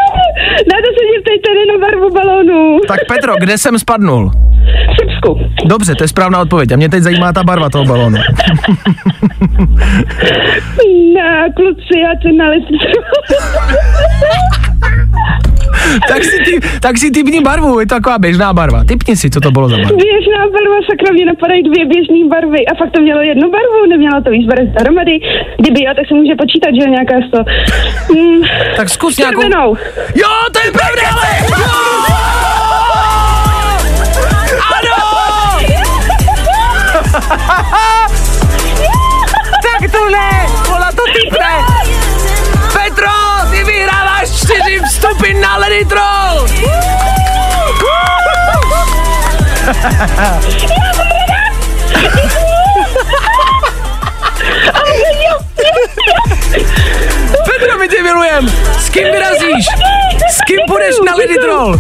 Ne, 0.58 0.78
to 0.86 0.90
se 0.96 1.02
mě 1.10 1.20
ptejte 1.22 1.50
na 1.72 1.78
barvu 1.88 2.10
balónu. 2.14 2.80
Tak 2.88 3.00
Petro, 3.08 3.34
kde 3.40 3.58
jsem 3.58 3.80
spadnul? 3.80 4.30
V 4.30 4.96
Srbsku. 5.00 5.40
Dobře, 5.66 5.96
to 5.96 6.04
je 6.04 6.08
správná 6.08 6.42
odpověď. 6.42 6.72
A 6.72 6.76
mě 6.76 6.90
teď 6.90 7.04
zajímá 7.04 7.34
ta 7.34 7.44
barva 7.44 7.70
toho 7.70 7.86
balónu. 7.86 8.18
Ne, 11.14 11.50
kluci, 11.56 12.00
já 12.04 12.10
to 12.22 12.38
nalistím. 12.38 12.80
tak, 16.08 16.24
si 16.24 16.38
ty, 16.46 16.60
tak 16.80 16.98
si 16.98 17.12
typni 17.12 17.42
barvu, 17.42 17.80
je 17.80 17.86
to 17.88 17.96
taková 17.96 18.18
běžná 18.20 18.54
barva. 18.54 18.84
Typni 18.84 19.16
si, 19.18 19.30
co 19.30 19.40
to 19.42 19.52
bylo 19.52 19.70
za 19.70 19.76
barva. 19.78 19.98
Běžná 19.98 20.42
barva, 20.54 20.76
sakra, 20.90 21.14
mě 21.14 21.26
napadají 21.26 21.64
dvě 21.64 21.86
běžné 21.86 22.20
barvy. 22.30 22.66
A 22.68 22.76
fakt 22.76 22.92
to 22.92 23.02
mělo 23.02 23.22
jednu 23.22 23.52
barvu, 23.52 23.86
nemělo 23.90 24.22
to 24.22 24.30
víc 24.30 24.48
barev 24.48 24.68
dohromady. 24.70 25.20
Kdyby 25.60 25.84
jo, 25.84 25.92
tak 25.96 26.08
se 26.08 26.14
může 26.14 26.36
počítat, 26.36 26.70
že 26.80 26.90
nějaká 26.90 27.16
sto. 27.28 27.40
Hmm, 28.14 28.42
Tak 28.78 28.90
zkus 28.90 29.18
nějakou... 29.18 29.42
červenou. 29.42 29.76
Jo, 30.16 30.30
to 30.54 30.60
je 30.66 30.72
pravda, 30.72 31.04
ale... 31.14 31.30
Ano! 34.76 34.96
tak 39.66 39.92
to 39.92 40.10
ne, 40.10 40.45
na 45.46 45.58
Lady 45.58 45.86
Troll. 45.86 46.48
Petro, 57.46 57.78
my 57.78 57.88
tě 57.90 58.04
milujem. 58.04 58.50
S 58.80 58.90
kým 58.90 59.12
vyrazíš? 59.12 59.66
S 60.30 60.42
kým 60.48 60.60
půjdeš 60.68 60.96
na 61.06 61.16
Lady 61.16 61.38
Troll? 61.38 61.78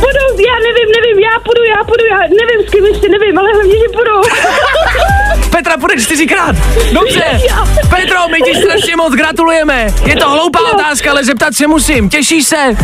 Půjdu, 0.00 0.24
já 0.48 0.56
nevím, 0.66 0.88
nevím, 0.96 1.18
já 1.18 1.40
půjdu, 1.44 1.62
já 1.64 1.84
půjdu, 1.84 2.04
já 2.04 2.18
nevím, 2.18 2.68
s 2.68 2.70
kým 2.70 2.86
ještě 2.86 3.08
nevím, 3.08 3.38
ale 3.38 3.48
hlavně, 3.52 3.78
že 3.78 3.88
půjdu. 3.92 4.20
Petra, 5.50 5.76
půjdeš 5.78 6.04
čtyřikrát. 6.04 6.56
Dobře. 6.92 7.24
Petro, 7.90 8.28
my 8.30 8.38
ti 8.40 8.54
strašně 8.54 8.96
moc 8.96 9.14
gratulujeme. 9.14 9.86
Je 10.06 10.16
to 10.16 10.30
hloupá 10.30 10.58
otázka, 10.74 11.10
ale 11.10 11.24
zeptat 11.24 11.54
se 11.54 11.66
musím. 11.66 12.08
Těšíš 12.08 12.46
se? 12.46 12.76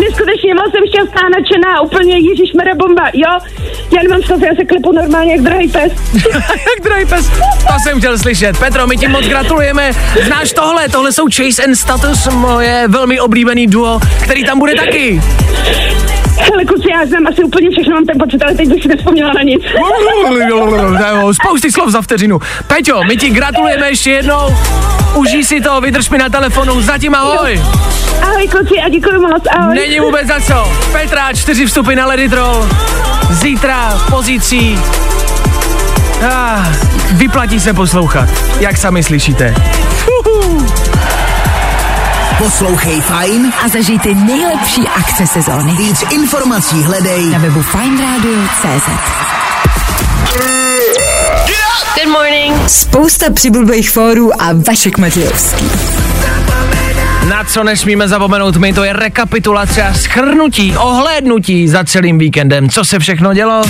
Neskutečně 0.00 0.54
moc 0.54 0.70
jsem 0.72 0.84
šťastná, 0.88 1.22
nadšená, 1.28 1.80
úplně 1.80 2.18
Ježíš 2.18 2.52
bomba, 2.76 3.10
jo? 3.14 3.38
Já 3.90 4.02
nemám 4.02 4.22
slov, 4.22 4.42
já 4.42 4.54
se 4.54 4.64
klepu 4.64 4.92
normálně 4.92 5.32
jak 5.32 5.40
drahý 5.40 5.68
pes. 5.68 5.92
Jak 6.50 6.84
drahý 6.84 7.06
pes. 7.06 7.28
To 7.28 7.74
jsem 7.82 7.98
chtěl 7.98 8.18
slyšet. 8.18 8.58
Petro, 8.58 8.86
my 8.86 8.96
ti 8.96 9.08
moc 9.08 9.26
gratulujeme. 9.26 9.92
Znáš 10.26 10.52
tohle? 10.52 10.88
Tohle 10.88 11.12
jsou 11.12 11.26
Chase 11.36 11.64
and 11.64 11.74
Status, 11.74 12.28
moje 12.28 12.84
velmi 12.88 13.20
oblíbený 13.20 13.66
duo, 13.66 14.00
který 14.22 14.44
tam 14.44 14.58
bude 14.58 14.74
taky. 14.74 15.22
Hele, 16.38 16.64
kluci, 16.64 16.90
já 16.90 17.06
znám 17.06 17.26
asi 17.26 17.44
úplně 17.44 17.70
všechno, 17.70 17.94
mám 17.94 18.04
ten 18.04 18.18
pocit, 18.18 18.42
ale 18.42 18.54
teď 18.54 18.68
bych 18.68 18.82
si 18.82 18.88
nespomněla 18.88 19.32
na 19.32 19.42
nic. 19.42 19.62
Spousty 21.32 21.72
slov 21.72 21.90
za 21.90 22.02
vteřinu. 22.02 22.38
Peťo, 22.66 23.04
my 23.04 23.16
ti 23.16 23.30
gratulujeme 23.30 23.88
ještě 23.88 24.10
jednou. 24.10 24.56
Užij 25.16 25.44
si 25.44 25.60
to, 25.60 25.80
vydrž 25.80 26.10
mi 26.10 26.18
na 26.18 26.28
telefonu. 26.28 26.82
Zatím 26.82 27.14
ahoj. 27.14 27.62
Ahoj, 28.22 28.48
kluci, 28.48 28.80
a 28.86 28.88
děkuji 28.88 29.20
moc, 29.20 29.42
ahoj. 29.58 29.74
Není 29.74 30.00
vůbec 30.00 30.26
za 30.26 30.40
co. 30.40 30.72
Petra, 30.92 31.32
čtyři 31.32 31.66
vstupy 31.66 31.94
na 31.94 32.06
Lady 32.06 32.28
Troll. 32.28 32.68
Zítra, 33.30 33.98
pozítří. 34.10 34.78
Ah, 36.30 36.66
vyplatí 37.12 37.60
se 37.60 37.74
poslouchat, 37.74 38.28
jak 38.60 38.76
sami 38.76 39.02
slyšíte. 39.02 39.54
Poslouchej 42.38 43.00
Fajn, 43.00 43.52
A 43.64 43.68
zažijte 43.68 44.14
nejlepší 44.14 44.88
akce 44.96 45.26
sezóny 45.26 45.72
víc 45.72 46.04
informací 46.10 46.82
hledej 46.82 47.24
na 47.26 47.38
webu 47.38 47.62
FineRadio.cz 47.62 48.88
Good 51.46 52.12
morning. 52.12 52.68
Spousta 52.68 53.32
přibulbých 53.32 53.90
fórů 53.90 54.42
a 54.42 54.52
Vašek 54.68 54.98
Matějovský. 54.98 55.64
Na 57.28 57.44
co 57.44 57.64
nesmíme 57.64 58.08
zapomenout 58.08 58.56
my, 58.56 58.72
to 58.72 58.84
je 58.84 58.92
rekapitulace 58.92 59.82
a 59.82 59.94
schrnutí, 59.94 60.76
ohlédnutí 60.76 61.68
za 61.68 61.84
celým 61.84 62.18
víkendem, 62.18 62.68
co 62.68 62.84
se 62.84 62.98
všechno 62.98 63.34
dělo. 63.34 63.62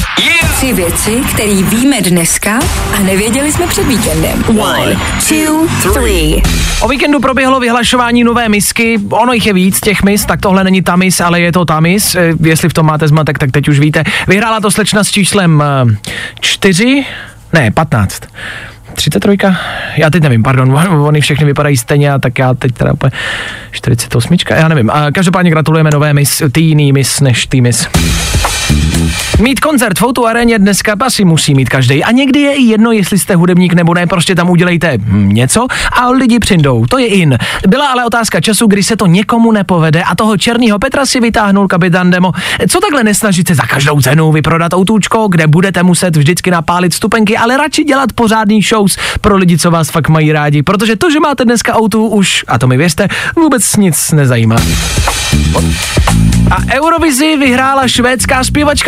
Tři 0.56 0.72
věci, 0.72 1.22
které 1.34 1.54
víme 1.54 2.00
dneska 2.00 2.58
a 2.96 3.00
nevěděli 3.00 3.52
jsme 3.52 3.66
před 3.66 3.86
víkendem. 3.86 4.44
One, 4.58 4.96
two, 5.28 5.66
three. 5.92 6.42
O 6.80 6.88
víkendu 6.88 7.20
proběhlo 7.20 7.60
vyhlašování 7.60 8.24
nové 8.24 8.48
misky, 8.48 8.98
ono 9.10 9.32
jich 9.32 9.46
je 9.46 9.52
víc 9.52 9.80
těch 9.80 10.02
mis, 10.02 10.24
tak 10.26 10.40
tohle 10.40 10.64
není 10.64 10.82
ta 10.82 10.96
mis, 10.96 11.20
ale 11.20 11.40
je 11.40 11.52
to 11.52 11.64
ta 11.64 11.80
mis, 11.80 12.14
Eh, 12.14 12.32
jestli 12.40 12.68
v 12.68 12.72
tom 12.74 12.86
máte 12.86 13.08
zmatek, 13.08 13.38
tak 13.38 13.50
teď 13.50 13.68
už 13.68 13.78
víte. 13.78 14.04
Vyhrála 14.28 14.60
to 14.60 14.70
slečna 14.70 15.04
s 15.04 15.10
číslem 15.10 15.62
eh, 15.62 15.96
čtyři, 16.40 17.04
ne, 17.56 17.70
15. 17.70 18.22
33? 18.94 19.36
Já 19.96 20.10
teď 20.10 20.22
nevím, 20.22 20.42
pardon, 20.42 20.78
oni 20.88 21.20
všechny 21.20 21.46
vypadají 21.46 21.76
stejně, 21.76 22.12
a 22.12 22.18
tak 22.18 22.38
já 22.38 22.54
teď 22.54 22.72
teda 22.72 22.92
úplně 22.92 23.10
48, 23.70 24.36
já 24.50 24.68
nevím. 24.68 24.90
A 24.90 25.10
každopádně 25.12 25.50
gratulujeme 25.50 25.90
nové 25.90 26.14
mis, 26.14 26.42
ty 26.52 26.60
jiný 26.60 26.92
mis 26.92 27.20
než 27.20 27.46
ty 27.46 27.60
mis. 27.60 27.88
Mít 29.40 29.60
koncert 29.60 29.98
v 29.98 30.04
Outu 30.04 30.26
aréně 30.26 30.58
dneska 30.58 30.94
asi 31.00 31.24
musí 31.24 31.54
mít 31.54 31.68
každý. 31.68 32.04
A 32.04 32.12
někdy 32.12 32.40
je 32.40 32.54
i 32.54 32.62
jedno, 32.62 32.92
jestli 32.92 33.18
jste 33.18 33.34
hudebník 33.34 33.74
nebo 33.74 33.94
ne, 33.94 34.06
prostě 34.06 34.34
tam 34.34 34.50
udělejte 34.50 34.98
hm, 34.98 35.28
něco 35.28 35.66
a 35.92 36.10
lidi 36.10 36.38
přijdou. 36.38 36.86
To 36.86 36.98
je 36.98 37.06
in. 37.06 37.38
Byla 37.68 37.88
ale 37.88 38.04
otázka 38.04 38.40
času, 38.40 38.66
kdy 38.66 38.82
se 38.82 38.96
to 38.96 39.06
někomu 39.06 39.52
nepovede 39.52 40.02
a 40.02 40.14
toho 40.14 40.36
černýho 40.36 40.78
Petra 40.78 41.06
si 41.06 41.20
vytáhnul 41.20 41.68
kapitán 41.68 42.10
Demo. 42.10 42.32
Co 42.68 42.80
takhle 42.80 43.04
nesnažit 43.04 43.48
se 43.48 43.54
za 43.54 43.62
každou 43.62 44.00
cenu 44.00 44.32
vyprodat 44.32 44.74
autůčko, 44.74 45.28
kde 45.28 45.46
budete 45.46 45.82
muset 45.82 46.16
vždycky 46.16 46.50
napálit 46.50 46.94
stupenky, 46.94 47.36
ale 47.36 47.56
radši 47.56 47.84
dělat 47.84 48.12
pořádný 48.12 48.62
shows 48.62 48.96
pro 49.20 49.36
lidi, 49.36 49.58
co 49.58 49.70
vás 49.70 49.90
fakt 49.90 50.08
mají 50.08 50.32
rádi, 50.32 50.62
protože 50.62 50.96
to, 50.96 51.10
že 51.10 51.20
máte 51.20 51.44
dneska 51.44 51.74
autu 51.74 52.06
už, 52.06 52.44
a 52.48 52.58
to 52.58 52.66
mi 52.66 52.76
věřte, 52.76 53.08
vůbec 53.36 53.76
nic 53.76 54.12
nezajímá. 54.12 54.56
A 56.50 56.56
Eurovizi 56.74 57.36
vyhrála 57.36 57.88
švédská 57.88 58.44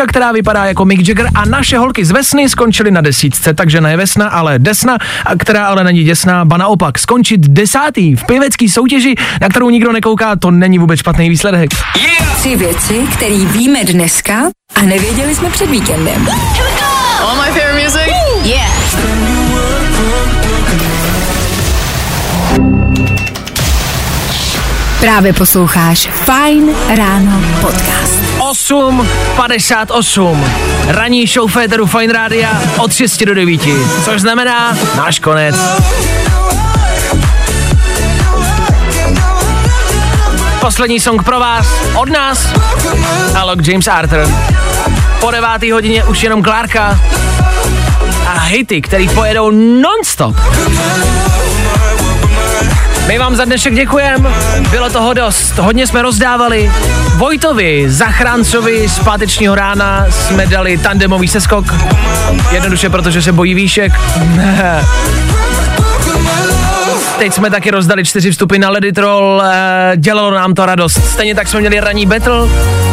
která 0.09 0.33
vypadá 0.33 0.65
jako 0.65 0.85
Mick 0.85 1.09
Jagger 1.09 1.29
a 1.35 1.45
naše 1.45 1.79
holky 1.79 2.05
z 2.05 2.11
Vesny 2.11 2.49
skončily 2.49 2.91
na 2.91 3.01
desítce, 3.01 3.55
takže 3.55 3.81
ne 3.81 3.97
Vesna, 3.97 4.29
ale 4.29 4.59
Desna, 4.59 4.99
a 5.27 5.37
která 5.37 5.67
ale 5.67 5.85
není 5.85 6.05
děsná, 6.05 6.45
ba 6.45 6.57
naopak 6.57 6.99
skončit 6.99 7.41
desátý 7.41 8.17
v 8.17 8.27
pěvecký 8.27 8.69
soutěži, 8.69 9.15
na 9.41 9.49
kterou 9.49 9.71
nikdo 9.71 9.93
nekouká, 9.93 10.37
to 10.37 10.51
není 10.51 10.79
vůbec 10.79 11.01
špatný 11.01 11.29
výsledek. 11.29 11.71
Tři 12.37 12.57
věci, 12.57 13.01
které 13.15 13.39
víme 13.39 13.85
dneska 13.85 14.35
a 14.75 14.83
nevěděli 14.83 15.35
jsme 15.35 15.51
před 15.51 15.71
víkendem. 15.71 16.29
All 17.21 17.37
my 17.37 17.61
favorite 17.61 17.85
music? 17.85 18.13
Yeah. 18.45 18.69
Právě 25.01 25.33
posloucháš 25.33 26.09
Fine 26.25 26.73
Ráno 26.97 27.43
podcast. 27.61 28.28
8.58. 28.49 30.45
Ranní 30.87 31.27
show 31.27 31.51
Féteru 31.51 31.87
Fine 31.87 32.13
Rádia 32.13 32.63
od 32.79 32.93
6 32.93 33.25
do 33.25 33.35
9. 33.35 33.61
Což 34.05 34.21
znamená 34.21 34.77
náš 34.97 35.19
konec. 35.19 35.57
Poslední 40.61 41.01
song 41.01 41.23
pro 41.23 41.41
vás, 41.41 41.67
od 41.95 42.09
nás, 42.09 42.49
Alok 43.35 43.67
James 43.67 43.89
Arthur. 43.89 44.29
Po 45.21 45.31
devátý 45.31 45.73
hodině 45.73 46.05
už 46.05 46.23
jenom 46.23 46.43
Klárka 46.43 47.01
a 48.27 48.39
hity, 48.41 48.81
který 48.81 49.09
pojedou 49.09 49.51
non-stop. 49.51 50.37
My 53.09 53.19
vám 53.19 53.37
za 53.37 53.45
dnešek 53.45 53.75
děkujeme, 53.75 54.31
bylo 54.71 54.91
toho 54.91 55.15
dost, 55.15 55.59
hodně 55.59 55.87
jsme 55.87 56.03
rozdávali. 56.03 56.73
Vojtovi, 57.17 57.85
zachráncovi 57.91 58.89
z 58.89 58.99
pátečního 58.99 59.55
rána 59.55 60.07
jsme 60.11 60.47
dali 60.47 60.79
tandemový 60.79 61.29
seskok, 61.29 61.75
jednoduše 62.53 62.91
protože 62.91 63.23
se 63.23 63.33
bojí 63.33 63.55
výšek. 63.55 63.93
Teď 67.19 67.33
jsme 67.33 67.51
taky 67.51 67.71
rozdali 67.71 68.05
čtyři 68.05 68.31
vstupy 68.31 68.59
na 68.59 68.71
Leditrol, 68.71 69.43
eh, 69.45 69.93
dělalo 69.97 70.31
nám 70.31 70.55
to 70.55 70.67
radost. 70.67 71.05
Stejně 71.05 71.35
tak 71.35 71.49
jsme 71.49 71.61
měli 71.61 71.81
ranní 71.81 72.07
battle, 72.07 72.49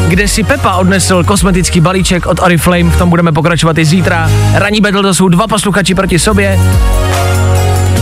kde 0.08 0.28
si 0.28 0.44
Pepa 0.44 0.76
odnesl 0.76 1.24
kosmetický 1.24 1.82
balíček 1.82 2.26
od 2.26 2.40
Oriflame, 2.40 2.90
v 2.90 2.98
tom 2.98 3.10
budeme 3.10 3.32
pokračovat 3.32 3.78
i 3.78 3.86
zítra. 3.86 4.30
Ranní 4.54 4.82
battle 4.82 5.02
to 5.02 5.14
jsou 5.14 5.30
dva 5.30 5.48
posluchači 5.48 5.96
proti 5.96 6.20
sobě. 6.20 6.60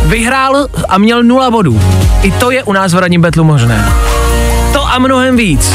Vyhrál 0.06 0.68
a 0.90 0.98
měl 0.98 1.24
nula 1.24 1.52
bodů. 1.52 1.82
I 2.22 2.32
to 2.32 2.52
je 2.52 2.64
u 2.64 2.74
nás 2.74 2.94
v 2.94 2.98
ranním 2.98 3.22
betlu 3.22 3.44
možné. 3.44 3.86
To 4.74 4.88
a 4.88 5.00
mnohem 5.00 5.38
víc. 5.38 5.74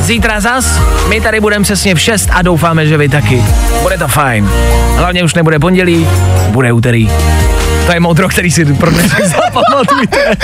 Zítra 0.00 0.40
zas, 0.40 0.80
my 1.08 1.20
tady 1.20 1.40
budeme 1.40 1.62
přesně 1.62 1.94
v 1.94 2.00
6 2.00 2.28
a 2.32 2.42
doufáme, 2.42 2.86
že 2.86 2.96
vy 2.96 3.08
taky. 3.08 3.44
Bude 3.82 3.98
to 3.98 4.08
fajn. 4.08 4.50
Hlavně 4.96 5.24
už 5.24 5.34
nebude 5.34 5.58
pondělí, 5.58 6.08
bude 6.48 6.72
úterý. 6.72 7.10
To 7.86 7.92
je 7.92 8.00
modro, 8.00 8.28
který 8.28 8.50
si 8.50 8.64
pro 8.64 8.90
dnešek 8.90 9.24
zapamatujte. 9.24 10.36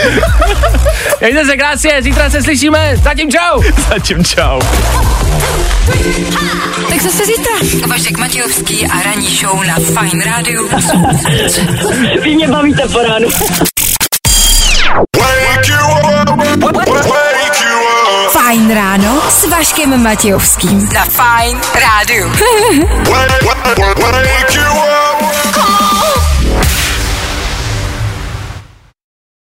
Mějte 1.21 1.45
se 1.47 1.57
krásně, 1.57 2.03
zítra 2.03 2.31
se 2.31 2.43
slyšíme. 2.43 2.97
Zatím 2.97 3.31
čau. 3.31 3.63
Zatím 3.89 4.25
čau. 4.25 4.61
Tak 6.89 7.01
zase 7.03 7.27
zítra. 7.27 7.87
Vašek 7.87 8.19
Matějovský 8.19 8.87
a 8.87 9.03
ranní 9.03 9.37
show 9.37 9.63
na 9.67 9.75
Fine 9.75 10.25
Radio. 10.25 10.63
Vy 12.23 12.35
mě 12.35 12.49
bavíte 12.49 12.89
po 12.89 12.99
ránu. 13.03 13.29
Fajn 18.33 18.75
ráno 18.75 19.23
s 19.31 19.45
Vaškem 19.45 20.03
Matějovským. 20.03 20.89
Na 20.95 21.05
Fine 21.05 21.61
Radio. 21.75 22.31